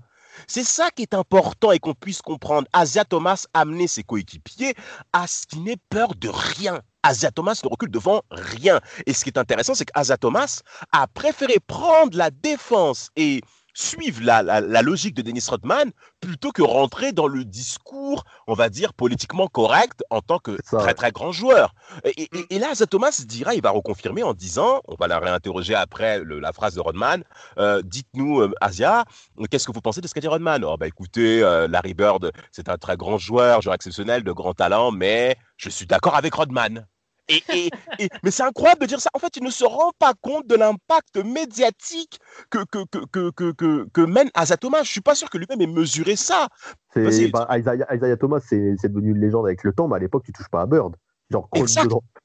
C'est 0.49 0.65
ça 0.65 0.91
qui 0.91 1.03
est 1.03 1.15
important 1.15 1.71
et 1.71 1.79
qu'on 1.79 1.95
puisse 1.95 2.21
comprendre. 2.21 2.67
Asia 2.73 3.05
Thomas 3.05 3.45
a 3.55 3.61
amené 3.61 3.87
ses 3.87 4.03
coéquipiers 4.03 4.75
à 5.13 5.29
ce 5.29 5.47
qu'il 5.47 5.63
n'ait 5.63 5.79
peur 5.89 6.17
de 6.17 6.29
rien. 6.29 6.81
Asia 7.05 7.31
Thomas 7.31 7.61
ne 7.63 7.69
recule 7.69 7.93
devant 7.93 8.23
rien. 8.33 8.81
Et 9.07 9.13
ce 9.13 9.23
qui 9.23 9.31
est 9.31 9.39
intéressant, 9.39 9.77
c'est 9.77 9.85
qu'Asia 9.85 10.17
Thomas 10.17 10.63
a 10.91 11.07
préféré 11.07 11.55
prendre 11.65 12.19
la 12.19 12.33
défense 12.33 13.11
et 13.15 13.41
suivre 13.75 14.23
la, 14.23 14.83
logique 14.83 15.15
de 15.15 15.23
Dennis 15.23 15.47
Rodman 15.49 15.91
plutôt 16.21 16.53
que 16.53 16.63
rentrer 16.63 17.13
dans 17.13 17.27
le 17.27 17.45
discours, 17.45 18.25
on 18.47 18.55
va 18.55 18.71
dire, 18.71 18.95
politiquement 18.95 19.49
correct 19.49 20.03
en 20.11 20.21
tant 20.21 20.39
que 20.39 20.57
très 20.63 20.95
très 20.95 21.13
grand 21.13 21.33
joueur. 21.33 21.75
Et, 22.05 22.59
là, 22.59 22.71
Asa 22.71 22.87
Thomas 22.87 23.21
dira, 23.27 23.55
il 23.55 23.63
va 23.63 23.71
reconfirmer 23.71 24.23
en 24.23 24.33
disant, 24.33 24.81
on 24.87 24.95
va 24.95 25.09
la 25.09 25.19
réinterroger 25.19 25.75
après 25.75 26.23
la 26.25 26.53
phrase 26.53 26.75
de 26.75 26.81
Rodman, 26.81 27.25
euh, 27.59 27.83
dites-nous, 27.85 28.41
euh, 28.41 28.53
Asia, 28.61 29.05
qu'est-ce 29.51 29.67
que 29.67 29.73
vous 29.73 29.81
pensez 29.81 30.01
de 30.01 30.09
ce 30.09 30.15
qu'a 30.15 30.21
dit 30.21 30.29
Rodman? 30.29 30.65
Oh, 30.65 30.77
bah 30.77 30.87
écoutez, 30.87 31.43
euh, 31.43 31.67
Larry 31.69 31.95
Bird, 31.95 32.31
c'est 32.53 32.69
un 32.69 32.79
très 32.79 32.97
grand 32.97 33.19
joueur, 33.19 33.61
joueur 33.61 33.75
exceptionnel, 33.75 34.23
de 34.23 34.33
grand 34.33 34.55
talent, 34.55 34.93
mais 34.93 35.37
je 35.57 35.69
suis 35.69 35.87
d'accord 35.87 36.15
avec 36.15 36.35
Rodman. 36.35 36.87
Et, 37.29 37.71
mais 38.23 38.31
c'est 38.31 38.43
incroyable 38.43 38.83
de 38.83 38.87
dire 38.87 39.01
ça. 39.01 39.11
En 39.15 39.19
fait, 39.19 39.37
il 39.37 39.43
ne 39.43 39.51
se 39.51 39.65
rend 39.65 39.93
pas 39.99 40.13
compte 40.21 40.47
de 40.47 40.55
l'impact 40.55 41.17
médiatique 41.17 42.19
que, 42.51 42.65
que, 42.65 42.85
que, 43.07 43.31
que, 43.31 43.87
que, 43.93 44.01
mène 44.03 44.31
Isaiah 44.39 44.57
Thomas. 44.57 44.83
Je 44.83 44.91
suis 44.91 45.01
pas 45.01 45.15
sûr 45.15 45.31
que 45.31 45.39
lui-même 45.39 45.61
ait 45.61 45.67
mesuré 45.67 46.17
ça. 46.17 46.49
Bah, 46.95 47.49
Isaiah, 47.59 48.17
Thomas, 48.17 48.41
c'est 48.41 48.89
devenu 48.89 49.13
une 49.13 49.21
légende 49.21 49.47
avec 49.47 49.65
le 49.65 49.73
temps, 49.73 49.89
mais 49.89 49.97
à 49.97 49.99
l'époque, 49.99 50.25
tu 50.25 50.33
touches 50.33 50.51
pas 50.51 50.61
à 50.61 50.67
Bird. 50.67 50.95
Genre, 51.31 51.49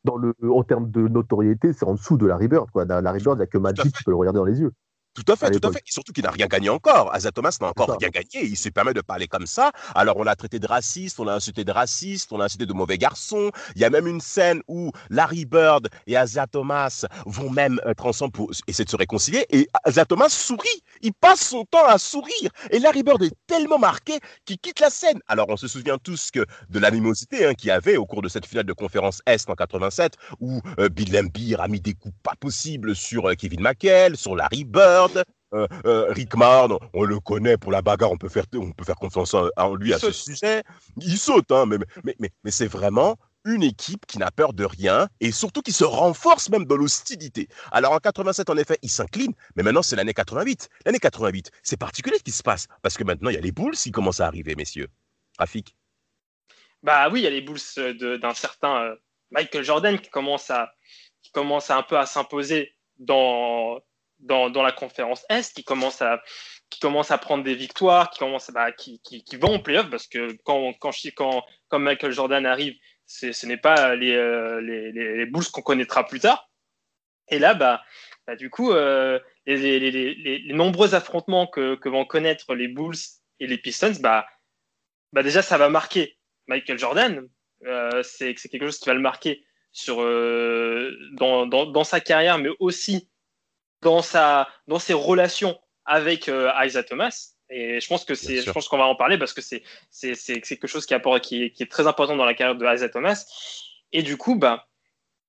dans, 0.03 0.17
le, 0.17 0.33
en 0.51 0.63
termes 0.63 0.91
de 0.91 1.07
notoriété, 1.07 1.71
c'est 1.73 1.85
en 1.85 1.93
dessous 1.93 2.17
de 2.17 2.25
Larry 2.25 2.47
Bird. 2.47 2.69
Quoi. 2.71 2.85
Larry 2.85 3.21
Bird, 3.21 3.37
il 3.37 3.39
n'y 3.39 3.43
a 3.43 3.47
que 3.47 3.57
Magic 3.57 3.95
qui 3.95 4.03
peut 4.03 4.11
le 4.11 4.17
regarder 4.17 4.39
dans 4.39 4.45
les 4.45 4.59
yeux. 4.59 4.73
Tout 5.13 5.33
à 5.33 5.35
fait, 5.35 5.51
tout 5.51 5.67
à 5.67 5.71
fait. 5.71 5.79
Et 5.79 5.91
surtout 5.91 6.13
qu'il 6.13 6.23
n'a 6.23 6.31
rien 6.31 6.47
gagné 6.47 6.69
encore. 6.69 7.13
Asa 7.13 7.31
Thomas 7.31 7.57
n'a 7.59 7.67
encore 7.67 7.97
rien 7.99 8.09
gagné. 8.09 8.45
Il 8.45 8.55
se 8.55 8.69
permet 8.69 8.93
de 8.93 9.01
parler 9.01 9.27
comme 9.27 9.47
ça. 9.47 9.71
Alors, 9.95 10.17
on 10.17 10.23
l'a 10.23 10.35
traité 10.35 10.59
de 10.59 10.67
raciste, 10.67 11.19
on 11.19 11.25
l'a 11.25 11.33
insulté 11.33 11.63
de 11.63 11.71
raciste, 11.71 12.31
on 12.31 12.37
l'a 12.37 12.45
insulté 12.45 12.65
de 12.65 12.73
mauvais 12.73 12.97
garçon. 12.97 13.51
Il 13.75 13.81
y 13.81 13.85
a 13.85 13.89
même 13.89 14.07
une 14.07 14.21
scène 14.21 14.61
où 14.67 14.91
Larry 15.09 15.45
Bird 15.45 15.89
et 16.07 16.15
Asa 16.15 16.47
Thomas 16.47 17.05
vont 17.25 17.49
même 17.49 17.81
être 17.85 18.05
ensemble 18.05 18.31
pour 18.31 18.51
essayer 18.67 18.85
de 18.85 18.89
se 18.89 18.95
réconcilier. 18.95 19.45
Et 19.49 19.67
Asa 19.83 20.05
Thomas 20.05 20.29
sourit. 20.29 20.67
Il 21.01 21.13
passe 21.13 21.41
son 21.41 21.65
temps 21.65 21.85
à 21.85 21.97
sourire. 21.97 22.51
Et 22.69 22.79
Larry 22.79 23.03
Bird 23.03 23.21
est 23.23 23.35
tellement 23.47 23.79
marqué 23.79 24.19
qu'il 24.45 24.59
quitte 24.59 24.79
la 24.79 24.89
scène. 24.89 25.19
Alors, 25.27 25.47
on 25.49 25.57
se 25.57 25.67
souvient 25.67 25.97
tous 25.97 26.29
que 26.31 26.45
de 26.69 26.79
l'animosité 26.79 27.45
hein, 27.45 27.53
qu'il 27.55 27.69
y 27.69 27.71
avait 27.71 27.97
au 27.97 28.05
cours 28.05 28.21
de 28.21 28.29
cette 28.29 28.45
finale 28.45 28.65
de 28.65 28.73
conférence 28.73 29.21
Est 29.25 29.49
en 29.49 29.55
87, 29.55 30.13
où 30.39 30.61
euh, 30.77 30.89
Bill 30.89 31.11
Lambier 31.11 31.59
a 31.59 31.67
mis 31.67 31.81
des 31.81 31.93
coups 31.93 32.15
pas 32.21 32.35
possibles 32.39 32.95
sur 32.95 33.29
euh, 33.29 33.33
Kevin 33.33 33.61
McHale, 33.61 34.15
sur 34.15 34.35
Larry 34.35 34.65
Bird. 34.65 34.98
Euh, 35.53 35.67
euh, 35.85 36.11
Rick 36.11 36.35
Marn, 36.35 36.77
on 36.93 37.03
le 37.03 37.19
connaît 37.19 37.57
pour 37.57 37.71
la 37.71 37.81
bagarre, 37.81 38.11
on 38.11 38.17
peut 38.17 38.29
faire, 38.29 38.45
on 38.53 38.71
peut 38.71 38.85
faire 38.85 38.97
confiance 38.97 39.33
en, 39.33 39.75
lui 39.75 39.93
à 39.93 39.99
ce 39.99 40.11
sujet. 40.11 40.63
Il 40.97 41.17
saute, 41.17 41.51
hein, 41.51 41.65
mais, 41.65 41.77
mais, 42.03 42.15
mais, 42.19 42.29
mais 42.43 42.51
c'est 42.51 42.67
vraiment 42.67 43.17
une 43.45 43.63
équipe 43.63 44.05
qui 44.05 44.19
n'a 44.19 44.31
peur 44.31 44.53
de 44.53 44.65
rien 44.65 45.07
et 45.21 45.31
surtout 45.31 45.61
qui 45.61 45.71
se 45.71 45.83
renforce 45.83 46.49
même 46.49 46.65
dans 46.65 46.75
l'hostilité. 46.75 47.47
Alors 47.71 47.93
en 47.93 47.97
87, 47.97 48.49
en 48.49 48.57
effet, 48.57 48.77
il 48.81 48.89
s'incline, 48.89 49.33
mais 49.55 49.63
maintenant 49.63 49.81
c'est 49.81 49.95
l'année 49.95 50.13
88. 50.13 50.69
L'année 50.85 50.99
88, 50.99 51.51
c'est 51.63 51.77
particulier 51.77 52.17
ce 52.17 52.23
qui 52.23 52.31
se 52.31 52.43
passe 52.43 52.67
parce 52.81 52.97
que 52.97 53.03
maintenant 53.03 53.29
il 53.29 53.35
y 53.35 53.37
a 53.37 53.41
les 53.41 53.51
Bulls 53.51 53.75
qui 53.75 53.91
commencent 53.91 54.19
à 54.19 54.27
arriver, 54.27 54.55
messieurs. 54.55 54.89
Rafik 55.39 55.75
Bah 56.83 57.09
oui, 57.09 57.21
il 57.21 57.23
y 57.23 57.27
a 57.27 57.31
les 57.31 57.41
Bulls 57.41 57.59
d'un 58.19 58.33
certain 58.33 58.83
euh, 58.83 58.95
Michael 59.31 59.63
Jordan 59.63 59.99
qui 59.99 60.09
commence 60.09 60.49
à, 60.49 60.73
qui 61.21 61.31
commence 61.31 61.69
un 61.69 61.81
peu 61.81 61.97
à 61.97 62.05
s'imposer 62.05 62.75
dans, 62.97 63.79
dans, 64.19 64.49
dans, 64.49 64.63
la 64.63 64.71
conférence 64.71 65.25
Est, 65.29 65.53
qui 65.53 65.63
commence 65.63 66.01
à, 66.01 66.21
qui 66.69 66.79
commence 66.79 67.11
à 67.11 67.17
prendre 67.17 67.43
des 67.43 67.55
victoires, 67.55 68.09
qui, 68.09 68.19
commence, 68.19 68.51
bah, 68.51 68.71
qui, 68.71 68.99
qui, 69.01 69.23
qui 69.23 69.35
vont 69.37 69.55
en 69.55 69.59
playoff, 69.59 69.89
parce 69.89 70.07
que 70.07 70.37
quand, 70.43 70.73
quand, 70.79 70.91
quand, 71.15 71.43
quand 71.67 71.79
Michael 71.79 72.11
Jordan 72.11 72.45
arrive, 72.45 72.75
ce 73.05 73.45
n'est 73.45 73.57
pas 73.57 73.95
les, 73.95 74.15
euh, 74.15 74.61
les, 74.61 74.91
les, 74.91 75.25
Bulls 75.25 75.49
qu'on 75.51 75.61
connaîtra 75.61 76.05
plus 76.05 76.19
tard. 76.19 76.49
Et 77.29 77.39
là, 77.39 77.53
bah, 77.53 77.83
bah 78.27 78.35
du 78.35 78.49
coup, 78.49 78.71
euh, 78.71 79.19
les, 79.45 79.79
les, 79.91 80.53
nombreux 80.53 80.93
affrontements 80.93 81.47
que, 81.47 81.75
que, 81.75 81.89
vont 81.89 82.05
connaître 82.05 82.53
les 82.53 82.67
Bulls 82.67 82.97
et 83.39 83.47
les 83.47 83.57
Pistons, 83.57 83.93
bah, 83.99 84.27
bah 85.11 85.23
déjà, 85.23 85.41
ça 85.41 85.57
va 85.57 85.69
marquer 85.69 86.17
Michael 86.47 86.77
Jordan. 86.77 87.27
Euh, 87.65 88.03
c'est 88.03 88.35
quelque 88.35 88.65
chose 88.65 88.79
qui 88.79 88.89
va 88.89 88.93
le 88.93 89.01
marquer 89.01 89.43
sur, 89.71 90.01
euh, 90.01 90.95
dans, 91.13 91.45
dans, 91.45 91.65
dans, 91.65 91.83
sa 91.83 91.99
carrière, 91.99 92.37
mais 92.37 92.49
aussi 92.59 93.08
dans, 93.81 94.01
sa, 94.01 94.47
dans 94.67 94.79
ses 94.79 94.93
relations 94.93 95.59
avec 95.85 96.29
euh, 96.29 96.51
Isaiah 96.63 96.83
Thomas. 96.83 97.33
Et 97.49 97.79
je 97.79 97.87
pense 97.87 98.05
que 98.05 98.13
c'est, 98.13 98.41
je 98.41 98.51
pense 98.51 98.67
qu'on 98.67 98.77
va 98.77 98.85
en 98.85 98.95
parler 98.95 99.17
parce 99.17 99.33
que 99.33 99.41
c'est, 99.41 99.63
c'est, 99.89 100.13
c'est 100.13 100.39
quelque 100.41 100.67
chose 100.67 100.85
qui, 100.85 100.93
apporte, 100.93 101.23
qui, 101.23 101.43
est, 101.43 101.51
qui, 101.51 101.63
est, 101.63 101.67
très 101.67 101.87
important 101.87 102.15
dans 102.15 102.25
la 102.25 102.35
carrière 102.35 102.55
de 102.55 102.65
Isaiah 102.65 102.89
Thomas. 102.89 103.25
Et 103.91 104.03
du 104.03 104.17
coup, 104.17 104.35
bah, 104.35 104.67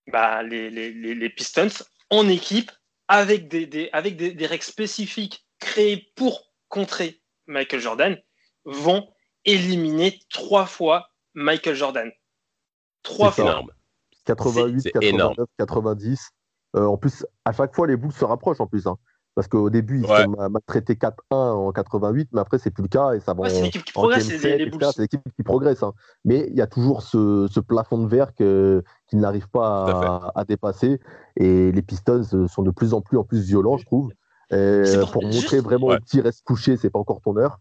bah, 0.06 0.42
les, 0.42 0.68
les, 0.68 0.92
les 0.92 1.30
Pistons 1.30 1.68
en 2.10 2.28
équipe 2.28 2.70
avec 3.08 3.48
des, 3.48 3.66
des 3.66 3.88
avec 3.92 4.16
des, 4.16 4.32
des, 4.32 4.46
règles 4.46 4.64
spécifiques 4.64 5.46
créées 5.58 6.12
pour 6.14 6.52
contrer 6.68 7.20
Michael 7.46 7.80
Jordan 7.80 8.22
vont 8.64 9.08
éliminer 9.44 10.20
trois 10.28 10.66
fois 10.66 11.10
Michael 11.34 11.74
Jordan. 11.74 12.12
Trois 13.02 13.32
fois. 13.32 13.62
88, 14.26 14.92
89, 14.92 15.46
90. 15.58 16.30
Euh, 16.76 16.86
en 16.86 16.96
plus, 16.96 17.26
à 17.44 17.52
chaque 17.52 17.74
fois, 17.74 17.86
les 17.86 17.96
Bulls 17.96 18.12
se 18.12 18.24
rapprochent 18.24 18.60
en 18.60 18.66
plus. 18.66 18.86
Hein. 18.86 18.96
Parce 19.34 19.46
qu'au 19.46 19.70
début, 19.70 20.00
ils 20.00 20.06
ouais. 20.06 20.24
sont 20.24 20.50
maltraités 20.50 20.94
4-1 20.94 21.12
en 21.30 21.72
88, 21.72 22.30
mais 22.32 22.40
après, 22.40 22.58
c'est 22.58 22.70
plus 22.70 22.82
le 22.82 22.88
cas. 22.88 23.12
Et 23.12 23.20
ça 23.20 23.32
va 23.32 23.48
c'est 23.48 23.62
l'équipe 23.62 23.84
qui 23.84 23.92
progresse, 23.92 24.26
c'est 24.26 24.58
les, 24.58 24.66
Bulls. 24.66 24.84
C'est 24.92 25.02
l'équipe 25.02 25.20
qui 25.36 25.42
progresse. 25.42 25.82
Hein. 25.82 25.92
Mais 26.24 26.46
il 26.50 26.56
y 26.56 26.60
a 26.60 26.66
toujours 26.66 27.02
ce, 27.02 27.46
ce 27.50 27.60
plafond 27.60 27.98
de 27.98 28.08
verre 28.08 28.34
qu'ils 28.34 28.82
n'arrivent 29.12 29.48
pas 29.48 30.32
à, 30.34 30.40
à, 30.40 30.44
dépasser. 30.44 31.00
Et 31.36 31.70
les 31.70 31.82
Pistons 31.82 32.48
sont 32.48 32.62
de 32.62 32.70
plus 32.70 32.92
en 32.92 33.00
plus, 33.00 33.18
en 33.18 33.24
plus 33.24 33.46
violents, 33.46 33.78
je 33.78 33.86
trouve. 33.86 34.12
Pour, 34.50 35.12
pour 35.12 35.22
montrer 35.22 35.60
vraiment 35.60 35.88
ouais. 35.88 35.96
au 35.96 36.00
petit 36.00 36.20
reste 36.20 36.42
couché, 36.44 36.76
c'est 36.76 36.90
pas 36.90 36.98
encore 36.98 37.20
ton 37.20 37.36
heure. 37.36 37.60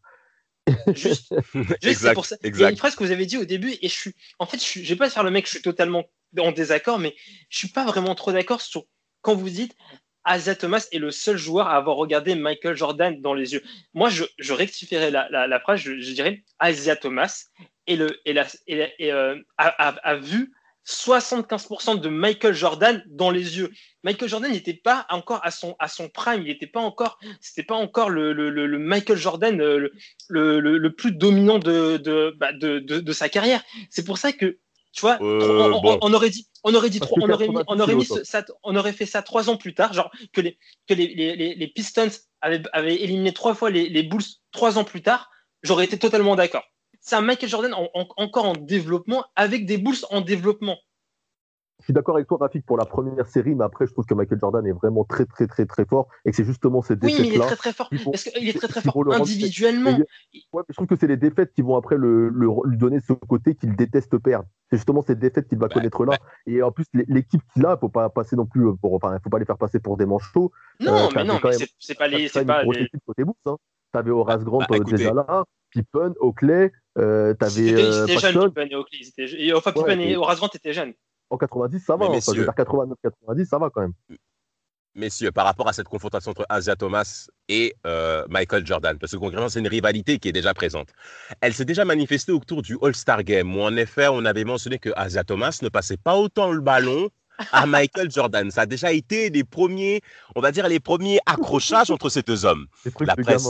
Juste, 0.94 1.34
juste 1.82 2.02
c'est 2.02 2.14
pour 2.14 2.26
ça. 2.26 2.36
Exact. 2.44 2.60
Il 2.60 2.62
y 2.62 2.66
a 2.66 2.70
une 2.72 2.78
phrase 2.78 2.96
que 2.96 3.04
vous 3.04 3.12
avez 3.12 3.26
dit 3.26 3.38
au 3.38 3.46
début, 3.46 3.74
et 3.82 3.88
je 3.88 3.94
suis, 3.94 4.16
en 4.40 4.46
fait, 4.46 4.58
je, 4.58 4.64
suis, 4.64 4.84
je 4.84 4.94
vais 4.94 4.98
pas 4.98 5.10
faire 5.10 5.24
le 5.24 5.32
mec, 5.32 5.46
je 5.46 5.52
suis 5.52 5.62
totalement 5.62 6.06
en 6.40 6.52
désaccord, 6.52 7.00
mais 7.00 7.16
je 7.50 7.58
suis 7.58 7.70
pas 7.70 7.86
vraiment 7.86 8.16
trop 8.16 8.32
d'accord 8.32 8.62
sur 8.62 8.86
quand 9.22 9.36
vous 9.36 9.50
dites 9.50 9.76
Asa 10.24 10.56
Thomas 10.56 10.88
est 10.92 11.00
le 11.00 11.12
seul 11.12 11.38
joueur 11.38 11.68
à 11.68 11.76
avoir 11.76 11.96
regardé 11.96 12.36
Michael 12.36 12.76
Jordan 12.76 13.20
dans 13.22 13.34
les 13.34 13.54
yeux. 13.54 13.64
Moi, 13.94 14.10
je, 14.10 14.26
je 14.38 14.54
rectifierais 14.54 15.12
la, 15.12 15.60
phrase, 15.60 15.80
je, 15.80 16.00
je 16.00 16.12
dirais 16.14 16.44
Asa 16.60 16.96
Thomas 16.96 17.46
a, 19.58 20.16
vu 20.16 20.54
75% 20.86 22.00
de 22.00 22.10
Michael 22.10 22.54
Jordan 22.54 23.04
dans 23.08 23.32
les 23.32 23.58
yeux. 23.58 23.72
Michael 24.04 24.30
Jordan 24.30 24.52
n'était 24.52 24.74
pas 24.74 25.06
encore 25.10 25.40
à 25.44 25.52
son, 25.52 25.76
à 25.80 25.88
son 25.88 26.10
prime, 26.10 26.42
il 26.42 26.48
n'était 26.48 26.68
pas 26.68 26.80
encore, 26.80 27.20
c'était 27.42 27.64
pas 27.64 27.76
encore 27.76 28.10
le, 28.10 28.78
Michael 28.78 29.18
Jordan 29.18 29.60
euh, 29.62 29.90
le, 30.30 30.90
plus 30.90 31.12
dominant 31.12 31.60
de, 31.60 32.36
bah, 32.38 32.54
de, 32.54 32.80
de, 32.80 33.00
de 33.00 33.12
sa 33.14 33.30
carrière. 33.30 33.64
C'est 33.90 34.06
pour 34.06 34.18
ça 34.18 34.32
que 34.32 34.60
tu 35.00 35.06
vois, 35.06 35.18
euh, 35.22 35.72
on, 35.72 35.82
bon. 35.82 35.98
on, 36.02 36.14
aurait 36.14 36.30
dit, 36.30 36.46
on 36.66 36.76
aurait 36.76 36.90
dit, 36.90 37.00
on 37.10 37.30
aurait, 37.30 37.48
mis, 37.48 37.58
on 37.68 37.80
aurait 37.80 37.96
mis 37.96 38.06
ça, 38.06 38.44
on 38.64 38.76
aurait 38.76 38.92
fait 38.92 39.06
ça 39.06 39.22
trois 39.22 39.50
ans 39.50 39.56
plus 39.56 39.74
tard, 39.74 39.94
genre 39.94 40.12
que 40.34 40.42
les, 40.42 40.58
que 40.88 40.94
les, 40.94 41.08
les, 41.16 41.56
les 41.56 41.68
Pistons 41.70 42.10
avaient, 42.42 42.62
avaient, 42.74 42.96
éliminé 42.96 43.32
trois 43.32 43.56
fois 43.56 43.70
les, 43.70 43.88
les 43.88 44.04
Bulls 44.04 44.26
trois 44.52 44.78
ans 44.78 44.84
plus 44.84 45.02
tard, 45.02 45.30
j'aurais 45.64 45.86
été 45.86 45.98
totalement 45.98 46.36
d'accord. 46.36 46.66
C'est 47.00 47.16
un 47.16 47.22
Michael 47.22 47.48
Jordan 47.48 47.74
en, 47.74 47.90
en, 47.94 48.08
encore 48.18 48.44
en 48.44 48.54
développement 48.54 49.24
avec 49.38 49.66
des 49.66 49.78
Bulls 49.78 50.04
en 50.10 50.20
développement. 50.20 50.78
Je 51.80 51.86
suis 51.86 51.94
d'accord 51.94 52.16
avec 52.16 52.28
toi, 52.28 52.38
Rafik, 52.40 52.66
pour 52.66 52.78
la 52.78 52.86
première 52.86 53.28
série, 53.28 53.56
mais 53.56 53.64
après, 53.64 53.88
je 53.88 53.94
trouve 53.94 54.06
que 54.06 54.14
Michael 54.14 54.40
Jordan 54.40 54.66
est 54.68 54.74
vraiment 54.74 55.06
très, 55.06 55.26
très, 55.26 55.48
très, 55.48 55.66
très 55.66 55.86
fort 55.86 56.08
et 56.26 56.32
que 56.32 56.36
c'est 56.36 56.44
justement 56.44 56.82
ces 56.82 56.98
défaites-là. 56.98 57.24
Oui, 57.24 57.30
mais 57.30 57.36
il 57.36 57.42
est 57.42 57.46
très, 57.46 57.56
très 57.56 57.74
fort. 57.74 57.90
Parce 57.90 58.24
qu'il 58.24 58.50
est 58.50 58.54
très, 58.54 58.68
très 58.68 58.82
fort 58.82 59.14
individuellement. 59.14 59.98
Ouais, 60.52 60.64
je 60.68 60.74
trouve 60.74 60.88
que 60.88 60.98
c'est 60.98 61.08
les 61.08 61.18
défaites 61.18 61.54
qui 61.54 61.62
vont 61.62 61.78
après 61.78 61.96
le, 61.96 62.30
le, 62.30 62.48
lui 62.66 62.78
donner 62.78 63.00
ce 63.00 63.14
côté 63.14 63.56
qu'il 63.56 63.76
déteste 63.76 64.18
perdre. 64.18 64.46
C'est 64.70 64.78
justement 64.78 65.02
ces 65.02 65.16
défaites 65.16 65.48
qu'il 65.48 65.58
va 65.58 65.68
bah, 65.68 65.74
connaître 65.74 66.04
là. 66.06 66.18
Bah. 66.18 66.26
Et 66.48 66.62
en 66.62 66.72
plus, 66.72 66.86
l'équipe 66.94 67.42
qu'il 67.54 67.66
a, 67.66 67.70
il 67.70 67.74
ne 67.74 67.78
faut 67.78 67.90
pas 67.90 68.10
passer 68.10 68.36
non 68.36 68.46
plus 68.46 68.68
euh, 68.68 68.74
pour, 68.74 68.94
enfin, 68.94 69.18
faut 69.24 69.30
pas 69.30 69.40
les 69.40 69.46
faire 69.46 69.58
passer 69.58 69.80
pour 69.80 69.98
des 69.98 70.06
manchots. 70.06 70.52
Non, 70.80 70.94
euh, 70.94 71.08
mais 71.16 71.24
non, 71.24 71.40
mais 71.44 71.52
c'est 71.80 71.98
pas 71.98 72.08
les. 72.08 72.28
C'est 72.28 72.46
pas 72.46 72.64
les. 72.64 72.90
Côté 73.06 73.24
bourse, 73.24 73.40
hein. 73.46 73.58
T'avais 73.92 74.12
Horace 74.12 74.44
Grant 74.44 74.60
bah, 74.70 74.80
déjà 74.80 75.14
là, 75.14 75.46
Pippen, 75.72 76.14
Oakley, 76.20 76.72
euh, 76.98 77.34
t'avais. 77.34 77.70
C'était 77.70 77.82
euh, 77.82 78.20
jeune, 78.20 78.52
Pippen 78.52 78.68
et 78.70 78.76
Oakley. 78.76 79.54
Enfin, 79.56 79.72
Pippen 79.72 79.98
ouais, 79.98 80.12
et 80.12 80.16
Horace 80.18 80.38
Grant 80.38 80.50
étaient 80.54 80.74
jeunes 80.74 80.94
en 81.30 81.38
90, 81.38 81.80
ça 81.80 81.96
va. 81.96 82.06
Hein, 82.06 82.10
messieurs, 82.12 82.46
89-90, 82.46 83.46
ça 83.46 83.58
va 83.58 83.70
quand 83.70 83.82
même. 83.82 83.94
Messieurs, 84.96 85.32
par 85.32 85.46
rapport 85.46 85.68
à 85.68 85.74
cette 85.74 85.88
confrontation 85.88 86.32
entre 86.32 86.46
Asia 86.50 86.76
Thomas 86.76 87.28
et 87.48 87.76
euh, 87.86 88.26
Michael 88.28 88.66
Jordan, 88.66 88.98
parce 88.98 89.12
que 89.12 89.18
concrètement, 89.18 89.48
c'est 89.48 89.60
une 89.60 89.68
rivalité 89.68 90.18
qui 90.18 90.30
est 90.30 90.34
déjà 90.34 90.54
présente. 90.54 90.90
Elle 91.42 91.54
s'est 91.54 91.66
déjà 91.66 91.86
manifestée 91.86 92.32
autour 92.32 92.64
du 92.64 92.76
All-Star 92.82 93.24
Game, 93.24 93.56
où 93.56 93.62
en 93.62 93.76
effet, 93.78 94.08
on 94.08 94.26
avait 94.26 94.44
mentionné 94.44 94.80
que 94.80 94.90
Asia 94.96 95.24
Thomas 95.24 95.60
ne 95.62 95.70
passait 95.70 95.98
pas 95.98 96.16
autant 96.16 96.52
le 96.52 96.62
ballon 96.62 97.10
à 97.52 97.66
Michael 97.66 98.12
Jordan. 98.12 98.52
Ça 98.52 98.62
a 98.62 98.66
déjà 98.66 98.92
été 98.92 99.30
les 99.30 99.44
premiers, 99.44 100.02
on 100.36 100.42
va 100.42 100.52
dire, 100.52 100.68
les 100.68 100.80
premiers 100.80 101.20
accrochages 101.26 101.92
entre 101.92 102.10
ces 102.10 102.22
deux 102.22 102.46
hommes. 102.46 102.68
La 103.02 103.16
presse, 103.16 103.48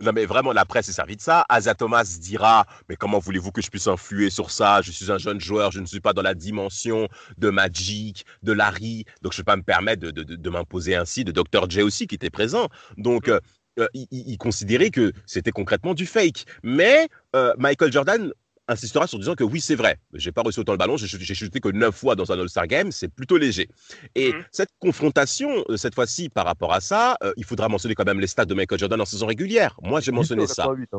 non 0.00 0.12
mais 0.12 0.26
vraiment, 0.26 0.52
la 0.52 0.64
presse 0.64 0.88
est 0.88 0.92
servie 0.92 1.16
de 1.16 1.20
ça. 1.20 1.44
Asa 1.48 1.74
Thomas 1.74 2.18
dira, 2.20 2.66
mais 2.88 2.96
comment 2.96 3.18
voulez-vous 3.18 3.52
que 3.52 3.62
je 3.62 3.70
puisse 3.70 3.86
influer 3.86 4.30
sur 4.30 4.50
ça? 4.50 4.82
Je 4.82 4.90
suis 4.90 5.10
un 5.10 5.18
jeune 5.18 5.40
joueur, 5.40 5.70
je 5.70 5.80
ne 5.80 5.86
suis 5.86 6.00
pas 6.00 6.12
dans 6.12 6.22
la 6.22 6.34
dimension 6.34 7.08
de 7.38 7.50
Magic, 7.50 8.24
de 8.42 8.52
Larry, 8.52 9.04
donc 9.22 9.32
je 9.32 9.38
ne 9.38 9.42
vais 9.42 9.46
pas 9.46 9.56
me 9.56 9.62
permettre 9.62 10.10
de, 10.10 10.22
de, 10.22 10.50
m'imposer 10.50 10.94
ainsi, 10.96 11.24
de 11.24 11.32
Dr. 11.32 11.68
J 11.68 11.82
aussi 11.82 12.06
qui 12.06 12.14
était 12.14 12.30
présent. 12.30 12.68
Donc, 12.96 13.28
euh, 13.28 13.40
euh, 13.78 13.86
il, 13.94 14.36
considérait 14.38 14.90
que 14.90 15.12
c'était 15.26 15.52
concrètement 15.52 15.94
du 15.94 16.06
fake. 16.06 16.44
Mais 16.62 17.08
euh, 17.36 17.52
Michael 17.58 17.92
Jordan 17.92 18.32
insistera 18.68 19.06
sur 19.06 19.18
disant 19.18 19.34
que 19.34 19.44
oui, 19.44 19.60
c'est 19.60 19.74
vrai. 19.74 19.98
J'ai 20.14 20.32
pas 20.32 20.42
reçu 20.42 20.60
autant 20.60 20.72
le 20.72 20.78
ballon, 20.78 20.96
j'ai 20.96 21.34
chuté 21.34 21.60
que 21.60 21.70
neuf 21.70 21.94
fois 21.94 22.14
dans 22.14 22.30
un 22.30 22.38
All-Star 22.38 22.66
Game, 22.66 22.92
c'est 22.92 23.08
plutôt 23.08 23.36
léger. 23.36 23.68
Et 24.14 24.32
mmh. 24.32 24.44
cette 24.52 24.70
confrontation, 24.78 25.64
euh, 25.68 25.76
cette 25.76 25.94
fois-ci, 25.94 26.28
par 26.28 26.44
rapport 26.44 26.72
à 26.72 26.80
ça, 26.80 27.16
euh, 27.22 27.32
il 27.36 27.44
faudra 27.44 27.68
mentionner 27.68 27.94
quand 27.94 28.04
même 28.04 28.20
les 28.20 28.26
stats 28.26 28.44
de 28.44 28.54
Michael 28.54 28.78
Jordan 28.78 29.00
en 29.00 29.04
saison 29.04 29.26
régulière. 29.26 29.76
Moi, 29.82 30.00
j'ai 30.00 30.12
mentionné 30.12 30.46
ça. 30.46 30.66
Hein. 30.66 30.98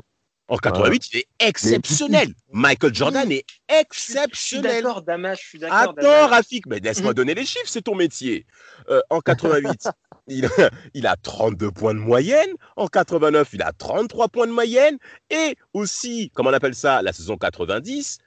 En 0.49 0.57
88, 0.57 1.09
il 1.13 1.19
est 1.19 1.27
exceptionnel. 1.39 2.33
Michael 2.51 2.93
Jordan 2.93 3.31
est 3.31 3.45
exceptionnel. 3.67 4.31
Je 4.33 4.39
suis 4.39 4.83
d'accord, 4.83 5.01
Damas, 5.03 5.39
je 5.39 5.47
suis 5.47 5.59
d'accord. 5.59 5.93
Attends, 5.97 6.27
Rafik, 6.27 6.65
mais 6.65 6.79
laisse-moi 6.79 7.11
mmh. 7.11 7.15
donner 7.15 7.35
les 7.35 7.45
chiffres, 7.45 7.67
c'est 7.67 7.83
ton 7.83 7.95
métier. 7.95 8.47
Euh, 8.89 8.99
en 9.11 9.19
88, 9.19 9.89
il, 10.27 11.07
a 11.07 11.15
32 11.17 11.71
points 11.71 11.93
de 11.93 11.99
moyenne. 11.99 12.49
En 12.75 12.87
89, 12.87 13.49
il 13.53 13.61
a 13.61 13.71
33 13.73 14.29
points 14.29 14.47
de 14.47 14.51
moyenne. 14.51 14.97
Et 15.29 15.55
aussi, 15.73 16.31
comment 16.33 16.49
on 16.49 16.53
appelle 16.53 16.75
ça, 16.75 17.03
la 17.03 17.13
saison 17.13 17.37
90, 17.37 18.17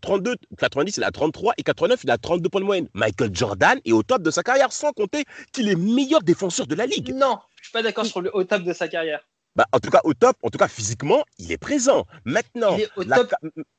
32, 0.00 0.34
90, 0.58 0.96
il 0.96 1.04
a 1.04 1.10
33 1.12 1.54
et 1.56 1.62
89, 1.62 2.00
il 2.02 2.10
a 2.10 2.18
32 2.18 2.48
points 2.48 2.60
de 2.60 2.66
moyenne. 2.66 2.88
Michael 2.94 3.30
Jordan 3.32 3.78
est 3.84 3.92
au 3.92 4.02
top 4.02 4.22
de 4.22 4.30
sa 4.32 4.42
carrière, 4.42 4.72
sans 4.72 4.92
compter 4.92 5.24
qu'il 5.52 5.68
est 5.68 5.76
meilleur 5.76 6.22
défenseur 6.22 6.66
de 6.66 6.74
la 6.74 6.86
ligue. 6.86 7.14
Non, 7.14 7.38
je 7.56 7.64
suis 7.64 7.72
pas 7.72 7.82
d'accord 7.82 8.06
sur 8.06 8.20
le 8.20 8.34
au 8.34 8.42
top 8.42 8.62
de 8.62 8.72
sa 8.72 8.88
carrière. 8.88 9.20
Bah, 9.56 9.66
en 9.72 9.80
tout 9.80 9.90
cas, 9.90 10.00
au 10.04 10.14
top, 10.14 10.36
en 10.42 10.50
tout 10.50 10.58
cas, 10.58 10.68
physiquement, 10.68 11.24
il 11.38 11.50
est 11.50 11.58
présent. 11.58 12.06
Maintenant, 12.24 12.76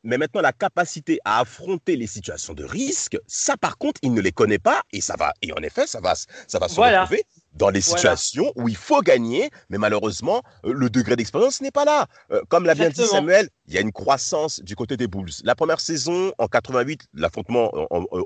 mais 0.04 0.18
maintenant, 0.18 0.42
la 0.42 0.52
capacité 0.52 1.20
à 1.24 1.40
affronter 1.40 1.96
les 1.96 2.08
situations 2.08 2.54
de 2.54 2.64
risque, 2.64 3.18
ça, 3.26 3.56
par 3.58 3.78
contre, 3.78 4.00
il 4.04 4.14
ne 4.14 4.22
les 4.22 4.32
connaît 4.32 4.60
pas 4.60 4.82
et 4.92 5.02
ça 5.02 5.16
va, 5.18 5.34
et 5.42 5.54
en 5.54 5.62
effet, 5.64 5.88
ça 5.88 6.02
va, 6.02 6.14
ça 6.16 6.60
va 6.60 6.68
se 6.68 6.80
retrouver 6.80 7.24
dans 7.54 7.70
les 7.70 7.82
situations 7.82 8.52
où 8.56 8.70
il 8.70 8.76
faut 8.76 9.02
gagner, 9.02 9.50
mais 9.70 9.78
malheureusement, 9.78 10.42
euh, 10.66 10.74
le 10.74 10.90
degré 10.90 11.16
d'expérience 11.16 11.62
n'est 11.62 11.72
pas 11.72 11.86
là. 11.86 12.08
Euh, 12.32 12.42
comme 12.50 12.66
l'a 12.66 12.76
bien 12.76 12.90
dit 12.90 13.06
Samuel, 13.06 13.50
il 13.68 13.74
y 13.74 13.78
a 13.78 13.82
une 13.82 13.92
croissance 13.92 14.62
du 14.62 14.76
côté 14.76 14.98
des 14.98 15.08
Bulls. 15.08 15.32
La 15.44 15.56
première 15.56 15.80
saison, 15.80 16.34
en 16.38 16.48
88, 16.48 17.08
l'affrontement 17.14 17.72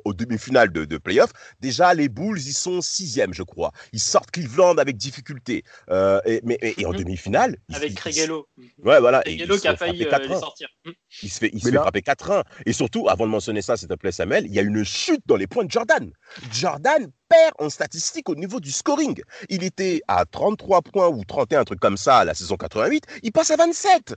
au 0.05 0.13
demi-finale 0.13 0.71
de, 0.71 0.85
de 0.85 0.97
playoff, 0.97 1.31
déjà 1.59 1.93
les 1.93 2.09
Bulls, 2.09 2.39
ils 2.39 2.53
sont 2.53 2.81
sixième, 2.81 3.33
je 3.33 3.43
crois. 3.43 3.71
Ils 3.93 3.99
sortent 3.99 4.31
Cleveland 4.31 4.77
avec 4.77 4.97
difficulté. 4.97 5.63
Euh, 5.89 6.19
et, 6.25 6.41
mais, 6.43 6.57
et, 6.61 6.85
en 6.85 6.91
mhm. 6.91 6.97
demi-finale... 6.97 7.57
Avec 7.73 7.95
Craigelo. 7.95 8.47
Ouais, 8.83 8.99
voilà. 8.99 9.21
Qui 9.23 9.67
a 9.67 9.75
failli 9.75 9.99
les 9.99 10.39
sortir. 10.39 10.67
Mhm. 10.85 10.93
Il 11.23 11.29
se 11.29 11.39
fait, 11.39 11.49
il 11.53 11.61
se 11.61 11.69
fait 11.69 11.77
frapper 11.77 12.01
4-1. 12.01 12.43
Et 12.65 12.73
surtout, 12.73 13.07
avant 13.09 13.25
de 13.25 13.31
mentionner 13.31 13.61
ça, 13.61 13.77
s'il 13.77 13.87
te 13.87 13.93
plaît 13.93 14.11
Samuel, 14.11 14.45
il 14.45 14.53
y 14.53 14.59
a 14.59 14.61
une 14.61 14.83
chute 14.83 15.21
dans 15.25 15.35
les 15.35 15.47
points 15.47 15.65
de 15.65 15.71
Jordan. 15.71 16.11
Jordan 16.51 17.07
perd 17.27 17.53
en 17.59 17.69
statistique 17.69 18.29
au 18.29 18.35
niveau 18.35 18.59
du 18.59 18.71
scoring. 18.71 19.21
Il 19.49 19.63
était 19.63 20.01
à 20.07 20.25
33 20.25 20.81
points 20.81 21.07
ou 21.07 21.23
31, 21.23 21.61
un 21.61 21.63
truc 21.63 21.79
comme 21.79 21.97
ça, 21.97 22.25
la 22.25 22.33
saison 22.33 22.55
88. 22.57 23.05
Il 23.23 23.31
passe 23.31 23.51
à 23.51 23.55
27. 23.55 24.15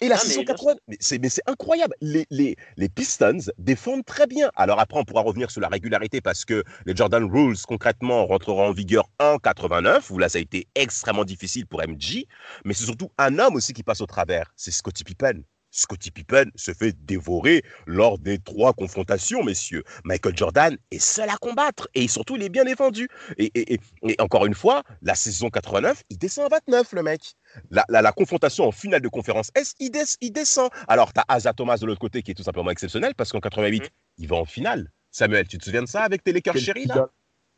Et 0.00 0.08
la 0.08 0.16
saison 0.16 0.44
80, 0.44 0.74
mais 0.86 1.28
c'est 1.28 1.42
incroyable. 1.46 1.94
Les, 2.00 2.24
les, 2.30 2.56
les, 2.76 2.88
Pistons 2.88 3.38
défendent 3.58 4.04
très 4.04 4.28
bien. 4.28 4.50
Alors 4.54 4.78
après, 4.78 4.98
on 4.98 5.04
pourra 5.04 5.22
revenir 5.22 5.50
sur 5.50 5.60
la 5.60 5.68
régularité 5.68 6.20
parce 6.20 6.44
que 6.44 6.62
les 6.86 6.94
Jordan 6.94 7.24
Rules, 7.24 7.56
concrètement, 7.66 8.24
rentreront 8.26 8.68
en 8.68 8.72
vigueur 8.72 9.08
en 9.18 9.38
89, 9.38 10.10
où 10.10 10.18
là, 10.18 10.28
ça 10.28 10.38
a 10.38 10.40
été 10.40 10.68
extrêmement 10.76 11.24
difficile 11.24 11.66
pour 11.66 11.82
MJ. 11.82 12.24
Mais 12.64 12.74
c'est 12.74 12.84
surtout 12.84 13.10
un 13.18 13.38
homme 13.40 13.56
aussi 13.56 13.72
qui 13.72 13.82
passe 13.82 14.00
au 14.00 14.06
travers. 14.06 14.52
C'est 14.54 14.70
Scottie 14.70 15.04
Pippen. 15.04 15.42
Scottie 15.70 16.10
Pippen 16.10 16.50
se 16.54 16.72
fait 16.72 16.96
dévorer 17.04 17.62
lors 17.86 18.18
des 18.18 18.38
trois 18.38 18.72
confrontations, 18.72 19.44
messieurs. 19.44 19.84
Michael 20.04 20.36
Jordan 20.36 20.76
est 20.90 20.98
seul 20.98 21.28
à 21.28 21.36
combattre 21.36 21.88
et 21.94 22.08
surtout 22.08 22.36
il 22.36 22.42
est 22.42 22.48
bien 22.48 22.64
défendu. 22.64 23.08
Et, 23.38 23.78
encore 24.18 24.46
une 24.46 24.54
fois, 24.54 24.82
la 25.02 25.14
saison 25.14 25.50
89, 25.50 26.02
il 26.10 26.18
descend 26.18 26.46
à 26.46 26.60
29, 26.66 26.92
le 26.92 27.02
mec. 27.02 27.34
La, 27.70 28.12
confrontation 28.12 28.64
en 28.64 28.72
finale 28.72 29.00
de 29.00 29.08
conférence 29.08 29.50
S, 29.54 29.74
il, 29.78 29.90
descend. 30.32 30.70
Alors, 30.88 31.12
tu 31.12 31.20
as 31.20 31.24
Asa 31.28 31.52
Thomas 31.52 31.76
de 31.78 31.86
l'autre 31.86 32.00
côté 32.00 32.22
qui 32.22 32.32
est 32.32 32.34
tout 32.34 32.42
simplement 32.42 32.70
exceptionnel 32.70 33.14
parce 33.14 33.32
qu'en 33.32 33.40
88, 33.40 33.82
mm. 33.82 33.86
il 34.18 34.28
va 34.28 34.36
en 34.36 34.44
finale. 34.44 34.90
Samuel, 35.10 35.46
tu 35.46 35.58
te 35.58 35.64
souviens 35.64 35.82
de 35.82 35.88
ça 35.88 36.02
avec 36.02 36.22
tes 36.22 36.32
Lakers 36.32 36.56
chéris 36.56 36.86
là? 36.86 37.08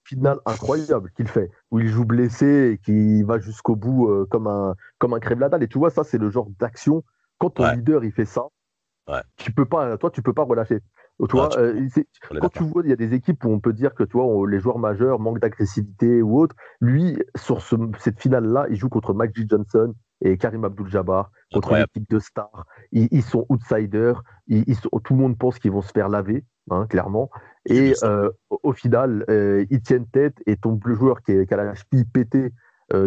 finale 0.03 0.39
incroyable 0.47 1.11
qu'il 1.15 1.29
fait, 1.29 1.51
où 1.71 1.79
il 1.79 1.87
joue 1.87 2.05
blessé 2.05 2.73
et 2.73 2.79
qui 2.79 3.23
va 3.23 3.39
jusqu'au 3.39 3.77
bout 3.77 4.09
euh, 4.09 4.27
comme 4.29 4.47
un, 4.47 4.75
comme 4.99 5.15
un 5.15 5.21
crève 5.21 5.39
la 5.39 5.49
dalle. 5.49 5.63
Et 5.63 5.69
tu 5.69 5.79
vois, 5.79 5.91
ça, 5.91 6.05
c'est 6.05 6.19
le 6.19 6.31
genre 6.31 6.49
d'action 6.59 7.05
quand 7.41 7.51
ton 7.51 7.73
leader 7.73 8.05
il 8.05 8.13
fait 8.13 8.25
ça, 8.25 8.43
tu 9.37 9.51
peux 9.53 9.67
pas, 9.67 9.99
toi 9.99 10.11
tu 10.11 10.23
peux 10.23 10.33
pas 10.33 10.45
relâcher. 10.45 10.81
Euh, 11.23 11.89
quand 12.41 12.49
tu 12.49 12.63
vois, 12.63 12.83
il 12.85 12.91
y 12.91 12.93
a 12.93 12.97
des 12.97 13.15
équipes 13.15 13.45
où 13.45 13.51
on 13.51 13.61
peut 13.61 13.73
dire 13.73 13.95
que 13.95 14.05
tu 14.05 14.17
vois, 14.17 14.49
les 14.49 14.59
joueurs 14.59 14.79
majeurs 14.79 15.19
manquent 15.19 15.41
d'agressivité 15.41 16.23
ou 16.23 16.39
autre. 16.39 16.57
Lui, 16.81 17.19
sur 17.37 17.61
cette 17.99 18.21
finale-là, 18.21 18.67
il 18.71 18.77
joue 18.77 18.89
contre 18.89 19.13
Magic 19.13 19.49
Johnson 19.49 19.95
et 20.23 20.37
Karim 20.39 20.65
Abdul-Jabbar, 20.65 21.31
contre 21.53 21.73
une 21.73 21.85
équipe 21.85 22.11
de 22.11 22.19
stars. 22.19 22.67
Ils, 22.93 23.23
sont 23.23 23.47
outsiders. 23.49 24.23
Ils, 24.49 24.79
tout 24.81 25.15
le 25.15 25.17
monde 25.17 25.39
pense 25.39 25.59
qu'ils 25.59 25.73
vont 25.73 25.83
se 25.83 25.93
faire 25.93 26.09
laver, 26.09 26.45
hein, 26.71 26.87
clairement. 26.87 27.31
Et 27.67 27.95
euh, 28.03 28.31
au 28.51 28.73
final, 28.73 29.25
euh, 29.29 29.65
ils 29.71 29.81
tiennent 29.81 30.07
tête 30.07 30.37
et 30.47 30.57
ton 30.57 30.79
joueur 30.85 31.23
qui, 31.23 31.47
qui 31.47 31.55
a 31.55 31.57
la 31.57 31.75
cheville 31.75 32.05
pétée, 32.07 32.53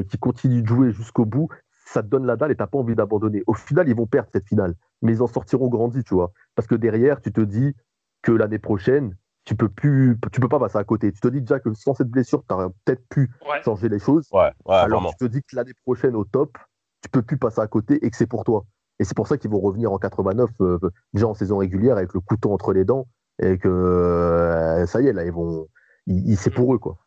qui 0.10 0.18
continue 0.18 0.62
de 0.62 0.68
jouer 0.68 0.92
jusqu'au 0.94 1.26
bout, 1.26 1.50
ça 1.86 2.02
te 2.02 2.08
donne 2.08 2.26
la 2.26 2.36
dalle 2.36 2.52
et 2.52 2.56
t'as 2.56 2.68
pas 2.68 2.78
envie 2.78 2.96
d'abandonner. 2.96 3.44
Au 3.48 3.54
final, 3.54 3.88
ils 3.88 3.96
vont 3.96 4.08
perdre 4.08 4.30
cette 4.32 4.48
finale, 4.48 4.76
mais 5.02 5.14
ils 5.14 5.22
en 5.22 5.28
sortiront 5.28 5.68
grandis, 5.68 6.04
tu 6.04 6.14
vois. 6.14 6.32
Parce 6.56 6.68
que 6.68 6.76
derrière, 6.76 7.22
tu 7.22 7.32
te 7.32 7.42
dis 7.42 7.76
que 8.22 8.32
l'année 8.32 8.60
prochaine, 8.60 9.16
tu 9.46 9.56
peux 9.56 9.70
plus, 9.70 10.18
tu 10.32 10.40
peux 10.40 10.48
pas 10.48 10.60
passer 10.60 10.78
à 10.78 10.84
côté. 10.84 11.12
Tu 11.12 11.20
te 11.20 11.28
dis 11.28 11.42
déjà 11.42 11.60
que 11.60 11.74
sans 11.74 11.94
cette 11.94 12.10
blessure, 12.10 12.44
tu 12.48 12.54
aurais 12.54 12.70
peut-être 12.86 13.06
pu 13.10 13.30
changer 13.64 13.90
les 13.90 14.00
choses. 14.00 14.30
Alors 14.66 15.10
tu 15.10 15.18
te 15.18 15.26
dis 15.26 15.42
que 15.42 15.56
l'année 15.56 15.74
prochaine 15.86 16.16
au 16.16 16.24
top, 16.24 16.58
tu 17.02 17.10
peux 17.10 17.22
plus 17.22 17.38
passer 17.38 17.60
à 17.60 17.68
côté 17.68 18.04
et 18.06 18.10
que 18.10 18.16
c'est 18.16 18.28
pour 18.28 18.46
toi. 18.46 18.66
Et 19.00 19.04
c'est 19.04 19.16
pour 19.16 19.28
ça 19.28 19.38
qu'ils 19.38 19.50
vont 19.50 19.60
revenir 19.60 19.92
en 19.92 19.98
89, 19.98 20.50
euh, 20.62 20.80
déjà 21.14 21.28
en 21.28 21.34
saison 21.34 21.58
régulière, 21.58 21.98
avec 21.98 22.14
le 22.14 22.20
couteau 22.22 22.54
entre 22.54 22.74
les 22.74 22.86
dents, 22.86 23.08
et 23.42 23.58
que 23.58 23.68
euh, 23.68 24.86
ça 24.86 25.02
y 25.02 25.08
est, 25.08 25.14
là, 25.14 25.26
ils 25.26 25.32
vont, 25.32 25.68
c'est 26.08 26.52
mm. 26.52 26.54
pour 26.54 26.74
eux, 26.74 26.78
quoi. 26.78 26.98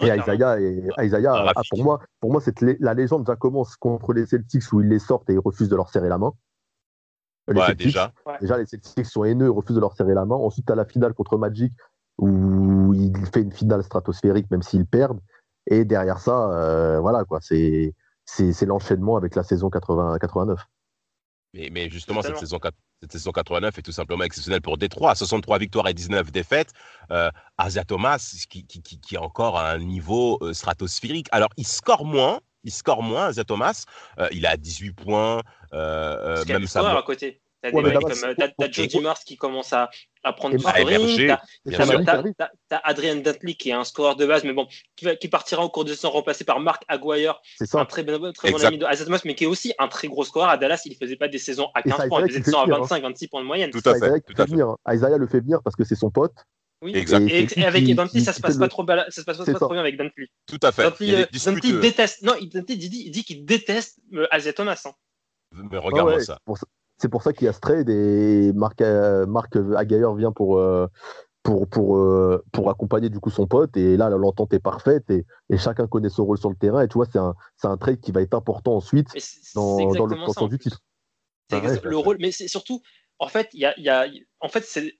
Et 0.00 0.06
Isaiah, 0.06 0.60
et 0.60 0.82
Isaiah 1.00 1.52
ah, 1.54 1.60
pour 1.70 1.84
moi, 1.84 2.00
pour 2.20 2.32
moi 2.32 2.40
cette, 2.40 2.60
la 2.60 2.94
légende 2.94 3.24
déjà 3.24 3.36
commence 3.36 3.76
contre 3.76 4.12
les 4.12 4.26
Celtics 4.26 4.72
où 4.72 4.80
ils 4.80 4.88
les 4.88 4.98
sortent 4.98 5.28
et 5.30 5.34
ils 5.34 5.40
refusent 5.40 5.68
de 5.68 5.76
leur 5.76 5.90
serrer 5.90 6.08
la 6.08 6.18
main. 6.18 6.32
Les 7.48 7.74
déjà. 7.74 8.12
déjà, 8.40 8.58
les 8.58 8.66
Celtics 8.66 9.06
sont 9.06 9.24
haineux, 9.24 9.46
ils 9.46 9.50
refusent 9.50 9.76
de 9.76 9.80
leur 9.80 9.94
serrer 9.94 10.14
la 10.14 10.24
main. 10.24 10.36
Ensuite, 10.36 10.70
à 10.70 10.74
la 10.74 10.84
finale 10.84 11.14
contre 11.14 11.36
Magic 11.36 11.72
où 12.18 12.92
il 12.94 13.14
fait 13.26 13.40
une 13.40 13.52
finale 13.52 13.82
stratosphérique 13.82 14.50
même 14.50 14.62
s'ils 14.62 14.86
perdent. 14.86 15.20
Et 15.66 15.84
derrière 15.84 16.18
ça, 16.18 16.52
euh, 16.52 17.00
voilà 17.00 17.24
quoi, 17.24 17.40
c'est 17.40 17.94
c'est 18.24 18.66
l'enchaînement 18.66 19.16
avec 19.16 19.34
la 19.34 19.42
saison 19.42 19.70
80, 19.70 20.18
89. 20.18 20.64
Mais, 21.54 21.90
justement, 21.90 22.22
cette 22.22 22.36
saison, 22.36 22.60
cette 23.00 23.12
saison, 23.12 23.32
89 23.32 23.78
est 23.78 23.82
tout 23.82 23.92
simplement 23.92 24.22
exceptionnelle 24.24 24.60
pour 24.60 24.78
Détroit. 24.78 25.14
63 25.14 25.58
victoires 25.58 25.88
et 25.88 25.94
19 25.94 26.30
défaites. 26.30 26.72
Euh, 27.10 27.30
Asia 27.58 27.84
Thomas, 27.84 28.18
qui, 28.48 28.66
qui, 28.66 28.82
qui, 28.82 29.14
est 29.14 29.18
encore 29.18 29.58
à 29.58 29.70
un 29.70 29.78
niveau 29.78 30.38
euh, 30.42 30.52
stratosphérique. 30.52 31.26
Alors, 31.32 31.50
il 31.56 31.66
score 31.66 32.04
moins. 32.04 32.40
Il 32.62 32.70
score 32.70 33.02
moins, 33.02 33.26
Asia 33.26 33.44
Thomas. 33.44 33.84
Euh, 34.18 34.28
il 34.32 34.46
a 34.46 34.56
18 34.56 34.92
points. 34.92 35.42
Euh, 35.72 36.44
même 36.44 36.66
ça. 36.66 36.88
à 36.96 37.02
côté. 37.02 37.40
T'as 37.62 37.70
ouais, 37.70 37.82
des 37.82 37.90
mecs 37.90 38.00
comme 38.00 38.52
t'as, 38.58 38.70
Jody 38.70 39.00
Mars 39.00 39.22
qui 39.24 39.36
commence 39.36 39.72
à, 39.72 39.90
à 40.22 40.32
prendre 40.32 40.56
du 40.56 40.62
scoring. 40.62 41.30
T'as, 41.66 42.80
Adrian 42.84 43.16
Dantley 43.16 43.54
qui 43.54 43.70
est 43.70 43.74
un 43.74 43.84
scoreur 43.84 44.16
de 44.16 44.24
base, 44.24 44.44
mais 44.44 44.52
bon, 44.52 44.66
qui, 44.96 45.06
qui 45.18 45.28
partira 45.28 45.62
au 45.62 45.68
cours 45.68 45.84
de 45.84 45.92
saison 45.92 46.10
remplacé 46.10 46.44
par 46.44 46.60
Mark 46.60 46.84
Aguirre, 46.88 47.40
un 47.74 47.84
très, 47.84 48.02
bon, 48.02 48.32
très 48.32 48.50
bon 48.50 48.64
ami 48.64 48.78
de 48.78 48.86
Azatmos, 48.86 49.24
mais 49.24 49.34
qui 49.34 49.44
est 49.44 49.48
aussi 49.48 49.74
un 49.78 49.88
très 49.88 50.08
gros 50.08 50.24
scoreur. 50.24 50.48
À 50.48 50.56
Dallas, 50.56 50.82
il 50.86 50.92
ne 50.92 50.96
faisait 50.96 51.16
pas 51.16 51.28
des 51.28 51.38
saisons 51.38 51.68
à 51.74 51.82
15 51.82 52.08
points, 52.08 52.20
il 52.22 52.28
faisait 52.28 52.38
des 52.40 52.44
saisons 52.44 52.60
à 52.60 52.66
25, 52.66 53.02
26 53.02 53.28
points 53.28 53.42
de 53.42 53.46
moyenne. 53.46 53.70
Tout 53.70 53.82
à 53.84 53.94
fait. 53.98 54.20
Tout 54.20 54.40
à 54.40 54.46
fait. 54.46 54.96
Isaiah 54.96 55.18
le 55.18 55.26
fait 55.26 55.40
venir 55.40 55.60
parce 55.62 55.76
que 55.76 55.84
c'est 55.84 55.96
son 55.96 56.10
pote. 56.10 56.34
Oui, 56.82 56.96
exact. 56.96 57.28
Et, 57.28 57.46
et, 57.60 57.66
avec 57.66 57.94
Dantley, 57.94 58.20
ça 58.20 58.32
se 58.32 58.40
passe 58.40 58.56
pas 58.56 58.68
trop, 58.68 58.86
ça 58.86 59.10
se 59.10 59.22
passe 59.22 59.36
pas 59.36 59.52
trop 59.52 59.68
bien 59.68 59.80
avec 59.80 59.98
Dantley. 59.98 60.28
Tout 60.46 60.58
à 60.62 60.72
fait. 60.72 60.84
Dantley, 60.84 61.14
euh, 61.14 61.80
déteste. 61.80 62.22
Non, 62.22 62.32
Dantley 62.40 62.76
dit, 62.76 63.10
dit 63.10 63.24
qu'il 63.24 63.44
déteste 63.44 63.98
euh, 64.14 64.26
Isaiah 64.34 64.54
Thomas. 64.54 64.80
Hein. 64.86 64.92
Mais 65.70 65.76
regarde-moi 65.76 66.20
ça. 66.20 66.38
C'est 67.00 67.08
pour 67.08 67.22
ça 67.22 67.32
qu'il 67.32 67.46
y 67.46 67.48
a 67.48 67.54
ce 67.54 67.60
trade 67.60 67.88
et 67.88 68.52
Marc, 68.52 68.82
euh, 68.82 69.24
Marc 69.24 69.56
vient 69.56 70.32
pour, 70.32 70.58
euh, 70.58 70.86
pour, 71.42 71.66
pour, 71.66 71.96
euh, 71.96 72.44
pour 72.52 72.68
accompagner 72.68 73.08
du 73.08 73.20
coup 73.20 73.30
son 73.30 73.46
pote. 73.46 73.74
Et 73.78 73.96
là, 73.96 74.10
l'entente 74.10 74.52
est 74.52 74.60
parfaite 74.60 75.08
et, 75.08 75.24
et, 75.48 75.56
chacun 75.56 75.86
connaît 75.86 76.10
son 76.10 76.26
rôle 76.26 76.36
sur 76.36 76.50
le 76.50 76.56
terrain. 76.56 76.82
Et 76.82 76.88
tu 76.88 76.94
vois, 76.94 77.06
c'est 77.10 77.18
un, 77.18 77.34
un 77.62 77.76
trade 77.78 78.00
qui 78.00 78.12
va 78.12 78.20
être 78.20 78.34
important 78.34 78.76
ensuite 78.76 79.08
dans, 79.54 79.78
dans, 79.94 80.04
le, 80.04 80.16
dans 80.34 80.48
du 80.48 80.58
titre. 80.58 80.82
C'est 81.48 81.84
le 81.84 81.96
rôle, 81.96 82.18
mais 82.20 82.32
c'est 82.32 82.48
surtout, 82.48 82.82
en 83.18 83.28
fait, 83.28 83.48
il 83.54 83.60
y 83.60 83.64
a, 83.64 83.78
y 83.80 83.88
a, 83.88 84.06
en 84.40 84.50
fait, 84.50 84.66
c'est, 84.66 84.94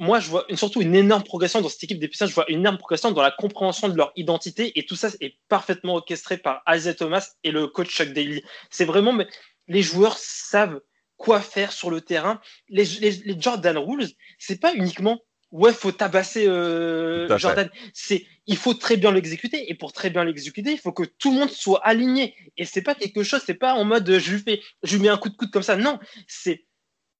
moi, 0.00 0.18
je 0.18 0.30
vois 0.30 0.44
surtout 0.56 0.82
une 0.82 0.96
énorme 0.96 1.22
progression 1.22 1.60
dans 1.60 1.68
cette 1.68 1.84
équipe 1.84 2.00
des 2.00 2.08
Pistons. 2.08 2.26
Je 2.26 2.34
vois 2.34 2.50
une 2.50 2.58
énorme 2.58 2.78
progression 2.78 3.12
dans 3.12 3.22
la 3.22 3.30
compréhension 3.30 3.88
de 3.88 3.96
leur 3.96 4.12
identité 4.16 4.76
et 4.76 4.86
tout 4.86 4.96
ça 4.96 5.10
est 5.20 5.36
parfaitement 5.48 5.94
orchestré 5.94 6.36
par 6.36 6.64
Isaiah 6.68 6.94
Thomas 6.94 7.30
et 7.44 7.52
le 7.52 7.68
coach 7.68 7.90
Chuck 7.90 8.12
Daly. 8.12 8.42
C'est 8.70 8.84
vraiment, 8.84 9.12
mais 9.12 9.28
les 9.68 9.82
joueurs 9.82 10.18
savent 10.18 10.80
quoi 11.16 11.40
faire 11.40 11.72
sur 11.72 11.90
le 11.90 12.00
terrain. 12.00 12.40
Les, 12.68 12.84
les, 12.84 13.40
Jordan 13.40 13.78
Rules, 13.78 14.08
c'est 14.38 14.60
pas 14.60 14.74
uniquement 14.74 15.20
ouais, 15.54 15.72
faut 15.72 15.92
tabasser 15.92 16.46
euh, 16.46 17.38
Jordan. 17.38 17.70
C'est, 17.94 18.26
il 18.46 18.56
faut 18.56 18.74
très 18.74 18.96
bien 18.96 19.12
l'exécuter. 19.12 19.70
Et 19.70 19.74
pour 19.74 19.92
très 19.92 20.10
bien 20.10 20.24
l'exécuter, 20.24 20.72
il 20.72 20.78
faut 20.78 20.92
que 20.92 21.04
tout 21.04 21.32
le 21.32 21.38
monde 21.38 21.50
soit 21.50 21.84
aligné. 21.86 22.34
Et 22.56 22.64
c'est 22.64 22.82
pas 22.82 22.94
quelque 22.94 23.22
chose, 23.22 23.42
c'est 23.46 23.54
pas 23.54 23.74
en 23.74 23.84
mode 23.84 24.18
je 24.18 24.32
lui 24.32 24.40
fais, 24.40 24.60
je 24.82 24.96
lui 24.96 25.02
mets 25.02 25.08
un 25.08 25.16
coup 25.16 25.30
de 25.30 25.36
coude 25.36 25.50
comme 25.50 25.62
ça. 25.62 25.76
Non, 25.76 25.98
c'est, 26.26 26.66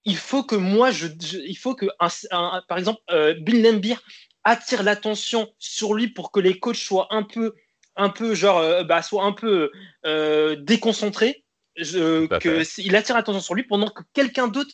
il 0.04 0.16
faut 0.16 0.42
que 0.42 0.56
moi, 0.56 0.90
je, 0.90 1.06
il 1.46 1.56
faut 1.56 1.74
que, 1.74 1.86
par 2.68 2.76
exemple, 2.76 3.00
euh, 3.10 3.34
Bill 3.40 3.62
Lambier 3.62 3.96
attire 4.42 4.82
l'attention 4.82 5.48
sur 5.58 5.94
lui 5.94 6.08
pour 6.08 6.30
que 6.30 6.40
les 6.40 6.58
coachs 6.58 6.76
soient 6.76 7.06
un 7.10 7.22
peu, 7.22 7.54
un 7.96 8.10
peu 8.10 8.34
genre, 8.34 8.58
euh, 8.58 8.82
bah, 8.82 9.00
soient 9.00 9.24
un 9.24 9.32
peu 9.32 9.70
déconcentrés 10.58 11.43
que 11.76 12.80
il 12.80 12.96
attire 12.96 13.16
l'attention 13.16 13.40
sur 13.40 13.54
lui 13.54 13.64
pendant 13.64 13.88
que 13.88 14.02
quelqu'un 14.12 14.48
d'autre 14.48 14.70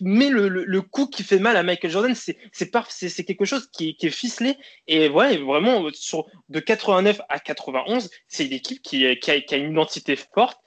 met 0.00 0.30
le, 0.30 0.48
le, 0.48 0.82
coup 0.82 1.06
qui 1.06 1.22
fait 1.22 1.38
mal 1.38 1.56
à 1.56 1.62
Michael 1.62 1.90
Jordan. 1.90 2.14
C'est 2.14 2.38
c'est 2.52 3.24
quelque 3.24 3.44
chose 3.44 3.68
qui, 3.72 3.96
qui, 3.96 4.06
est 4.06 4.10
ficelé. 4.10 4.56
Et 4.86 5.08
voilà, 5.08 5.36
vraiment, 5.38 5.88
sur, 5.92 6.26
de 6.48 6.60
89 6.60 7.20
à 7.28 7.38
91, 7.38 8.10
c'est 8.28 8.46
une 8.46 8.52
équipe 8.52 8.82
qui, 8.82 9.18
qui, 9.18 9.30
a, 9.30 9.40
qui, 9.40 9.54
a, 9.54 9.58
une 9.58 9.72
identité 9.72 10.16
forte, 10.16 10.58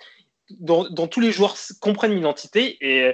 dont, 0.50 0.90
dont, 0.90 1.08
tous 1.08 1.20
les 1.20 1.32
joueurs 1.32 1.56
comprennent 1.80 2.16
l'identité. 2.16 2.78
Et 2.82 3.14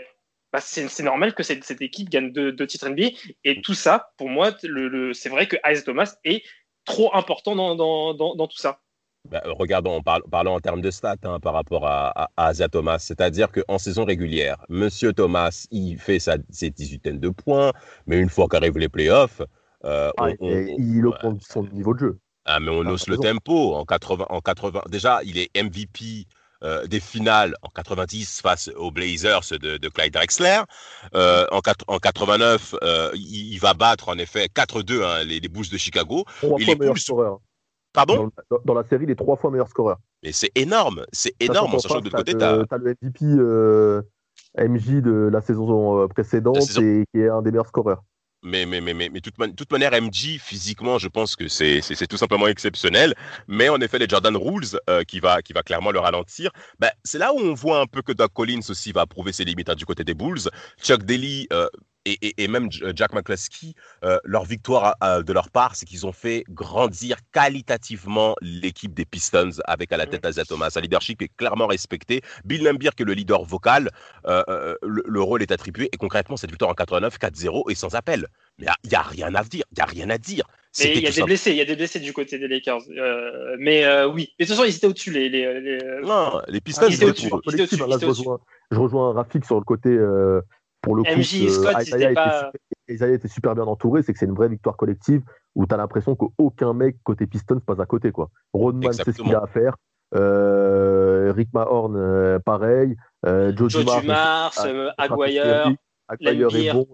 bah, 0.51 0.61
c'est 0.61 1.03
normal 1.03 1.35
que 1.35 1.43
cette, 1.43 1.63
cette, 1.63 1.81
équipe 1.81 2.09
gagne 2.09 2.31
deux, 2.31 2.51
deux, 2.51 2.65
titres 2.65 2.89
NBA. 2.89 3.09
Et 3.43 3.61
tout 3.61 3.75
ça, 3.75 4.11
pour 4.17 4.29
moi, 4.29 4.55
le, 4.63 5.13
c'est 5.13 5.29
vrai 5.29 5.47
que 5.47 5.57
Isaiah 5.67 5.83
Thomas 5.83 6.15
est 6.23 6.43
trop 6.85 7.13
important 7.15 7.55
dans, 7.55 7.75
dans, 7.75 8.13
dans, 8.13 8.35
dans 8.35 8.47
tout 8.47 8.57
ça. 8.57 8.81
Bah, 9.27 9.41
regardons, 9.45 10.01
parlons 10.01 10.55
en 10.55 10.59
termes 10.59 10.81
de 10.81 10.89
stats 10.89 11.15
hein, 11.23 11.39
par 11.39 11.53
rapport 11.53 11.85
à, 11.85 12.29
Asia 12.37 12.69
Thomas. 12.69 12.99
C'est-à-dire 12.99 13.51
qu'en 13.51 13.77
saison 13.77 14.05
régulière, 14.05 14.57
Monsieur 14.69 15.13
Thomas, 15.13 15.67
il 15.71 15.99
fait 15.99 16.19
sa, 16.19 16.37
ses 16.49 16.69
18 16.69 17.19
de 17.19 17.29
points, 17.29 17.71
mais 18.07 18.17
une 18.17 18.29
fois 18.29 18.47
qu'arrivent 18.47 18.77
les 18.77 18.89
playoffs, 18.89 19.41
euh, 19.85 20.11
ah, 20.17 20.29
il 20.39 21.05
augmente 21.05 21.41
son 21.43 21.63
niveau 21.63 21.93
de 21.93 21.99
jeu. 21.99 22.19
Ah, 22.45 22.59
mais 22.59 22.71
on 22.71 22.79
hausse 22.79 23.07
le 23.07 23.17
tempo. 23.17 23.75
En 23.75 23.85
80, 23.85 24.25
en 24.29 24.39
80, 24.39 24.83
déjà, 24.89 25.19
il 25.23 25.37
est 25.37 25.49
MVP 25.55 26.25
euh, 26.63 26.87
des 26.87 26.99
finales 26.99 27.53
en 27.61 27.69
90 27.69 28.41
face 28.41 28.69
aux 28.75 28.89
Blazers 28.89 29.41
de, 29.51 29.89
Clyde 29.89 30.13
Drexler. 30.13 30.61
Euh, 31.13 31.45
en, 31.51 31.61
en, 31.87 31.99
89, 31.99 32.75
il, 33.15 33.57
va 33.59 33.73
battre 33.73 34.09
en 34.09 34.17
effet 34.17 34.47
4-2 34.47 35.03
hein, 35.03 35.23
les, 35.25 35.39
les, 35.39 35.47
Bulls 35.49 35.69
de 35.69 35.77
Chicago. 35.77 36.25
Et 36.57 36.65
les 36.65 36.75
Bulls, 36.75 36.97
Pardon 37.93 38.31
dans, 38.65 38.73
la 38.73 38.83
série, 38.83 39.05
les 39.05 39.15
trois 39.15 39.35
fois 39.35 39.51
meilleurs 39.51 39.67
scoreurs. 39.67 39.99
Mais 40.23 40.31
c'est 40.31 40.51
énorme, 40.55 41.05
c'est 41.11 41.33
énorme, 41.39 41.75
en 41.75 41.79
sachant 41.79 41.95
que 41.95 41.99
de 42.01 42.05
l'autre 42.05 42.17
côté, 42.17 42.37
tu 42.37 42.43
as... 42.43 42.77
le 42.77 42.95
MVP 43.01 43.19
euh, 43.23 44.01
MJ 44.57 45.01
de 45.01 45.29
la 45.31 45.41
saison 45.41 46.03
euh, 46.03 46.07
précédente 46.07 46.57
et 46.81 47.05
qui 47.11 47.21
est 47.21 47.29
un 47.29 47.41
des 47.41 47.51
meilleurs 47.51 47.67
scoreurs. 47.67 48.03
Mais, 48.41 48.65
mais, 48.65 48.79
mais, 48.79 48.93
mais, 48.93 49.09
mais 49.09 49.19
toute, 49.19 49.35
toute 49.55 49.71
manière, 49.71 49.91
MJ, 49.91 50.37
physiquement, 50.39 50.97
je 50.97 51.09
pense 51.09 51.35
que 51.35 51.49
c'est 51.49 51.81
tout 52.07 52.15
simplement 52.15 52.47
exceptionnel. 52.47 53.13
Mais 53.47 53.67
en 53.67 53.81
effet, 53.81 53.99
les 53.99 54.07
Jordan 54.07 54.37
Rules, 54.37 54.79
euh, 54.89 55.03
qui, 55.03 55.19
va, 55.19 55.41
qui 55.41 55.51
va 55.51 55.61
clairement 55.61 55.91
le 55.91 55.99
ralentir, 55.99 56.51
bah, 56.79 56.91
c'est 57.03 57.17
là 57.17 57.33
où 57.33 57.37
on 57.37 57.53
voit 57.53 57.81
un 57.81 57.85
peu 57.85 58.01
que 58.01 58.13
Doug 58.13 58.29
Collins 58.33 58.61
aussi 58.69 58.93
va 58.93 59.05
prouver 59.05 59.33
ses 59.33 59.43
limites 59.43 59.69
hein, 59.69 59.75
du 59.75 59.85
côté 59.85 60.05
des 60.05 60.13
Bulls. 60.13 60.49
Chuck 60.81 61.03
Daly, 61.03 61.49
et, 62.05 62.47
même 62.47 62.69
euh, 62.81 62.93
Jack 62.95 63.13
McCluskey, 63.13 63.73
euh, 64.03 64.17
leur 64.23 64.45
victoire 64.45 64.95
de 65.01 65.33
leur 65.33 65.49
part, 65.49 65.75
c'est 65.75 65.85
qu'ils 65.85 66.05
ont 66.05 66.11
fait 66.11 66.43
grandir 66.49 67.17
qualitativement 67.31 68.35
l'équipe 68.41 68.93
des 68.93 69.05
Pistons 69.05 69.51
avec 69.65 69.91
à 69.91 69.97
la 69.97 70.05
tête 70.05 70.25
Isaiah 70.27 70.45
Thomas. 70.45 70.71
Un 70.75 70.81
leadership 70.81 71.21
est 71.21 71.31
clairement 71.35 71.67
respecté. 71.67 72.21
Bill 72.45 72.63
Lambier, 72.63 72.91
qui 72.95 73.03
est 73.03 73.05
le 73.05 73.13
leader 73.13 73.43
vocal, 73.43 73.89
euh, 74.25 74.75
le, 74.81 75.21
rôle 75.21 75.41
est 75.41 75.51
attribué. 75.51 75.89
Et 75.91 75.97
concrètement, 75.97 76.37
cette 76.37 76.49
victoire 76.49 76.71
en 76.71 76.75
89, 76.75 77.17
4-0 77.17 77.71
est 77.71 77.75
sans 77.75 77.95
appel. 77.95 78.27
Mais 78.57 78.67
il 78.83 78.89
n'y 78.89 78.95
a, 78.95 79.01
rien 79.01 79.33
à 79.35 79.43
dire. 79.43 79.65
Il 79.71 79.79
y 79.79 79.81
a 79.81 79.85
rien 79.85 80.09
à 80.09 80.17
dire. 80.17 80.45
il 80.79 81.01
y 81.01 81.07
a 81.07 81.11
des 81.11 81.23
blessés, 81.23 81.51
il 81.51 81.57
y 81.57 81.61
a 81.61 81.65
des 81.65 81.75
blessés 81.75 81.99
du 81.99 82.13
côté 82.13 82.39
des 82.39 82.47
Lakers. 82.47 82.81
mais 83.59 83.85
oui, 84.05 84.33
mais 84.39 84.45
de 84.45 84.49
toute 84.49 84.55
façon, 84.55 84.63
ils 84.63 84.75
étaient 84.75 84.87
au-dessus 84.87 85.11
les, 85.11 85.29
les, 85.29 85.79
Non, 86.03 86.41
les 86.47 86.61
Pistons. 86.61 86.87
ils 86.87 86.95
étaient 86.95 87.05
au-dessus. 87.05 87.29
je, 88.71 88.77
rejoins, 88.77 89.13
Rafik 89.13 89.45
sur 89.45 89.55
le 89.55 89.63
côté 89.63 89.97
pour 90.81 90.95
le 90.95 91.03
coup, 91.03 91.19
MJ 91.19 91.49
Scott, 91.49 91.75
Isaiah, 91.81 92.51
était, 92.87 93.27
super 93.27 93.55
bien 93.55 93.65
entouré, 93.65 94.01
c'est 94.03 94.13
que 94.13 94.19
c'est 94.19 94.25
une 94.25 94.33
vraie 94.33 94.49
victoire 94.49 94.77
collective 94.77 95.21
où 95.55 95.65
tu 95.65 95.73
as 95.73 95.77
l'impression 95.77 96.15
qu'aucun 96.15 96.73
mec 96.73 96.97
côté 97.03 97.27
Pistons 97.27 97.59
passe 97.59 97.79
à 97.79 97.85
côté. 97.85 98.11
Quoi. 98.11 98.29
Rodman 98.53 98.93
sait 98.93 99.11
ce 99.11 99.21
qu'il 99.21 99.35
a 99.35 99.43
à 99.43 99.47
faire. 99.47 99.75
Euh, 100.15 101.31
Rick 101.35 101.53
Mahorn, 101.53 101.95
euh, 101.95 102.39
pareil. 102.39 102.95
Euh, 103.25 103.53
Joe, 103.55 103.71
Joe 103.71 104.01
Dumars, 104.01 104.53
euh, 104.65 104.89
Aguirre. 104.97 105.73
Aguirre 106.07 106.55
est 106.55 106.73
bon, 106.73 106.87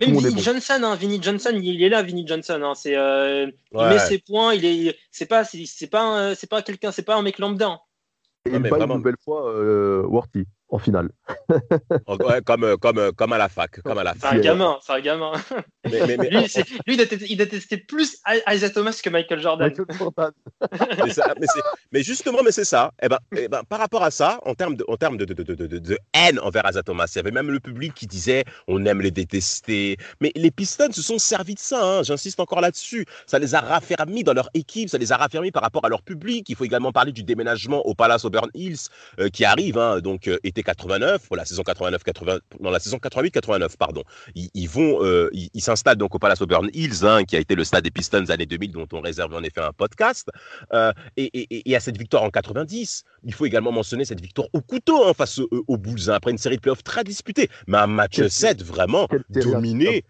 Même 0.00 0.18
Vinny 0.18 0.42
Johnson, 0.42 0.80
hein, 0.82 0.94
Vinny 0.94 1.22
Johnson, 1.22 1.52
il 1.54 1.82
est 1.82 1.88
là, 1.88 2.02
Vinny 2.02 2.26
Johnson. 2.26 2.60
Hein, 2.62 2.74
c'est, 2.74 2.96
euh, 2.96 3.50
Il 3.72 3.78
met 3.78 3.98
ses 3.98 4.18
points, 4.18 4.52
il 4.54 4.64
est, 4.64 4.98
c'est 5.10 5.26
pas, 5.26 5.44
c'est, 5.44 5.86
pas, 5.86 6.34
c'est 6.34 6.50
pas 6.50 6.60
quelqu'un, 6.60 6.92
c'est 6.92 7.04
pas 7.04 7.16
un 7.16 7.22
mec 7.22 7.38
lambda. 7.38 7.68
Hein. 7.68 7.78
Et 8.44 8.50
il 8.50 8.58
bat 8.58 8.78
une 8.78 8.92
nouvelle 8.92 9.16
fois 9.24 9.50
euh, 9.50 10.02
Worthy 10.06 10.44
en 10.70 10.78
finale. 10.78 11.10
comme, 12.44 12.64
euh, 12.64 12.76
comme, 12.76 12.98
euh, 12.98 13.12
comme 13.12 13.32
à 13.32 13.38
la 13.38 13.48
fac. 13.48 13.80
Comme 13.80 13.98
à 13.98 14.04
la 14.04 14.14
C'est 14.20 14.26
un 14.26 14.38
gamin, 14.38 14.78
c'est 14.82 14.92
un 14.92 15.00
gamin. 15.00 15.32
Mais, 15.90 16.16
mais, 16.16 16.28
lui, 16.28 16.46
lui, 16.86 16.98
il 17.28 17.36
détestait 17.36 17.78
plus 17.78 18.18
Isaiah 18.48 18.70
Thomas 18.70 19.00
que 19.02 19.08
Michael 19.08 19.40
Jordan. 19.40 19.72
mais, 21.92 22.02
justement, 22.02 22.40
mais 22.44 22.52
c'est 22.52 22.64
ça. 22.64 22.92
Et 23.00 23.06
eh 23.06 23.08
ben, 23.08 23.18
et 23.34 23.44
eh 23.44 23.48
ben, 23.48 23.62
par 23.68 23.78
rapport 23.78 24.02
à 24.02 24.10
ça, 24.10 24.40
en 24.44 24.54
termes, 24.54 24.76
de, 24.76 24.84
en 24.88 24.96
termes 24.96 25.16
de, 25.16 25.24
de, 25.24 25.34
de, 25.34 25.78
de, 25.78 25.98
haine 26.12 26.38
envers 26.40 26.64
Isaiah 26.68 26.82
Thomas, 26.82 27.10
il 27.14 27.16
y 27.16 27.20
avait 27.20 27.30
même 27.30 27.50
le 27.50 27.60
public 27.60 27.94
qui 27.94 28.06
disait 28.06 28.44
on 28.66 28.84
aime 28.84 29.00
les 29.00 29.10
détester. 29.10 29.96
Mais 30.20 30.32
les 30.36 30.50
Pistons 30.50 30.92
se 30.92 31.02
sont 31.02 31.18
servis 31.18 31.54
de 31.54 31.60
ça, 31.60 31.82
hein, 31.82 32.02
j'insiste 32.02 32.40
encore 32.40 32.60
là-dessus. 32.60 33.06
Ça 33.26 33.38
les 33.38 33.54
a 33.54 33.60
raffermis 33.60 34.24
dans 34.24 34.34
leur 34.34 34.50
équipe, 34.54 34.90
ça 34.90 34.98
les 34.98 35.12
a 35.12 35.16
raffermis 35.16 35.50
par 35.50 35.62
rapport 35.62 35.84
à 35.84 35.88
leur 35.88 36.02
public. 36.02 36.48
Il 36.48 36.56
faut 36.56 36.64
également 36.64 36.92
parler 36.92 37.12
du 37.12 37.22
déménagement 37.22 37.86
au 37.86 37.94
Palace 37.94 38.24
Auburn 38.24 38.50
Hills 38.54 38.88
euh, 39.18 39.28
qui 39.28 39.44
arrive, 39.44 39.78
hein, 39.78 40.00
donc 40.00 40.28
euh, 40.28 40.38
89, 40.62 41.26
pour 41.26 41.36
la 41.36 41.44
saison 41.44 41.62
89, 41.62 42.02
80, 42.02 42.38
dans 42.60 42.70
la 42.70 42.78
saison 42.78 42.98
88, 42.98 43.30
89, 43.30 43.76
pardon. 43.76 44.02
Ils, 44.34 44.68
vont, 44.68 45.04
euh, 45.04 45.30
ils 45.32 45.60
s'installent 45.60 45.96
donc 45.96 46.14
au 46.14 46.18
Palace 46.18 46.40
Auburn 46.40 46.68
Hills, 46.72 47.04
hein, 47.04 47.24
qui 47.24 47.36
a 47.36 47.38
été 47.38 47.54
le 47.54 47.64
stade 47.64 47.84
des 47.84 47.90
Pistons 47.90 48.30
années 48.30 48.46
2000, 48.46 48.72
dont 48.72 48.88
on 48.92 49.00
réserve 49.00 49.34
en 49.34 49.42
effet 49.42 49.60
un 49.60 49.72
podcast. 49.72 50.28
Euh, 50.72 50.92
et, 51.16 51.76
à 51.76 51.80
cette 51.80 51.98
victoire 51.98 52.22
en 52.22 52.30
90, 52.30 53.04
il 53.24 53.34
faut 53.34 53.46
également 53.46 53.72
mentionner 53.72 54.04
cette 54.04 54.20
victoire 54.20 54.48
au 54.52 54.60
couteau 54.60 55.06
hein, 55.06 55.14
face 55.14 55.38
aux, 55.38 55.76
Bulls, 55.76 56.10
hein, 56.10 56.14
après 56.14 56.30
une 56.30 56.38
série 56.38 56.56
de 56.56 56.60
playoffs 56.60 56.82
très 56.82 57.04
disputée, 57.04 57.48
mais 57.66 57.78
un 57.78 57.86
match 57.86 58.20
7 58.26 58.62
vraiment 58.62 59.08
dominé. 59.30 60.04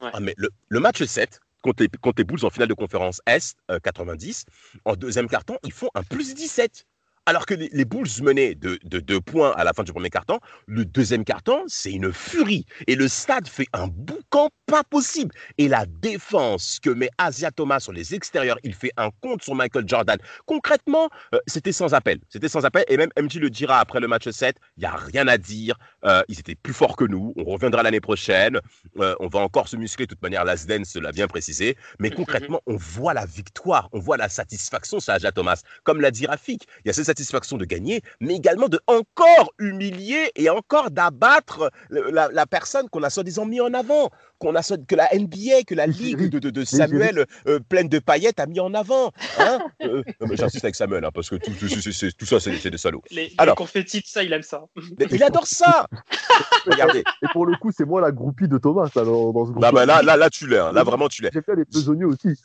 Ah, 0.00 0.20
mais 0.20 0.34
le, 0.36 0.80
match 0.80 1.02
7, 1.02 1.40
contre 1.62 1.82
les, 1.82 1.88
contre 1.88 2.16
les, 2.18 2.24
Bulls 2.24 2.44
en 2.44 2.50
finale 2.50 2.68
de 2.68 2.74
conférence 2.74 3.22
Est, 3.26 3.56
90. 3.82 4.44
Euh, 4.48 4.78
en 4.84 4.96
deuxième 4.96 5.28
carton, 5.28 5.56
ils 5.64 5.72
font 5.72 5.88
un 5.94 6.02
plus 6.02 6.34
17. 6.34 6.86
Alors 7.26 7.46
que 7.46 7.54
les, 7.54 7.84
Bulls 7.86 8.22
menaient 8.22 8.54
de, 8.54 8.78
deux 8.82 9.20
points 9.20 9.52
à 9.56 9.64
la 9.64 9.72
fin 9.72 9.82
du 9.82 9.92
premier 9.92 10.10
carton, 10.10 10.40
le 10.66 10.84
deuxième 10.84 11.24
carton, 11.24 11.64
c'est 11.68 11.90
une 11.90 12.12
furie. 12.12 12.66
Et 12.86 12.96
le 12.96 13.08
stade 13.08 13.48
fait 13.48 13.66
un 13.72 13.86
boucan 13.86 14.50
pas 14.66 14.84
possible. 14.84 15.34
Et 15.56 15.68
la 15.68 15.86
défense 15.86 16.78
que 16.82 16.90
met 16.90 17.08
Asia 17.16 17.50
Thomas 17.50 17.80
sur 17.80 17.92
les 17.92 18.14
extérieurs, 18.14 18.58
il 18.62 18.74
fait 18.74 18.90
un 18.98 19.08
compte 19.22 19.42
sur 19.42 19.54
Michael 19.54 19.88
Jordan. 19.88 20.18
Concrètement, 20.44 21.08
euh, 21.34 21.38
c'était 21.46 21.72
sans 21.72 21.94
appel. 21.94 22.18
C'était 22.28 22.48
sans 22.48 22.66
appel. 22.66 22.84
Et 22.88 22.98
même 22.98 23.10
MJ 23.18 23.36
le 23.36 23.48
dira 23.48 23.78
après 23.78 24.00
le 24.00 24.08
match 24.08 24.28
7, 24.28 24.56
il 24.76 24.80
n'y 24.80 24.86
a 24.86 24.94
rien 24.94 25.26
à 25.26 25.38
dire. 25.38 25.78
Euh, 26.04 26.22
ils 26.28 26.38
étaient 26.38 26.54
plus 26.54 26.74
forts 26.74 26.96
que 26.96 27.04
nous. 27.04 27.32
On 27.36 27.44
reviendra 27.44 27.82
l'année 27.82 28.02
prochaine. 28.02 28.60
Euh, 28.98 29.14
on 29.20 29.28
va 29.28 29.38
encore 29.38 29.68
se 29.68 29.76
muscler. 29.76 30.04
De 30.04 30.10
toute 30.10 30.22
manière, 30.22 30.44
Lasden 30.44 30.84
se 30.84 30.98
l'a 30.98 31.12
bien 31.12 31.26
précisé. 31.26 31.78
Mais 31.98 32.10
concrètement, 32.10 32.60
on 32.66 32.76
voit 32.76 33.14
la 33.14 33.24
victoire. 33.24 33.88
On 33.92 33.98
voit 33.98 34.18
la 34.18 34.28
satisfaction 34.28 35.00
sur 35.00 35.14
Asia 35.14 35.32
Thomas. 35.32 35.62
Comme 35.84 36.02
l'a 36.02 36.10
dit 36.10 36.26
Rafik, 36.26 36.66
il 36.84 36.88
y 36.88 36.90
a 36.90 36.92
cette 36.92 37.13
satisfaction 37.14 37.56
de 37.56 37.64
gagner, 37.64 38.02
mais 38.20 38.34
également 38.34 38.68
de 38.68 38.80
encore 38.88 39.52
humilier 39.60 40.32
et 40.34 40.50
encore 40.50 40.90
d'abattre 40.90 41.70
la, 41.90 42.46
personne 42.46 42.88
qu'on 42.88 43.02
a 43.04 43.10
soi-disant 43.10 43.46
mis 43.46 43.60
en 43.60 43.72
avant, 43.72 44.10
qu'on 44.38 44.54
a 44.56 44.62
que 44.62 44.96
la 44.96 45.08
NBA, 45.14 45.62
que 45.66 45.74
la 45.74 45.86
ligue 45.86 46.28
de, 46.28 46.64
Samuel 46.64 47.26
euh, 47.46 47.60
pleine 47.68 47.88
de 47.88 48.00
paillettes 48.00 48.40
a 48.40 48.46
mis 48.46 48.58
en 48.58 48.74
avant. 48.74 49.12
Hein 49.38 49.60
euh, 49.82 50.02
J'insiste 50.32 50.64
avec 50.64 50.74
Samuel, 50.74 51.04
hein, 51.04 51.10
parce 51.14 51.30
que 51.30 51.36
tout, 51.36 51.52
tout, 51.52 52.26
ça, 52.26 52.40
c'est 52.40 52.70
des 52.70 52.78
salauds. 52.78 53.02
Les, 53.10 53.32
Alors, 53.38 53.54
confettis, 53.54 54.02
ça, 54.04 54.24
il 54.24 54.32
aime 54.32 54.42
ça. 54.42 54.64
il 54.98 55.22
adore 55.22 55.46
ça 55.46 55.86
Regardez. 56.66 57.04
Et 57.22 57.26
pour 57.32 57.46
le 57.46 57.56
coup, 57.56 57.70
c'est 57.76 57.84
moi 57.84 58.00
la 58.00 58.10
groupie 58.10 58.48
de 58.48 58.58
Thomas 58.58 58.90
dans, 58.94 59.04
ce 59.04 59.50
groupe. 59.50 59.60
Bah, 59.60 59.70
bah, 59.70 59.86
là, 59.86 60.02
là, 60.02 60.16
là, 60.16 60.30
tu 60.30 60.48
l'es. 60.48 60.58
Hein. 60.58 60.72
Là, 60.72 60.82
vraiment, 60.82 61.08
tu 61.08 61.22
l'es. 61.22 61.30
J'ai 61.32 61.42
fait 61.42 61.54
les 61.54 61.64
besogneux 61.64 62.06
aussi. 62.06 62.36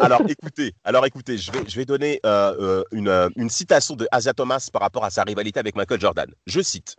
Alors 0.00 0.22
écoutez, 0.28 0.74
alors 0.84 1.06
écoutez, 1.06 1.38
je 1.38 1.52
vais, 1.52 1.68
je 1.68 1.76
vais 1.76 1.84
donner 1.84 2.20
euh, 2.24 2.82
une, 2.92 3.30
une 3.36 3.50
citation 3.50 3.96
de 3.96 4.06
Asia 4.10 4.32
Thomas 4.32 4.68
par 4.72 4.82
rapport 4.82 5.04
à 5.04 5.10
sa 5.10 5.22
rivalité 5.22 5.60
avec 5.60 5.76
Michael 5.76 6.00
Jordan. 6.00 6.30
Je 6.46 6.60
cite 6.60 6.96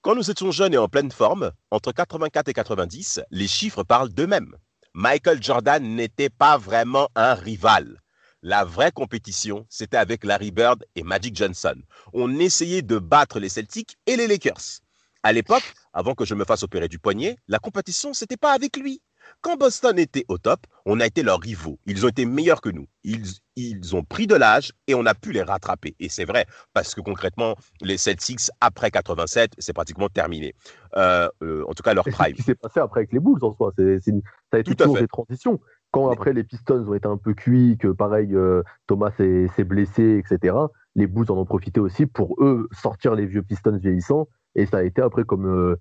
Quand 0.00 0.14
nous 0.14 0.30
étions 0.30 0.50
jeunes 0.50 0.74
et 0.74 0.78
en 0.78 0.88
pleine 0.88 1.10
forme, 1.10 1.52
entre 1.70 1.92
84 1.92 2.48
et 2.48 2.52
90, 2.54 3.20
les 3.30 3.48
chiffres 3.48 3.84
parlent 3.84 4.10
d'eux-mêmes. 4.10 4.54
Michael 4.94 5.42
Jordan 5.42 5.82
n'était 5.82 6.30
pas 6.30 6.58
vraiment 6.58 7.08
un 7.14 7.34
rival. 7.34 8.00
La 8.42 8.64
vraie 8.64 8.92
compétition, 8.92 9.66
c'était 9.68 9.96
avec 9.96 10.24
Larry 10.24 10.50
Bird 10.50 10.84
et 10.94 11.02
Magic 11.02 11.36
Johnson. 11.36 11.74
On 12.12 12.38
essayait 12.38 12.82
de 12.82 12.98
battre 12.98 13.40
les 13.40 13.48
Celtics 13.48 13.96
et 14.06 14.16
les 14.16 14.28
Lakers. 14.28 14.80
À 15.24 15.32
l'époque, 15.32 15.74
avant 15.92 16.14
que 16.14 16.24
je 16.24 16.34
me 16.34 16.44
fasse 16.44 16.62
opérer 16.62 16.88
du 16.88 17.00
poignet, 17.00 17.36
la 17.48 17.58
compétition, 17.58 18.14
c'était 18.14 18.36
pas 18.36 18.52
avec 18.52 18.76
lui. 18.76 19.02
Quand 19.40 19.56
Boston 19.56 19.98
était 19.98 20.24
au 20.28 20.38
top, 20.38 20.60
on 20.86 21.00
a 21.00 21.06
été 21.06 21.22
leurs 21.22 21.40
rivaux. 21.40 21.78
Ils 21.86 22.04
ont 22.04 22.08
été 22.08 22.24
meilleurs 22.24 22.60
que 22.60 22.68
nous. 22.68 22.86
Ils, 23.04 23.26
ils 23.56 23.94
ont 23.94 24.02
pris 24.02 24.26
de 24.26 24.34
l'âge 24.34 24.72
et 24.86 24.94
on 24.94 25.06
a 25.06 25.14
pu 25.14 25.32
les 25.32 25.42
rattraper. 25.42 25.94
Et 26.00 26.08
c'est 26.08 26.24
vrai, 26.24 26.46
parce 26.72 26.94
que 26.94 27.00
concrètement, 27.00 27.54
les 27.80 27.98
Celtics, 27.98 28.50
après 28.60 28.90
87, 28.90 29.52
c'est 29.58 29.72
pratiquement 29.72 30.08
terminé. 30.08 30.54
Euh, 30.96 31.28
euh, 31.42 31.64
en 31.68 31.74
tout 31.74 31.82
cas, 31.82 31.94
leur 31.94 32.04
prime. 32.04 32.32
Ce 32.32 32.36
qui 32.36 32.42
s'est 32.42 32.54
passé 32.54 32.80
après 32.80 33.00
avec 33.00 33.12
les 33.12 33.20
Bulls 33.20 33.42
en 33.42 33.54
soi, 33.54 33.72
c'est, 33.76 34.00
c'est 34.00 34.12
ça 34.12 34.56
a 34.56 34.58
été 34.58 34.74
toujours 34.74 34.98
des 34.98 35.08
transitions. 35.08 35.60
Quand 35.90 36.10
après 36.10 36.32
les 36.32 36.44
Pistons 36.44 36.86
ont 36.86 36.94
été 36.94 37.08
un 37.08 37.16
peu 37.16 37.32
cuits, 37.34 37.78
que 37.78 37.88
pareil, 37.88 38.34
euh, 38.34 38.62
Thomas 38.86 39.10
s'est 39.16 39.64
blessé, 39.64 40.18
etc., 40.18 40.54
les 40.94 41.06
Bulls 41.06 41.30
en 41.30 41.36
ont 41.36 41.46
profité 41.46 41.80
aussi 41.80 42.06
pour 42.06 42.36
eux 42.42 42.68
sortir 42.72 43.14
les 43.14 43.26
vieux 43.26 43.42
Pistons 43.42 43.76
vieillissants. 43.76 44.28
Et 44.54 44.66
ça 44.66 44.78
a 44.78 44.82
été 44.82 45.00
après 45.00 45.24
comme 45.24 45.76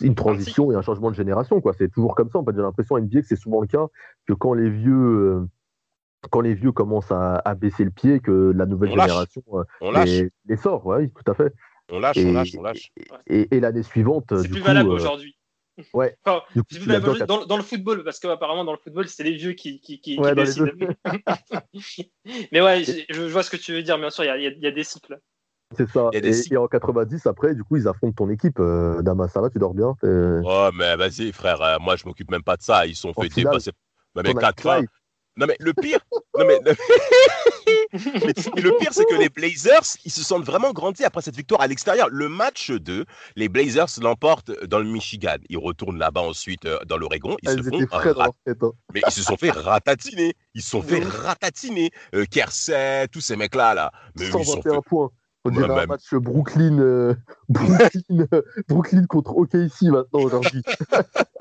une 0.00 0.14
transition 0.14 0.72
et 0.72 0.74
un 0.74 0.82
changement 0.82 1.10
de 1.10 1.16
génération. 1.16 1.60
Quoi. 1.60 1.72
C'est 1.76 1.88
toujours 1.88 2.14
comme 2.14 2.30
ça. 2.30 2.38
En 2.38 2.44
fait, 2.44 2.54
j'ai 2.54 2.62
l'impression 2.62 2.96
à 2.96 3.00
NBA 3.00 3.22
que 3.22 3.26
c'est 3.26 3.36
souvent 3.36 3.60
le 3.60 3.66
cas 3.66 3.86
que 4.26 4.32
quand 4.32 4.54
les 4.54 4.70
vieux, 4.70 4.92
euh, 4.92 5.48
quand 6.30 6.40
les 6.40 6.54
vieux 6.54 6.72
commencent 6.72 7.12
à, 7.12 7.54
baisser 7.54 7.84
le 7.84 7.90
pied, 7.90 8.20
que 8.20 8.52
la 8.54 8.66
nouvelle 8.66 8.90
génération 8.90 9.42
euh, 9.52 10.04
les, 10.48 10.56
sort. 10.56 10.86
oui, 10.86 11.10
tout 11.10 11.30
à 11.30 11.34
fait. 11.34 11.52
On 11.90 12.00
lâche, 12.00 12.18
on 12.18 12.32
lâche, 12.32 12.54
on 12.58 12.62
lâche. 12.62 12.92
Et, 13.26 13.60
l'année 13.60 13.82
suivante. 13.82 14.26
C'est 14.42 14.48
plus 14.48 14.60
valable 14.60 14.90
euh, 14.90 14.94
aujourd'hui. 14.94 15.34
Ouais. 15.94 16.16
dans, 16.24 16.42
le 17.56 17.62
football, 17.62 18.02
parce 18.02 18.18
qu'apparemment 18.18 18.64
dans 18.64 18.72
le 18.72 18.78
football, 18.78 19.06
c'est 19.06 19.22
les 19.22 19.36
vieux 19.36 19.52
qui, 19.52 19.80
qui, 19.80 20.00
qui, 20.00 20.18
décident. 20.34 20.72
Mais 22.52 22.60
ouais, 22.60 22.82
je, 22.84 23.22
vois 23.22 23.44
ce 23.44 23.50
que 23.50 23.56
tu 23.56 23.72
veux 23.72 23.82
dire, 23.84 23.96
bien 23.96 24.10
sûr, 24.10 24.24
il 24.24 24.42
y, 24.42 24.60
y 24.60 24.66
a, 24.66 24.70
des 24.72 24.84
cycles. 24.84 25.20
C'est 25.76 25.88
ça. 25.90 26.08
Et, 26.12 26.56
en 26.56 26.66
90, 26.66 27.26
après, 27.26 27.54
du 27.54 27.62
coup, 27.62 27.76
ils 27.76 27.86
affrontent 27.86 28.24
ton 28.24 28.30
équipe. 28.30 28.58
Euh, 28.58 29.02
Damas, 29.02 29.30
ça 29.30 29.40
va, 29.40 29.50
tu 29.50 29.58
dors 29.58 29.74
bien 29.74 29.94
Oh, 30.02 30.70
mais 30.74 30.96
vas-y, 30.96 31.32
frère, 31.32 31.60
euh, 31.60 31.76
moi, 31.80 31.96
je 31.96 32.06
m'occupe 32.06 32.30
même 32.30 32.42
pas 32.42 32.56
de 32.56 32.62
ça. 32.62 32.86
Ils 32.86 32.96
sont 32.96 33.12
fait 33.12 33.28
dépasser. 33.28 33.72
mais 34.16 34.32
4 34.34 34.82
Non, 35.36 35.46
mais 35.46 35.56
le 35.60 35.74
pire. 35.74 36.00
non, 36.38 36.46
mais... 36.46 36.58
le 37.92 38.78
pire, 38.78 38.92
c'est 38.92 39.04
que 39.04 39.14
les 39.16 39.28
Blazers, 39.28 39.96
ils 40.06 40.10
se 40.10 40.22
sentent 40.22 40.44
vraiment 40.44 40.72
grandis 40.72 41.04
après 41.04 41.20
cette 41.20 41.36
victoire 41.36 41.60
à 41.60 41.66
l'extérieur. 41.66 42.08
Le 42.10 42.30
match 42.30 42.70
2, 42.70 43.04
les 43.36 43.48
Blazers 43.50 43.88
l'emportent 44.00 44.52
dans 44.64 44.78
le 44.78 44.86
Michigan. 44.86 45.36
Ils 45.50 45.58
retournent 45.58 45.98
là-bas 45.98 46.22
ensuite 46.22 46.64
euh, 46.64 46.78
dans 46.86 46.96
l'Oregon. 46.96 47.36
Ils 47.42 47.50
se 47.50 47.62
font 47.62 47.80
hein. 47.92 48.30
Mais 48.94 49.02
ils 49.06 49.12
se 49.12 49.22
sont 49.22 49.36
fait 49.36 49.50
ratatiner. 49.50 50.34
Ils 50.54 50.62
se 50.62 50.70
sont 50.70 50.82
fait 50.82 51.04
ratatiner. 51.04 51.90
Euh, 52.14 52.24
Kersey, 52.24 53.06
tous 53.08 53.20
ces 53.20 53.36
mecs-là. 53.36 53.74
Là. 53.74 53.92
Mais 54.18 54.30
121 54.30 54.62
fait... 54.62 54.80
points. 54.86 55.10
On 55.44 55.50
dirait 55.50 55.82
un 55.82 55.86
match 55.86 56.14
Brooklyn, 56.14 56.78
euh, 56.78 57.14
Brooklyn, 57.48 58.26
euh, 58.32 58.42
Brooklyn 58.68 59.04
contre 59.06 59.36
OKC 59.36 59.82
maintenant 59.82 60.20
aujourd'hui. 60.20 60.62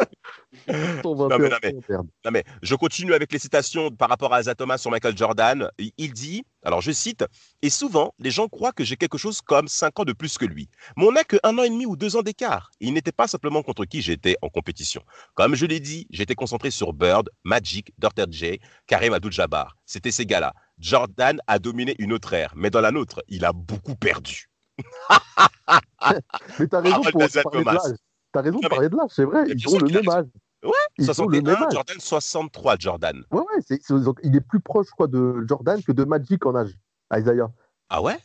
non, 0.67 2.31
mais, 2.31 2.43
je 2.61 2.75
continue 2.75 3.13
avec 3.13 3.31
les 3.31 3.39
citations 3.39 3.91
par 3.91 4.09
rapport 4.09 4.33
à 4.33 4.43
Thomas 4.55 4.77
sur 4.77 4.91
Michael 4.91 5.17
Jordan. 5.17 5.69
Il 5.97 6.13
dit, 6.13 6.45
alors 6.63 6.81
je 6.81 6.91
cite, 6.91 7.25
et 7.61 7.69
souvent 7.69 8.13
les 8.19 8.31
gens 8.31 8.47
croient 8.47 8.71
que 8.71 8.83
j'ai 8.83 8.97
quelque 8.97 9.17
chose 9.17 9.41
comme 9.41 9.67
5 9.67 9.99
ans 9.99 10.03
de 10.03 10.13
plus 10.13 10.37
que 10.37 10.45
lui. 10.45 10.69
Mais 10.95 11.05
on 11.05 11.11
n'a 11.11 11.23
que 11.23 11.37
un 11.43 11.57
an 11.57 11.63
et 11.63 11.69
demi 11.69 11.85
ou 11.85 11.95
deux 11.95 12.15
ans 12.15 12.21
d'écart. 12.21 12.71
Il 12.79 12.93
n'était 12.93 13.11
pas 13.11 13.27
simplement 13.27 13.63
contre 13.63 13.85
qui 13.85 14.01
j'étais 14.01 14.37
en 14.41 14.49
compétition. 14.49 15.03
Comme 15.35 15.55
je 15.55 15.65
l'ai 15.65 15.79
dit, 15.79 16.07
j'étais 16.09 16.35
concentré 16.35 16.71
sur 16.71 16.93
Bird, 16.93 17.29
Magic, 17.43 17.93
Dr. 17.97 18.25
J, 18.29 18.59
Karim 18.87 19.13
Abdul-Jabbar. 19.13 19.77
C'était 19.85 20.11
ces 20.11 20.25
gars-là. 20.25 20.53
Jordan 20.79 21.39
a 21.47 21.59
dominé 21.59 21.95
une 21.99 22.13
autre 22.13 22.33
ère, 22.33 22.53
mais 22.55 22.69
dans 22.69 22.81
la 22.81 22.91
nôtre, 22.91 23.23
il 23.27 23.45
a 23.45 23.53
beaucoup 23.53 23.95
perdu. 23.95 24.49
mais 26.59 26.67
t'as 26.67 26.81
raison 26.81 27.01
pour 27.01 27.11
parler 27.11 27.63
de 27.63 27.65
l'âge. 27.65 27.97
T'as 28.31 28.41
raison 28.41 28.59
de 28.59 28.67
parler 28.67 28.89
de 28.89 28.95
l'âge, 28.95 29.09
c'est 29.13 29.23
vrai. 29.23 29.45
Ils 29.47 29.67
ont 29.75 29.79
le 29.79 29.89
même 29.89 30.09
âge. 30.09 30.25
Ouais, 30.63 30.71
ils 30.97 31.05
61, 31.05 31.69
Jordan 31.69 31.99
63, 31.99 32.75
Jordan. 32.79 33.23
Ouais, 33.31 33.41
ouais, 33.41 33.77
il 34.23 34.35
est 34.35 34.41
plus 34.41 34.59
proche 34.59 34.89
quoi, 34.89 35.07
de 35.07 35.45
Jordan 35.47 35.81
que 35.83 35.91
de 35.91 36.03
Magic 36.03 36.45
en 36.45 36.55
âge, 36.55 36.73
Isaiah. 37.15 37.49
Ah 37.89 38.01
ouais? 38.01 38.17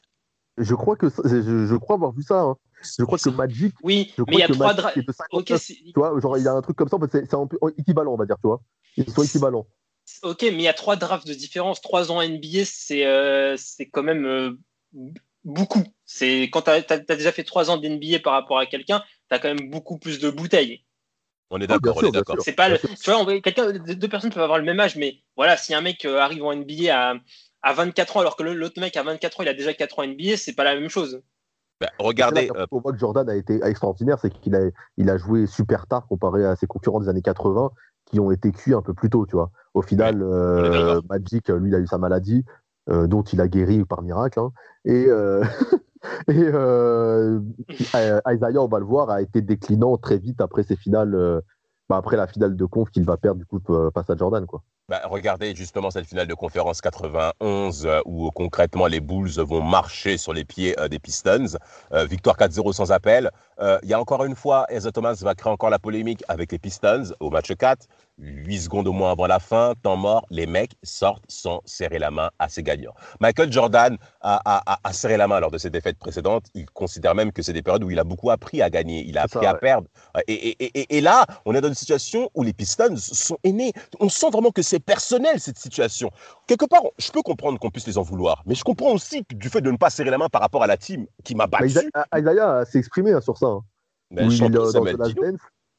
Je 0.58 0.74
crois, 0.74 0.96
que, 0.96 1.08
je, 1.08 1.66
je, 1.66 1.76
crois 1.76 1.96
avoir 1.96 2.12
vu 2.12 2.22
ça. 2.22 2.42
Hein. 2.42 2.56
Je 2.98 3.04
crois 3.04 3.18
que 3.18 3.30
Magic. 3.30 3.74
Oui, 3.82 4.12
mais 4.18 4.34
il 4.34 4.38
y 4.38 4.42
a 4.42 4.48
trois 4.48 4.74
drafts. 4.74 4.98
tu 4.98 5.92
vois, 5.94 6.18
genre, 6.20 6.36
il 6.38 6.44
y 6.44 6.48
a 6.48 6.52
un 6.52 6.62
truc 6.62 6.76
comme 6.76 6.88
ça, 6.88 6.96
c'est 7.10 7.24
équivalent, 7.78 8.12
on 8.12 8.16
va 8.16 8.26
dire, 8.26 8.36
tu 8.36 8.46
vois. 8.46 8.60
Ils 8.96 9.10
sont 9.10 9.22
équivalents. 9.22 9.66
Ok, 10.22 10.42
mais 10.42 10.50
il 10.50 10.62
y 10.62 10.68
a 10.68 10.74
trois 10.74 10.96
drafts 10.96 11.26
de 11.26 11.34
différence. 11.34 11.80
Trois 11.80 12.10
ans 12.10 12.22
NBA, 12.22 12.64
c'est 12.64 13.06
euh, 13.06 13.56
quand 13.92 14.02
même 14.02 14.26
euh, 14.26 14.58
beaucoup. 15.44 15.84
C'est 16.04 16.42
quand 16.52 16.62
tu 16.62 16.70
as, 16.70 16.98
déjà 16.98 17.32
fait 17.32 17.44
trois 17.44 17.70
ans 17.70 17.76
d'NBA 17.76 18.18
par 18.22 18.34
rapport 18.34 18.58
à 18.58 18.66
quelqu'un, 18.66 19.02
tu 19.28 19.34
as 19.34 19.38
quand 19.38 19.54
même 19.54 19.70
beaucoup 19.70 19.98
plus 19.98 20.18
de 20.18 20.30
bouteilles. 20.30 20.84
On 21.50 21.60
est 21.60 21.66
d'accord, 21.66 21.98
on 21.98 22.08
est 22.08 22.12
d'accord. 22.12 22.36
C'est 22.40 22.52
pas, 22.52 22.78
tu 22.78 23.10
vois, 23.10 23.40
quelqu'un, 23.40 23.72
deux 23.72 24.08
personnes 24.08 24.32
peuvent 24.32 24.42
avoir 24.42 24.58
le 24.58 24.64
même 24.64 24.80
âge, 24.80 24.96
mais 24.96 25.18
voilà, 25.36 25.56
si 25.56 25.74
un 25.74 25.82
mec 25.82 26.04
euh, 26.04 26.18
arrive 26.18 26.44
en 26.44 26.54
NBA 26.54 26.90
à, 26.90 27.14
à 27.62 27.72
24 27.74 28.16
ans, 28.16 28.20
alors 28.20 28.36
que 28.36 28.42
l'autre 28.42 28.80
mec 28.80 28.96
à 28.96 29.02
24 29.02 29.40
ans, 29.40 29.42
il 29.42 29.48
a 29.48 29.54
déjà 29.54 29.74
4 29.74 29.98
ans 29.98 30.06
NBA, 30.06 30.36
c'est 30.36 30.54
pas 30.54 30.64
la 30.64 30.74
même 30.74 30.88
chose. 30.88 31.22
Bah, 31.80 31.90
regardez. 31.98 32.48
On 32.70 32.80
voit 32.80 32.92
que 32.92 32.98
Jordan 32.98 33.28
a 33.28 33.34
été 33.34 33.60
extraordinaire, 33.64 34.18
c'est 34.20 34.30
qu'il 34.30 34.54
a, 34.54 34.60
il 34.96 35.10
a 35.10 35.18
joué 35.18 35.46
super 35.46 35.86
tard 35.86 36.06
comparé 36.06 36.44
à 36.44 36.54
ses 36.56 36.66
concurrents 36.66 37.00
des 37.00 37.08
années 37.08 37.22
80 37.22 37.72
qui 38.12 38.20
ont 38.20 38.30
été 38.30 38.52
cuits 38.52 38.74
un 38.74 38.82
peu 38.82 38.94
plus 38.94 39.10
tôt, 39.10 39.26
tu 39.26 39.36
vois. 39.36 39.50
Au 39.74 39.82
final, 39.82 40.22
euh, 40.22 41.00
Magic, 41.08 41.48
lui, 41.48 41.70
il 41.70 41.74
a 41.74 41.78
eu 41.78 41.86
sa 41.86 41.98
maladie, 41.98 42.44
euh, 42.90 43.06
dont 43.06 43.22
il 43.22 43.40
a 43.40 43.48
guéri 43.48 43.84
par 43.84 44.02
miracle. 44.02 44.38
Hein. 44.38 44.52
Et, 44.84 45.06
euh, 45.08 45.42
et 46.28 46.32
Isaiah, 48.34 48.62
on 48.62 48.68
va 48.68 48.78
le 48.78 48.84
voir, 48.84 49.10
a 49.10 49.22
été 49.22 49.40
déclinant 49.40 49.96
très 49.96 50.18
vite 50.18 50.40
après 50.40 50.62
ses 50.62 50.76
finales, 50.76 51.42
bah, 51.88 51.96
après 51.96 52.16
la 52.16 52.26
finale 52.26 52.54
de 52.54 52.64
conf 52.66 52.90
qu'il 52.90 53.04
va 53.04 53.16
perdre, 53.16 53.38
du 53.38 53.46
coup, 53.46 53.60
face 53.94 54.10
à 54.10 54.16
Jordan, 54.16 54.46
quoi. 54.46 54.62
Bah, 54.92 55.00
regardez 55.06 55.54
justement 55.54 55.90
cette 55.90 56.04
finale 56.04 56.26
de 56.26 56.34
conférence 56.34 56.82
91 56.82 57.88
où 58.04 58.30
concrètement 58.30 58.86
les 58.86 59.00
Bulls 59.00 59.40
vont 59.40 59.62
marcher 59.62 60.18
sur 60.18 60.34
les 60.34 60.44
pieds 60.44 60.76
des 60.90 60.98
Pistons. 60.98 61.56
victoire 62.10 62.36
4-0 62.36 62.74
sans 62.74 62.92
appel. 62.92 63.30
Il 63.58 63.88
y 63.88 63.94
a 63.94 63.98
encore 63.98 64.22
une 64.26 64.36
fois, 64.36 64.66
Eza 64.68 64.92
Thomas 64.92 65.14
va 65.22 65.34
créer 65.34 65.50
encore 65.50 65.70
la 65.70 65.78
polémique 65.78 66.22
avec 66.28 66.52
les 66.52 66.58
Pistons 66.58 67.04
au 67.20 67.30
match 67.30 67.54
4. 67.54 67.86
8 68.22 68.60
secondes 68.60 68.88
au 68.88 68.92
moins 68.92 69.10
avant 69.10 69.26
la 69.26 69.40
fin, 69.40 69.74
temps 69.82 69.96
mort, 69.96 70.24
les 70.30 70.46
mecs 70.46 70.72
sortent 70.82 71.24
sans 71.28 71.60
serrer 71.64 71.98
la 71.98 72.10
main 72.10 72.30
à 72.38 72.48
ses 72.48 72.62
gagnants. 72.62 72.94
Michael 73.20 73.52
Jordan 73.52 73.96
a, 74.20 74.92
serré 74.92 75.16
la 75.16 75.26
main 75.26 75.40
lors 75.40 75.50
de 75.50 75.58
ses 75.58 75.70
défaites 75.70 75.98
précédentes. 75.98 76.46
Il 76.54 76.66
considère 76.66 77.14
même 77.14 77.32
que 77.32 77.42
c'est 77.42 77.52
des 77.52 77.62
périodes 77.62 77.84
où 77.84 77.90
il 77.90 77.98
a 77.98 78.04
beaucoup 78.04 78.30
appris 78.30 78.62
à 78.62 78.70
gagner, 78.70 79.04
il 79.06 79.18
a 79.18 79.22
appris 79.22 79.44
à 79.46 79.54
perdre. 79.54 79.88
Et, 80.28 81.00
là, 81.00 81.26
on 81.44 81.54
est 81.54 81.60
dans 81.60 81.68
une 81.68 81.74
situation 81.74 82.30
où 82.34 82.42
les 82.42 82.52
Pistons 82.52 82.96
sont 82.96 83.38
aînés. 83.42 83.72
On 83.98 84.08
sent 84.08 84.30
vraiment 84.30 84.50
que 84.50 84.62
c'est 84.62 84.80
personnel 84.80 85.40
cette 85.40 85.58
situation. 85.58 86.10
Quelque 86.46 86.66
part, 86.66 86.82
je 86.98 87.10
peux 87.10 87.22
comprendre 87.22 87.58
qu'on 87.58 87.70
puisse 87.70 87.86
les 87.86 87.98
en 87.98 88.02
vouloir, 88.02 88.42
mais 88.46 88.54
je 88.54 88.62
comprends 88.62 88.92
aussi 88.92 89.24
du 89.30 89.48
fait 89.48 89.60
de 89.60 89.70
ne 89.70 89.76
pas 89.76 89.90
serrer 89.90 90.10
la 90.10 90.18
main 90.18 90.28
par 90.28 90.40
rapport 90.40 90.62
à 90.62 90.66
la 90.66 90.76
team 90.76 91.06
qui 91.24 91.34
m'a 91.34 91.46
battu. 91.46 91.90
Isaiah 92.14 92.64
s'est 92.64 92.78
exprimé 92.78 93.12
hein, 93.12 93.20
sur 93.20 93.36
ça. 93.36 93.46
Hein. 93.46 93.64
Ben, 94.12 94.30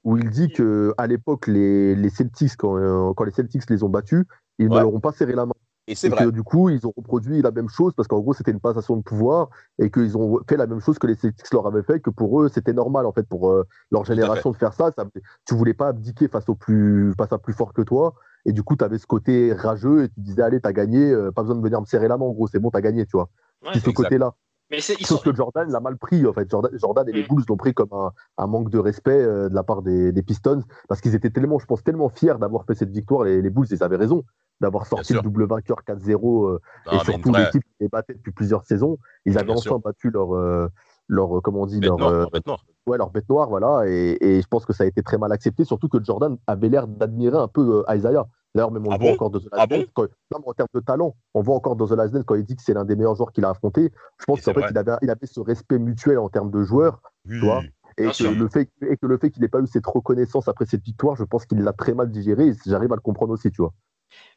où 0.04 0.18
il 0.18 0.30
dit 0.30 0.50
que 0.50 0.94
à 0.98 1.08
l'époque, 1.08 1.48
les, 1.48 1.96
les, 1.96 2.10
Celtics, 2.10 2.56
quand, 2.58 2.78
euh, 2.78 3.14
quand, 3.14 3.24
les 3.24 3.32
Celtics 3.32 3.70
les 3.70 3.84
ont 3.84 3.90
battus, 3.90 4.26
ils 4.60 4.68
ne 4.68 4.76
leur 4.76 4.94
ont 4.94 5.00
pas 5.00 5.12
serré 5.12 5.34
la 5.34 5.46
main. 5.46 5.54
Et 5.88 5.96
c'est 5.96 6.08
vrai. 6.08 6.26
Que, 6.26 6.30
du 6.30 6.44
coup, 6.44 6.70
ils 6.70 6.86
ont 6.88 6.94
reproduit 6.96 7.42
la 7.42 7.52
même 7.52 7.68
chose 7.68 7.94
parce 7.94 8.08
qu'en 8.08 8.20
gros, 8.20 8.34
c'était 8.34 8.52
une 8.52 8.62
passation 8.62 8.96
de 8.96 9.02
pouvoir 9.02 9.50
et 9.80 9.92
qu'ils 9.92 10.18
ont 10.18 10.40
fait 10.48 10.56
la 10.56 10.66
même 10.66 10.80
chose 10.80 10.98
que 10.98 11.08
les 11.08 11.16
Celtics 11.16 11.52
leur 11.52 11.68
avaient 11.68 11.84
fait, 11.84 12.00
que 12.00 12.10
pour 12.10 12.42
eux, 12.42 12.50
c'était 12.50 12.74
normal 12.74 13.06
en 13.06 13.12
fait 13.12 13.28
pour 13.28 13.50
euh, 13.50 13.66
leur 13.92 14.06
génération 14.06 14.52
de 14.52 14.56
faire 14.56 14.74
ça. 14.74 14.92
ça. 14.96 15.06
Tu 15.46 15.56
voulais 15.56 15.74
pas 15.74 15.90
abdiquer 15.90 16.30
face 16.30 16.48
au 16.48 16.56
plus, 16.56 17.14
face 17.18 17.34
à 17.34 17.38
plus 17.38 17.54
fort 17.54 17.74
que 17.74 17.82
toi. 17.82 18.16
Et 18.46 18.52
du 18.52 18.64
coup, 18.64 18.76
tu 18.76 18.84
avais 18.84 18.98
ce 18.98 19.08
côté 19.08 19.54
rageux 19.54 20.04
et 20.04 20.10
tu 20.10 20.20
disais, 20.20 20.42
allez, 20.42 20.60
t'as 20.60 20.74
gagné, 20.74 21.12
euh, 21.12 21.32
pas 21.32 21.44
besoin 21.44 21.58
de 21.58 21.62
venir 21.62 21.80
me 21.80 21.86
serrer 21.86 22.08
la 22.08 22.18
main, 22.18 22.26
en 22.26 22.32
gros, 22.32 22.48
c'est 22.48 22.60
bon, 22.60 22.72
t'as 22.72 22.82
gagné, 22.82 23.06
tu 23.06 23.18
vois. 23.18 23.30
Ouais, 23.66 23.80
ce 23.80 23.90
côté-là. 23.90 24.36
Mais 24.72 24.80
Sauf 24.80 25.24
que 25.24 25.36
Jordan 25.36 25.70
l'a 25.70 25.80
mal 25.80 25.98
pris, 25.98 26.26
en 26.26 26.34
fait. 26.34 26.50
Jordan, 26.50 27.08
et 27.08 27.12
les 27.12 27.24
mm. 27.24 27.28
Bulls 27.28 27.44
l'ont 27.48 27.58
pris 27.58 27.74
comme 27.74 27.90
un, 28.38 28.48
manque 28.48 28.70
de 28.70 28.80
respect 28.80 29.12
euh, 29.12 29.50
de 29.50 29.56
la 29.56 29.64
part 29.64 29.82
des, 29.82 30.24
Pistons, 30.24 30.64
parce 30.88 31.02
qu'ils 31.02 31.16
étaient 31.16 31.30
tellement, 31.30 31.60
je 31.60 31.66
pense, 31.66 31.84
tellement 31.84 32.10
fiers 32.10 32.36
d'avoir 32.40 32.66
fait 32.66 32.76
cette 32.76 32.92
victoire. 32.92 33.24
Les, 33.24 33.42
les 33.42 33.50
Bulls, 33.50 33.68
ils 33.70 33.84
avaient 33.84 33.98
raison 33.98 34.24
d'avoir 34.62 34.86
sorti 34.86 35.14
le 35.14 35.22
double 35.22 35.46
vainqueur 35.46 35.82
4-0 35.86 36.48
euh, 36.48 36.60
et 36.92 37.00
surtout 37.00 37.34
l'équipe 37.34 37.64
qui 37.64 37.76
les 37.82 37.90
battait 37.90 38.14
depuis 38.14 38.32
plusieurs 38.32 38.64
saisons. 38.64 38.98
Ils 39.26 39.38
avaient 39.38 39.52
enfin 39.52 39.80
battu 39.84 40.10
leur, 40.10 40.34
euh, 40.36 40.70
leur, 41.08 41.42
comment 41.42 41.64
on 41.64 41.66
dit, 41.66 41.82
leur, 41.82 41.98
bête 42.32 42.46
noire. 42.48 42.66
Ouais, 42.88 42.98
leur 42.98 43.10
bête 43.12 43.28
noire, 43.30 43.50
voilà. 43.50 43.84
Et, 43.88 44.18
et, 44.22 44.42
je 44.42 44.48
pense 44.48 44.66
que 44.66 44.74
ça 44.74 44.86
a 44.86 44.88
été 44.88 45.04
très 45.04 45.18
mal 45.18 45.32
accepté, 45.32 45.66
surtout 45.66 45.90
que 45.90 46.04
Jordan 46.04 46.38
avait 46.48 46.70
l'air 46.70 46.88
d'admirer 46.88 47.38
un 47.38 47.48
peu 47.48 47.84
Isaiah. 47.90 48.26
D'ailleurs, 48.56 48.72
même 48.72 48.86
on 48.86 48.92
ah 48.92 48.98
voit 48.98 49.12
encore 49.12 49.32
dans 49.32 49.40
The 49.40 49.50
Last 49.52 49.88
ah 50.32 50.38
en 50.46 50.54
termes 50.54 50.68
de 50.74 50.80
talent, 50.80 51.16
on 51.34 51.42
voit 51.42 51.56
encore 51.56 51.76
dans 51.76 51.88
The 51.88 51.94
Last 51.94 52.14
Dance 52.14 52.24
quand 52.26 52.36
il 52.36 52.44
dit 52.44 52.56
que 52.56 52.62
c'est 52.62 52.74
l'un 52.74 52.86
des 52.86 52.96
meilleurs 52.96 53.16
joueurs 53.16 53.32
qu'il 53.32 53.46
a 53.46 53.50
affronté. 53.50 53.92
Je 54.20 54.26
pense 54.26 54.42
qu'en 54.42 54.54
fait, 54.54 54.66
il 54.70 54.78
avait, 54.78 54.92
il 55.02 55.10
avait 55.10 55.26
ce 55.26 55.40
respect 55.40 55.80
mutuel 55.80 56.20
en 56.20 56.30
termes 56.30 56.52
de 56.52 56.64
joueurs. 56.64 57.02
Tu 57.28 57.40
vois 57.40 57.64
Et 57.98 58.06
que, 58.06 58.24
le 58.24 58.50
fait, 58.50 58.70
et 58.88 58.98
que 58.98 59.08
le 59.08 59.18
fait 59.18 59.32
qu'il 59.32 59.42
n'ait 59.42 59.50
pas 59.50 59.60
eu 59.60 59.68
cette 59.68 59.88
reconnaissance 59.88 60.48
après 60.48 60.66
cette 60.66 60.84
victoire, 60.84 61.16
je 61.16 61.24
pense 61.24 61.46
qu'il 61.46 61.60
l'a 61.60 61.74
très 61.74 61.94
mal 61.94 62.12
digéré 62.12 62.50
et 62.50 62.54
j'arrive 62.66 62.92
à 62.92 62.96
le 62.96 63.02
comprendre 63.02 63.34
aussi, 63.34 63.50
tu 63.50 63.62
vois. 63.62 63.74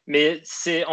Mais 0.07 0.41
c'est 0.43 0.83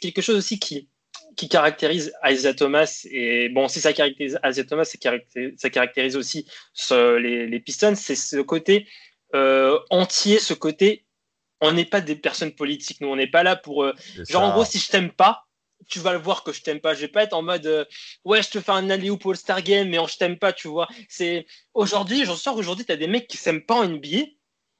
quelque 0.00 0.20
chose 0.20 0.36
aussi 0.36 0.60
qui, 0.60 0.88
qui 1.36 1.48
caractérise 1.48 2.12
Isaiah 2.24 2.54
Thomas, 2.54 3.04
et 3.10 3.48
bon, 3.48 3.66
si 3.66 3.80
ça 3.80 3.92
caractérise 3.92 4.38
Isaiah 4.44 4.64
Thomas, 4.64 4.84
ça 4.84 4.98
caractérise, 4.98 5.54
ça 5.58 5.70
caractérise 5.70 6.16
aussi 6.16 6.46
les, 6.90 7.48
les, 7.48 7.60
Pistons, 7.60 7.94
c'est 7.96 8.14
ce 8.14 8.36
côté 8.40 8.86
euh, 9.34 9.78
entier, 9.90 10.38
ce 10.38 10.54
côté 10.54 11.06
on 11.62 11.72
n'est 11.72 11.86
pas 11.86 12.00
des 12.00 12.16
personnes 12.16 12.52
politiques, 12.52 13.00
nous, 13.00 13.08
on 13.08 13.16
n'est 13.16 13.30
pas 13.30 13.42
là 13.42 13.56
pour. 13.56 13.84
Euh, 13.84 13.94
genre, 14.28 14.42
en 14.42 14.52
gros, 14.52 14.64
si 14.64 14.78
je 14.78 14.90
t'aime 14.90 15.10
pas, 15.10 15.46
tu 15.88 16.00
vas 16.00 16.12
le 16.12 16.18
voir 16.18 16.42
que 16.42 16.52
je 16.52 16.60
t'aime 16.60 16.80
pas. 16.80 16.94
Je 16.94 17.02
vais 17.02 17.08
pas 17.08 17.22
être 17.22 17.32
en 17.32 17.42
mode 17.42 17.66
euh, 17.66 17.84
ouais, 18.24 18.42
je 18.42 18.50
te 18.50 18.60
fais 18.60 18.72
un 18.72 18.90
alley 18.90 19.16
pour 19.16 19.30
le 19.30 19.36
Star 19.36 19.62
Game, 19.62 19.88
mais 19.88 19.98
je 20.08 20.16
t'aime 20.16 20.38
pas, 20.38 20.52
tu 20.52 20.68
vois. 20.68 20.88
C'est 21.08 21.46
aujourd'hui, 21.72 22.24
j'en 22.24 22.36
sors 22.36 22.56
aujourd'hui, 22.56 22.84
tu 22.84 22.92
as 22.92 22.96
des 22.96 23.06
mecs 23.06 23.28
qui 23.28 23.36
s'aiment 23.36 23.62
pas 23.62 23.76
en 23.76 23.88
NBA. 23.88 24.26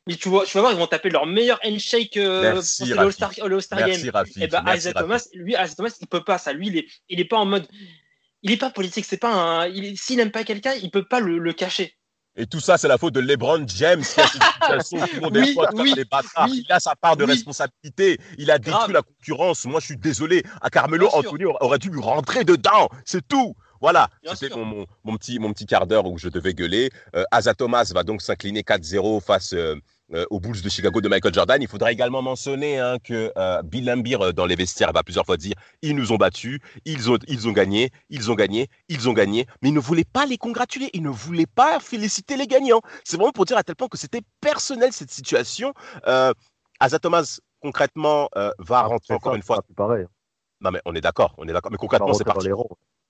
Mais 0.09 0.17
tu, 0.17 0.29
vois, 0.29 0.45
tu 0.45 0.55
vas 0.55 0.63
voir, 0.63 0.73
ils 0.73 0.79
vont 0.79 0.89
taper 0.89 1.11
leur 1.11 1.27
meilleur 1.27 1.61
handshake 1.65 2.17
euh, 2.17 2.61
pour 2.61 2.87
le 2.89 2.99
All-Star 2.99 3.33
Game. 3.33 4.11
et 4.37 4.49
ben, 4.49 4.65
Isaiah 4.75 4.95
Thomas, 4.95 5.25
lui, 5.33 5.53
Isaiah 5.53 5.77
Thomas, 5.77 5.97
il 6.01 6.09
peut 6.09 6.25
pas 6.25 6.39
ça. 6.39 6.53
Lui, 6.53 6.67
il 6.67 6.79
est, 6.79 6.89
il 7.09 7.21
est 7.21 7.25
pas 7.25 7.37
en 7.37 7.47
mode. 7.47 7.69
Il 8.43 8.51
est 8.51 8.57
pas 8.57 8.71
politique, 8.71 9.05
c'est 9.05 9.19
pas 9.19 9.33
un. 9.33 9.95
S'il 9.95 10.17
n'aime 10.17 10.33
pas 10.33 10.43
quelqu'un, 10.43 10.75
il 10.75 10.91
peut 10.91 11.05
pas 11.05 11.21
le 11.21 11.53
cacher. 11.53 11.97
Et 12.35 12.47
tout 12.47 12.61
ça, 12.61 12.79
c'est 12.79 12.89
la 12.89 12.97
faute 12.97 13.13
de 13.13 13.21
LeBron 13.21 13.65
James 13.67 14.03
qui 14.03 14.21
a 14.21 14.27
cette 14.27 14.83
situation. 14.83 15.31
des 15.31 15.55
Il 16.49 16.67
a 16.71 16.81
sa 16.81 16.97
part 16.97 17.17
de 17.17 17.25
responsabilité. 17.25 18.19
Il 18.39 18.51
a 18.51 18.59
détruit 18.59 18.95
la 18.95 19.03
concurrence. 19.03 19.67
Moi, 19.67 19.81
je 19.81 19.87
suis 19.87 19.97
désolé. 19.97 20.43
À 20.63 20.71
Carmelo, 20.71 21.09
Anthony 21.13 21.45
aurait 21.45 21.79
dû 21.79 21.91
lui 21.91 22.01
rentrer 22.01 22.45
dedans. 22.45 22.89
C'est 23.05 23.27
tout. 23.27 23.55
Voilà, 23.83 24.09
c'était 24.37 24.55
mon, 24.55 24.87
mon, 25.03 25.17
petit, 25.17 25.41
mon 25.41 25.53
petit 25.53 25.67
quart 25.67 25.89
d'heure 25.89 26.07
où 26.07 26.17
je 26.17 26.29
devais 26.29 26.55
gueuler. 26.55 26.91
Euh, 27.17 27.25
Asa 27.33 27.53
Thomas 27.53 27.91
va 27.93 28.05
donc 28.05 28.23
s'incliner 28.23 28.63
4-0 28.63 29.21
face 29.21 29.55
euh, 29.55 29.75
euh, 30.15 30.27
aux 30.31 30.41
Bulls 30.41 30.61
de 30.61 30.69
Chicago 30.69 31.01
de 31.01 31.09
Michael 31.09 31.33
Jordan. 31.33 31.63
Il 31.63 31.69
faudra 31.69 31.91
également 31.91 32.21
mentionner 32.21 32.79
hein, 32.79 32.99
que 33.03 33.33
euh, 33.37 33.63
Bill 33.63 33.87
Lambier 33.87 34.17
euh, 34.21 34.33
dans 34.33 34.45
les 34.45 34.57
vestiaires 34.57 34.93
va 34.93 35.03
plusieurs 35.03 35.25
fois 35.25 35.37
dire 35.37 35.55
ils 35.81 35.97
nous 35.97 36.13
ont 36.13 36.17
battus, 36.17 36.61
ils 36.85 37.11
ont, 37.11 37.19
ils 37.29 37.49
ont 37.49 37.53
gagné, 37.53 37.91
ils 38.11 38.31
ont 38.31 38.35
gagné, 38.35 38.69
ils 38.89 39.09
ont 39.09 39.13
gagné, 39.13 39.47
mais 39.63 39.71
il 39.71 39.75
ne 39.75 39.81
voulait 39.81 40.05
pas 40.05 40.27
les 40.27 40.37
congratuler, 40.37 40.91
il 40.93 41.03
ne 41.03 41.09
voulait 41.09 41.47
pas 41.47 41.81
féliciter 41.81 42.37
les 42.37 42.47
gagnants. 42.47 42.83
C'est 43.05 43.17
vraiment 43.17 43.33
pour 43.33 43.47
dire 43.47 43.57
à 43.57 43.63
tel 43.63 43.75
point 43.75 43.89
que 43.89 43.97
c'était 43.97 44.23
personnel 44.41 44.93
cette 44.93 45.11
situation. 45.11 45.73
Euh, 46.07 46.33
Asa 46.79 46.99
Thomas 46.99 47.39
concrètement 47.61 48.29
va 48.35 48.81
ah, 48.81 48.83
rentrer 48.83 49.15
encore 49.15 49.35
une 49.35 49.43
fois. 49.43 49.63
Pareil. 49.77 50.05
Non 50.61 50.71
mais 50.73 50.81
on 50.85 50.95
est 50.95 51.01
d'accord, 51.01 51.35
on 51.39 51.49
est 51.49 51.53
d'accord, 51.53 51.73
mais 51.73 51.79
concrètement 51.79 52.13
c'est 52.13 52.25
parti. 52.25 52.49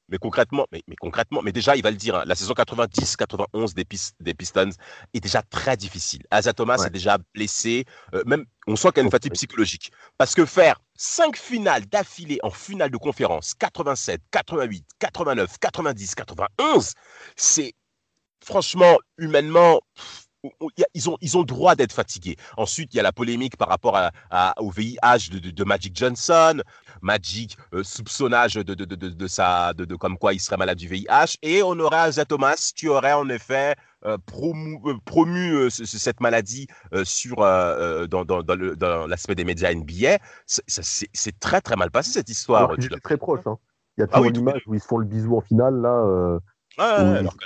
Mais 0.08 0.18
concrètement, 0.18 0.66
mais, 0.72 0.82
concrètement, 1.00 1.42
mais 1.42 1.52
déjà, 1.52 1.76
il 1.76 1.82
va 1.82 1.90
le 1.90 1.96
dire, 1.96 2.16
hein, 2.16 2.24
la 2.26 2.34
saison 2.34 2.54
90-91 2.54 3.74
des, 3.74 3.86
des, 4.20 4.34
Pistons 4.34 4.70
est 5.14 5.20
déjà 5.20 5.42
très 5.42 5.76
difficile. 5.76 6.22
Asa 6.30 6.52
Thomas 6.52 6.84
est 6.86 6.90
déjà 6.90 7.18
blessé. 7.34 7.84
Euh, 8.14 8.22
même, 8.26 8.44
on 8.66 8.76
sent 8.76 8.88
qu'il 8.88 8.98
y 8.98 9.00
a 9.00 9.04
une 9.04 9.10
fatigue 9.10 9.32
psychologique. 9.32 9.90
Parce 10.18 10.34
que 10.34 10.44
faire 10.44 10.80
cinq 10.96 11.36
finales 11.36 11.86
d'affilée 11.86 12.38
en 12.42 12.50
finale 12.50 12.90
de 12.90 12.96
conférence, 12.96 13.54
87, 13.54 14.20
88, 14.30 14.84
89, 14.98 15.58
90, 15.58 16.14
91, 16.14 16.92
c'est 17.36 17.74
franchement, 18.44 18.98
humainement, 19.18 19.80
ils 20.94 21.10
ont, 21.10 21.16
ils 21.20 21.36
ont 21.36 21.42
droit 21.42 21.74
d'être 21.74 21.92
fatigués. 21.92 22.36
Ensuite, 22.56 22.92
il 22.94 22.96
y 22.96 23.00
a 23.00 23.02
la 23.02 23.12
polémique 23.12 23.56
par 23.56 23.68
rapport 23.68 23.96
à, 24.30 24.60
au 24.60 24.70
VIH 24.70 25.30
de, 25.30 25.64
Magic 25.64 25.96
Johnson. 25.96 26.62
Magic, 27.00 27.56
euh, 27.74 27.82
soupçonnage 27.82 28.54
de, 28.54 28.74
de, 28.74 28.84
de, 28.84 29.26
sa, 29.26 29.72
de, 29.74 29.94
comme 29.96 30.18
quoi 30.18 30.34
il 30.34 30.40
serait 30.40 30.56
malade 30.56 30.78
du 30.78 30.88
VIH. 30.88 31.36
Et 31.42 31.62
on 31.62 31.78
aurait 31.78 32.10
Isaiah 32.10 32.24
Thomas 32.24 32.72
qui 32.76 32.88
aurait 32.88 33.12
en 33.12 33.28
effet 33.28 33.74
euh, 34.04 34.18
promu, 34.26 34.78
euh, 34.86 34.94
promu 35.04 35.70
cette 35.70 36.20
maladie 36.20 36.66
sur, 37.04 37.36
dans, 37.36 38.24
dans, 38.24 38.42
dans 38.42 39.06
l'aspect 39.06 39.34
des 39.34 39.44
médias 39.44 39.72
NBA. 39.72 40.18
C'est 40.46 41.40
très 41.40 41.60
très 41.60 41.76
mal 41.76 41.90
passé 41.90 42.12
cette 42.12 42.28
histoire. 42.28 42.74
C'est 42.78 43.00
très 43.02 43.16
proche. 43.16 43.46
Hein. 43.46 43.58
Il 43.98 44.00
y 44.00 44.04
a 44.04 44.06
ah 44.10 44.16
toujours 44.16 44.30
une 44.30 44.36
image 44.36 44.62
où 44.66 44.74
ils 44.74 44.80
se 44.80 44.86
font 44.86 44.96
le 44.96 45.06
bisou 45.06 45.36
en 45.36 45.42
finale 45.42 45.74
là 45.74 46.40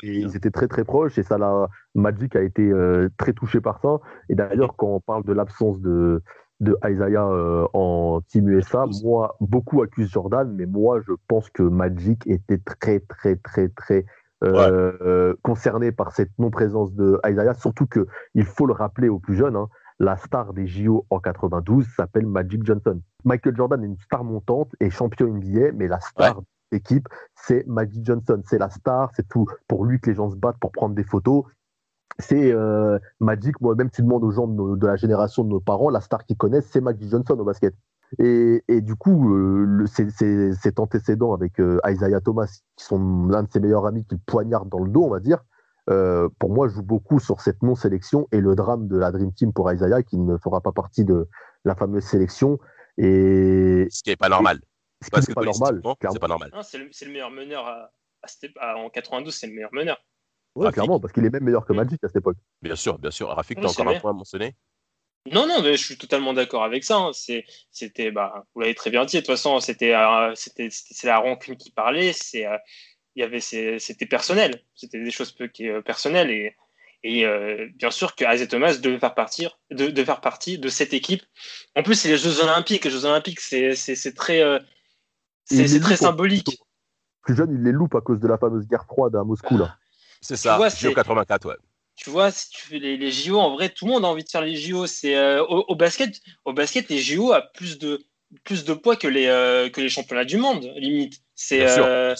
ils, 0.03 0.37
étaient 0.37 0.51
très 0.51 0.69
très 0.69 0.85
proches 0.85 1.19
et 1.19 1.23
ça 1.23 1.39
la 1.39 1.69
Magic 1.95 2.37
a 2.37 2.43
été 2.43 2.63
euh, 2.63 3.09
très 3.17 3.33
touché 3.33 3.61
par 3.61 3.81
ça. 3.81 3.99
Et 4.29 4.35
d'ailleurs, 4.35 4.77
quand 4.77 4.89
on 4.89 5.01
parle 5.01 5.25
de 5.25 5.33
l'absence 5.33 5.81
de, 5.81 6.23
de 6.61 6.77
Isaiah 6.85 7.27
euh, 7.27 7.67
en 7.73 8.21
Team 8.29 8.49
USA, 8.49 8.85
moi, 9.03 9.37
beaucoup 9.41 9.83
accusent 9.83 10.11
Jordan, 10.11 10.53
mais 10.55 10.67
moi, 10.67 11.01
je 11.07 11.13
pense 11.29 11.51
que 11.51 11.63
Magic 11.63 12.27
était 12.27 12.59
très 12.59 13.01
très 13.01 13.37
très 13.37 13.69
très 13.69 14.05
euh, 14.45 15.35
concerné 15.43 15.93
par 15.93 16.13
cette 16.13 16.31
non-présence 16.39 16.95
de 16.95 17.19
Isaiah, 17.27 17.55
surtout 17.55 17.87
que 17.87 18.07
il 18.35 18.45
faut 18.45 18.67
le 18.67 18.75
rappeler 18.75 19.09
aux 19.09 19.19
plus 19.19 19.35
jeunes. 19.35 19.57
Hein, 19.57 19.69
la 19.99 20.17
star 20.19 20.53
des 20.53 20.67
JO 20.67 21.07
en 21.09 21.21
92 21.21 21.87
s'appelle 21.97 22.27
Magic 22.27 22.65
Johnson. 22.65 23.01
Michael 23.25 23.57
Jordan 23.57 23.83
est 23.83 23.87
une 23.87 23.99
star 23.99 24.25
montante 24.25 24.71
et 24.81 24.91
champion 24.91 25.27
NBA, 25.29 25.73
mais 25.75 25.89
la 25.89 26.01
star 26.01 26.43
équipe, 26.73 27.09
c'est 27.35 27.67
Maggie 27.67 28.03
Johnson. 28.05 28.43
C'est 28.47 28.59
la 28.59 28.71
star, 28.71 29.11
c'est 29.15 29.29
tout 29.29 29.47
pour 29.69 29.85
lui 29.85 30.01
que 30.01 30.11
les 30.11 30.17
gens 30.17 30.31
se 30.31 30.37
battent 30.37 30.59
pour 30.59 30.73
prendre 30.73 30.95
des 30.95 31.05
photos. 31.05 31.45
C'est 32.19 32.53
euh, 32.53 32.99
Magic, 33.21 33.61
moi 33.61 33.75
même 33.75 33.91
tu 33.91 34.03
demandes 34.03 34.25
aux 34.25 34.31
gens 34.31 34.47
de, 34.47 34.87
la 34.87 34.97
génération 34.97 35.45
de 35.45 35.51
nos 35.51 35.61
parents, 35.61 35.91
la 35.91 36.01
star 36.01 36.25
qu'ils 36.25 36.37
connaissent, 36.37 36.69
c'est 36.71 36.81
Maggie 36.81 37.09
Johnson 37.11 37.35
au 37.39 37.45
basket. 37.45 37.75
Et, 38.19 38.63
du 38.69 38.95
coup, 38.95 39.35
euh, 39.35 39.85
cet 39.87 40.79
antécédent 40.79 41.35
avec 41.35 41.59
euh, 41.59 41.81
Isaiah 41.87 42.21
Thomas, 42.21 42.47
qui 42.77 42.85
sont 42.85 43.27
l'un 43.27 43.43
de 43.43 43.51
ses 43.51 43.59
meilleurs 43.59 43.85
amis, 43.85 44.05
qui 44.05 44.15
le 44.15 44.21
poignarde 44.25 44.69
dans 44.69 44.79
le 44.79 44.89
dos, 44.89 45.03
on 45.03 45.11
va 45.11 45.19
dire, 45.19 45.45
pour 46.39 46.51
moi, 46.51 46.69
joue 46.69 46.83
beaucoup 46.83 47.19
sur 47.19 47.41
cette 47.41 47.63
non-sélection 47.63 48.29
et 48.33 48.41
le 48.41 48.55
drame 48.55 48.87
de 48.87 48.97
la 48.97 49.11
Dream 49.11 49.33
Team 49.33 49.53
pour 49.53 49.71
Isaiah, 49.73 50.03
qui 50.03 50.19
ne 50.19 50.37
fera 50.39 50.61
pas 50.61 50.73
partie 50.73 51.05
de 51.05 51.29
la 51.65 51.75
fameuse 51.75 52.05
sélection. 52.05 52.59
Et, 52.97 53.89
Ce 53.91 54.03
qui 54.03 54.11
n'est 54.11 54.17
pas 54.17 54.29
normal. 54.29 54.61
C'est 55.03 55.35
pas 55.35 55.43
normal. 55.43 55.83
C'est 56.11 56.19
pas 56.19 56.29
normal. 56.29 56.51
C'est 56.63 56.79
le, 56.79 57.13
meilleur 57.13 57.31
meneur 57.31 57.67
à, 57.67 58.77
en 58.77 58.91
92, 58.91 59.35
c'est 59.35 59.47
le 59.47 59.53
meilleur 59.53 59.73
meneur. 59.73 59.99
Ouais, 60.55 60.73
clairement, 60.73 60.99
parce 60.99 61.13
qu'il 61.13 61.25
est 61.25 61.31
même 61.31 61.45
meilleur 61.45 61.67
que 61.67 61.73
mm. 61.73 61.77
Magic 61.77 62.05
à 62.05 62.09
cette 62.09 62.17
époque. 62.17 62.39
Bien 62.63 62.77
sûr, 62.77 62.99
bien 62.99 63.11
sûr. 63.11 63.29
Rafik, 63.29 63.61
tu 63.61 63.67
as 63.67 63.71
encore 63.71 63.89
un 63.89 64.01
point 64.01 64.11
à 64.11 64.15
mentionner? 64.15 64.55
Non, 65.33 65.47
non, 65.47 65.61
mais 65.61 65.77
je 65.77 65.85
suis 65.85 65.99
totalement 65.99 66.33
d'accord 66.33 66.65
avec 66.65 66.85
ça. 66.85 66.97
Hein. 66.97 67.11
C'était, 67.71 68.11
bah, 68.11 68.47
vous 68.55 68.61
l'avez 68.61 68.75
très 68.75 68.91
bien 68.91 69.05
dit. 69.05 69.17
De 69.17 69.21
toute 69.21 69.27
façon, 69.27 69.61
c'était, 69.61 69.95
euh, 69.95 70.35
c'était, 70.35 70.69
c'est 70.71 71.07
la 71.07 71.19
rancune 71.19 71.57
qui 71.57 71.71
parlait. 71.71 72.13
C'est, 72.13 72.47
euh, 72.47 72.57
il 73.17 73.21
y 73.21 73.23
avait, 73.23 73.41
c'était 73.41 74.07
personnel. 74.07 74.63
C'était 74.75 75.03
des 75.03 75.11
choses 75.11 75.33
peu 75.33 75.49
qui, 75.49 75.69
euh, 75.69 75.83
personnelles 75.83 76.31
et, 76.31 76.57
et 77.03 77.25
bien 77.75 77.91
sûr 77.91 78.17
que 78.17 78.25
Isaiah 78.25 78.49
Thomas 78.49 78.79
devait 78.79 78.99
faire 78.99 79.15
partir, 79.15 79.61
de, 79.71 80.05
faire 80.05 80.21
partie 80.21 80.59
de 80.59 80.69
cette 80.69 80.93
équipe. 80.93 81.23
En 81.77 81.85
plus, 81.85 81.95
c'est 81.95 82.09
les 82.09 82.17
Jeux 82.17 82.41
Olympiques. 82.41 82.85
Les 82.85 82.91
Jeux 82.91 83.05
Olympiques, 83.05 83.39
c'est, 83.39 83.77
très, 84.17 84.43
c'est 85.47 85.81
très 85.81 85.97
symbolique. 85.97 86.61
Plus 87.23 87.35
jeune, 87.35 87.53
il 87.53 87.63
les 87.63 87.73
loupe 87.73 87.95
à 87.95 88.01
cause 88.01 88.21
de 88.21 88.29
la 88.29 88.39
fameuse 88.39 88.67
guerre 88.67 88.85
froide 88.85 89.17
à 89.17 89.25
Moscou. 89.25 89.59
là. 89.59 89.77
C'est 90.21 90.37
ça, 90.37 90.59
JO 90.69 90.93
84, 90.93 91.49
ouais. 91.49 91.57
Tu 91.97 92.11
vois, 92.11 92.31
si 92.31 92.51
tu 92.51 92.61
fais 92.61 92.79
les, 92.79 93.11
JO, 93.11 93.39
en 93.39 93.55
vrai, 93.55 93.71
tout 93.71 93.87
le 93.87 93.93
monde 93.93 94.05
a 94.05 94.09
envie 94.09 94.23
de 94.23 94.29
faire 94.29 94.43
les 94.43 94.55
JO. 94.55 94.87
C'est 94.87 95.17
euh, 95.17 95.43
au, 95.45 95.75
basket, 95.75 96.21
au 96.45 96.53
basket, 96.53 96.89
les 96.91 96.99
JO 96.99 97.33
a 97.33 97.41
plus 97.41 97.79
de 97.79 98.05
plus 98.45 98.65
de 98.65 98.75
poids 98.75 98.97
que 98.97 99.09
les 99.09 99.29
euh, 99.29 99.71
que 99.71 99.81
les 99.81 99.89
championnats 99.89 100.27
du 100.27 100.37
monde, 100.37 100.71
limite. 100.77 101.23
C'est 101.35 101.63
euh, 101.63 102.15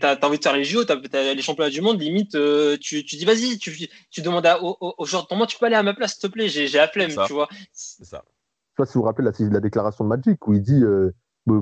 t'as 0.00 0.14
as 0.14 0.26
envie 0.26 0.38
de 0.38 0.42
faire 0.42 0.54
les 0.54 0.64
JO, 0.64 0.84
t'as 0.84 0.96
as 0.96 1.34
les 1.34 1.42
championnats 1.42 1.70
du 1.70 1.80
monde, 1.80 2.00
limite. 2.00 2.32
tu, 2.80 3.04
tu 3.04 3.16
dis 3.16 3.24
vas-y, 3.24 3.56
tu, 3.58 3.88
tu 4.10 4.20
demandes 4.20 4.44
à, 4.44 4.62
au, 4.62 4.76
au, 4.80 5.04
genre, 5.06 5.26
moi, 5.30 5.46
tu 5.46 5.58
peux 5.58 5.66
aller 5.66 5.76
à 5.76 5.82
ma 5.82 5.94
place, 5.94 6.14
s'il 6.14 6.22
te 6.22 6.26
plaît. 6.26 6.48
J'ai 6.48 6.68
la 6.68 6.88
flemme, 6.88 7.12
tu 7.26 7.32
vois. 7.32 7.48
C'est 7.72 8.04
ça. 8.04 8.24
Tu 8.26 8.74
vois, 8.76 8.86
si 8.86 8.94
vous 8.94 9.00
vous 9.00 9.06
rappelez 9.06 9.30
la, 9.30 9.48
la 9.48 9.60
déclaration 9.60 10.04
de 10.04 10.08
Magic 10.10 10.46
où 10.46 10.52
il 10.52 10.62
dit 10.62 10.82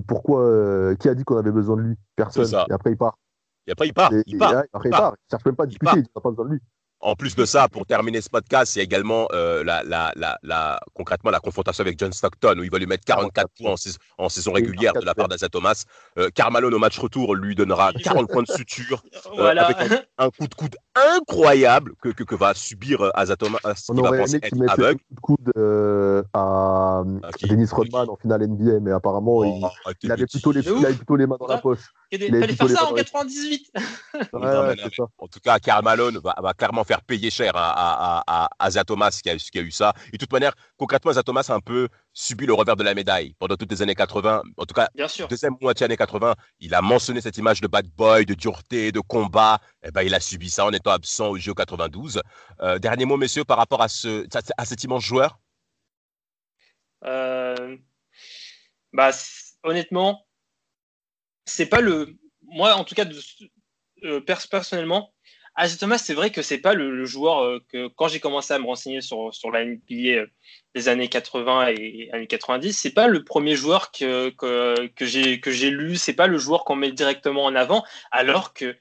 pourquoi 0.06 0.42
euh, 0.42 0.94
Qui 0.96 1.08
a 1.08 1.14
dit 1.14 1.24
qu'on 1.24 1.36
avait 1.36 1.52
besoin 1.52 1.76
de 1.76 1.82
lui? 1.82 1.96
Personne. 2.14 2.46
Et 2.68 2.72
après, 2.72 2.90
il 2.90 2.96
part. 2.96 3.18
Et 3.66 3.72
après, 3.72 3.88
il 3.88 3.94
part. 3.94 4.12
il 4.26 4.38
part. 4.38 4.62
après, 4.72 4.88
il 4.88 4.92
part. 4.92 5.14
Il 5.16 5.30
cherche 5.30 5.44
même 5.44 5.56
pas 5.56 5.64
à 5.64 5.66
discuter. 5.66 5.92
Il 5.96 6.02
n'a 6.02 6.20
pas 6.20 6.30
besoin 6.30 6.44
de 6.46 6.50
lui. 6.50 6.60
En 7.00 7.14
plus 7.14 7.36
de 7.36 7.44
ça, 7.44 7.68
pour 7.68 7.84
terminer 7.84 8.22
ce 8.22 8.30
podcast, 8.30 8.74
il 8.74 8.78
y 8.78 8.80
a 8.80 8.84
également 8.84 9.28
euh, 9.32 9.62
la, 9.62 9.82
la, 9.84 10.12
la, 10.42 10.80
concrètement 10.94 11.30
la 11.30 11.40
confrontation 11.40 11.82
avec 11.82 11.98
John 11.98 12.12
Stockton, 12.12 12.56
où 12.58 12.64
il 12.64 12.70
va 12.70 12.78
lui 12.78 12.86
mettre 12.86 13.04
44 13.04 13.50
points 13.58 13.74
en, 14.18 14.28
saison, 14.28 14.52
régulière 14.52 14.94
de 14.94 15.04
la 15.04 15.14
part 15.14 15.28
d'Asa 15.28 15.48
Thomas. 15.48 15.84
Euh, 16.18 16.30
Carmelo, 16.34 16.70
au 16.72 16.78
match 16.78 16.98
retour, 16.98 17.34
lui 17.34 17.54
donnera 17.54 17.92
40 17.92 18.30
points 18.30 18.42
de 18.42 18.50
suture, 18.50 19.02
avec 19.38 19.76
un, 20.16 20.30
coup 20.30 20.48
de 20.48 20.54
coude 20.54 20.76
incroyable 20.94 21.92
que, 22.02 22.08
que, 22.08 22.34
va 22.34 22.54
subir 22.54 23.10
Asa 23.14 23.36
Thomas. 23.36 23.58
On 23.90 23.98
aurait 23.98 24.24
aimé 24.28 24.40
qu'il 24.40 24.58
mette 24.58 24.70
un 24.70 24.94
coup 24.94 25.04
de 25.10 25.20
coude 25.20 26.26
à, 26.32 27.02
Dennis 27.42 27.68
Rodman 27.70 28.08
en 28.08 28.16
finale 28.16 28.46
NBA, 28.46 28.80
mais 28.80 28.92
apparemment, 28.92 29.44
il, 29.44 29.62
oh, 29.62 30.10
avait 30.10 30.26
plutôt 30.26 30.50
les, 30.50 30.66
il, 30.66 30.86
avait 30.86 30.94
plutôt 30.94 31.16
les, 31.16 31.26
mains 31.26 31.36
dans 31.38 31.46
la 31.46 31.58
poche. 31.58 31.92
Il 32.10 32.20
fallait 32.20 32.54
faire 32.54 32.70
ça 32.70 32.86
en 32.86 32.94
98. 32.94 33.70
En 35.18 35.28
tout 35.28 35.40
cas, 35.40 35.58
Karl 35.58 35.84
Malone 35.84 36.18
va, 36.22 36.54
clairement 36.54 36.84
faire 36.86 37.02
payer 37.02 37.30
cher 37.30 37.52
à, 37.56 38.22
à, 38.26 38.48
à, 38.58 38.84
Thomas 38.84 39.18
qui 39.22 39.28
a, 39.30 39.36
qui 39.36 39.58
a, 39.58 39.62
eu 39.62 39.70
ça. 39.70 39.92
Et 40.08 40.12
de 40.12 40.18
toute 40.18 40.32
manière, 40.32 40.52
concrètement, 40.76 41.12
Zia 41.12 41.22
Thomas 41.22 41.46
a 41.48 41.54
un 41.54 41.60
peu 41.60 41.88
subi 42.12 42.46
le 42.46 42.54
revers 42.54 42.76
de 42.76 42.84
la 42.84 42.94
médaille 42.94 43.34
pendant 43.38 43.56
toutes 43.56 43.70
les 43.70 43.82
années 43.82 43.94
80. 43.94 44.42
En 44.56 44.64
tout 44.64 44.74
cas, 44.74 44.88
Bien 44.94 45.08
sûr. 45.08 45.28
deuxième 45.28 45.56
moitié 45.60 45.84
années 45.84 45.96
80, 45.96 46.34
il 46.60 46.74
a 46.74 46.80
mentionné 46.80 47.20
cette 47.20 47.36
image 47.36 47.60
de 47.60 47.66
bad 47.66 47.86
boy, 47.88 48.24
de 48.24 48.34
dureté, 48.34 48.92
de 48.92 49.00
combat. 49.00 49.60
Et 49.82 49.88
eh 49.88 49.90
ben, 49.90 50.02
il 50.02 50.14
a 50.14 50.20
subi 50.20 50.48
ça 50.48 50.64
en 50.64 50.72
étant 50.72 50.92
absent 50.92 51.28
au 51.28 51.38
JO 51.38 51.54
92. 51.54 52.22
Euh, 52.60 52.78
dernier 52.78 53.04
mot, 53.04 53.16
messieurs, 53.16 53.44
par 53.44 53.58
rapport 53.58 53.82
à, 53.82 53.88
ce, 53.88 54.26
à 54.56 54.64
cet 54.64 54.84
immense 54.84 55.04
joueur? 55.04 55.38
Euh, 57.04 57.76
bah, 58.92 59.10
honnêtement, 59.62 60.26
c'est 61.44 61.66
pas 61.66 61.80
le. 61.80 62.16
Moi, 62.42 62.74
en 62.74 62.84
tout 62.84 62.94
cas, 62.94 63.04
de, 63.04 63.18
euh, 64.04 64.20
personnellement, 64.20 65.12
Isaiah 65.58 65.78
Thomas, 65.78 65.98
c'est 65.98 66.14
vrai 66.14 66.30
que 66.30 66.42
c'est 66.42 66.58
pas 66.58 66.74
le, 66.74 67.04
joueur 67.06 67.42
euh, 67.42 67.64
que 67.68 67.88
quand 67.88 68.08
j'ai 68.08 68.20
commencé 68.20 68.52
à 68.52 68.58
me 68.58 68.66
renseigner 68.66 69.00
sur, 69.00 69.34
sur 69.34 69.50
la 69.50 69.64
NBA 69.64 70.26
des 70.74 70.88
années 70.88 71.08
80 71.08 71.68
et 71.68 72.10
années 72.12 72.26
90, 72.26 72.72
c'est 72.72 72.92
pas 72.92 73.08
le 73.08 73.24
premier 73.24 73.56
joueur 73.56 73.90
que, 73.90 74.30
que, 74.30 74.86
que 74.88 75.50
j'ai 75.50 75.70
lu, 75.70 75.96
c'est 75.96 76.12
pas 76.12 76.26
le 76.26 76.38
joueur 76.38 76.64
qu'on 76.64 76.76
met 76.76 76.92
directement 76.92 77.44
en 77.44 77.54
avant, 77.54 77.84
alors 78.10 78.52
que 78.52 78.76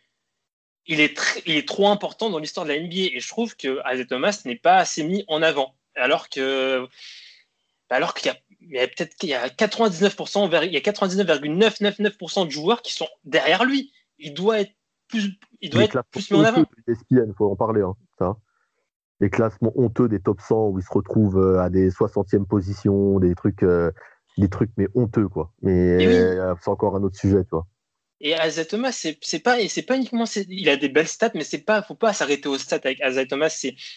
il 0.88 1.00
est, 1.00 1.18
il 1.46 1.56
est 1.56 1.68
trop 1.68 1.88
important 1.88 2.30
dans 2.30 2.40
l'histoire 2.40 2.66
de 2.66 2.72
la 2.74 2.80
NBA 2.80 3.16
et 3.16 3.20
je 3.20 3.28
trouve 3.28 3.56
que 3.56 3.82
Thomas 4.04 4.42
n'est 4.46 4.58
pas 4.58 4.76
assez 4.76 5.04
mis 5.04 5.24
en 5.28 5.42
avant, 5.42 5.76
alors 5.96 6.30
que 6.30 6.88
alors 7.90 8.14
qu'il 8.14 8.34
y 8.62 8.80
a, 8.80 8.88
peut-être 8.88 9.16
qu'il 9.16 9.30
y 9.30 9.34
a 9.34 9.48
99%, 9.48 10.66
il 10.66 10.74
y 10.74 10.78
a 10.78 10.80
99,999% 10.80 12.46
de 12.46 12.52
joueurs 12.52 12.82
qui 12.82 12.94
sont 12.94 13.08
derrière 13.24 13.64
lui. 13.64 13.92
Il 14.18 14.34
doit 14.34 14.60
être 14.60 14.74
plus, 15.08 15.40
il 15.62 15.70
doit 15.70 15.84
être 15.84 16.04
plus 16.12 16.32
mis 16.32 16.38
en 16.38 16.44
avant. 16.44 16.66
Il 16.88 17.34
faut 17.38 17.52
en 17.52 17.56
parler, 17.56 17.82
hein, 17.82 17.96
ça. 18.18 18.38
Les 19.22 19.30
classements 19.30 19.72
honteux 19.76 20.10
des 20.10 20.20
top 20.20 20.42
100 20.42 20.70
où 20.70 20.80
il 20.80 20.84
se 20.84 20.92
retrouve 20.92 21.38
euh, 21.38 21.62
à 21.62 21.70
des 21.70 21.90
60e 21.90 22.46
positions, 22.46 23.20
des 23.20 23.34
trucs, 23.34 23.64
euh, 23.64 23.92
des 24.38 24.50
trucs 24.50 24.72
mais 24.76 24.88
honteux 24.94 25.30
quoi. 25.30 25.54
Mais 25.62 26.06
euh, 26.06 26.54
c'est 26.62 26.70
encore 26.70 26.98
un 26.98 27.04
autre 27.04 27.18
sujet, 27.18 27.44
tu 27.44 27.52
vois. 27.52 27.66
Et 28.22 28.32
Isaiah 28.32 28.66
Thomas, 28.66 28.94
c'est 28.94 29.40
pas, 29.40 29.58
c'est 29.68 29.82
pas 29.82 29.98
uniquement, 29.98 30.24
il 30.50 30.70
a 30.70 30.78
des 30.78 30.88
belles 30.88 31.08
stats, 31.08 31.32
mais 31.36 31.44
c'est 31.44 31.60
pas, 31.60 31.82
faut 31.82 31.96
pas 31.96 32.14
s'arrêter 32.14 32.48
aux 32.48 32.58
stats 32.58 32.78
avec 32.78 33.00
Isaiah 33.06 33.26
Thomas. 33.26 33.50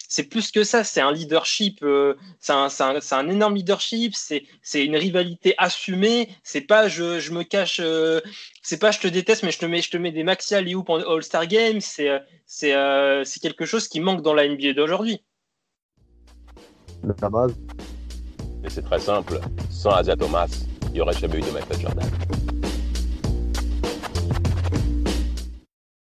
C'est 0.08 0.24
plus 0.24 0.50
que 0.50 0.64
ça. 0.64 0.82
C'est 0.82 1.00
un 1.00 1.12
leadership, 1.12 1.78
euh, 1.82 2.14
c'est 2.40 2.52
un, 2.52 2.66
un, 2.80 2.98
un, 3.10 3.28
énorme 3.28 3.54
leadership. 3.54 4.14
C'est 4.16 4.84
une 4.84 4.96
rivalité 4.96 5.54
assumée. 5.56 6.28
C'est 6.42 6.62
pas, 6.62 6.88
je, 6.88 7.20
je 7.20 7.32
me 7.32 7.44
cache, 7.44 7.80
euh, 7.80 8.20
c'est 8.62 8.78
pas, 8.78 8.90
je 8.90 8.98
te 8.98 9.06
déteste, 9.06 9.44
mais 9.44 9.52
je 9.52 9.60
te 9.60 9.66
mets, 9.66 9.82
je 9.82 9.90
te 9.90 9.96
mets 9.96 10.10
des 10.10 10.24
maxi 10.24 10.54
alley 10.56 10.74
en 10.74 10.84
All 10.84 11.22
Star 11.22 11.46
Games. 11.46 11.80
C'est 11.80 12.08
euh, 12.74 13.24
c'est 13.24 13.40
quelque 13.40 13.66
chose 13.66 13.86
qui 13.86 14.00
manque 14.00 14.22
dans 14.22 14.34
la 14.34 14.48
NBA 14.48 14.72
d'aujourd'hui. 14.72 15.22
Et 18.64 18.70
c'est 18.70 18.82
très 18.82 18.98
simple. 18.98 19.40
Sans 19.70 20.00
Isaiah 20.00 20.16
Thomas, 20.16 20.48
il 20.90 20.96
y 20.96 21.00
aurait 21.00 21.14
jamais 21.14 21.38
eu 21.38 21.42
de 21.42 21.50
Michael 21.50 21.80
Jordan. 21.80 22.10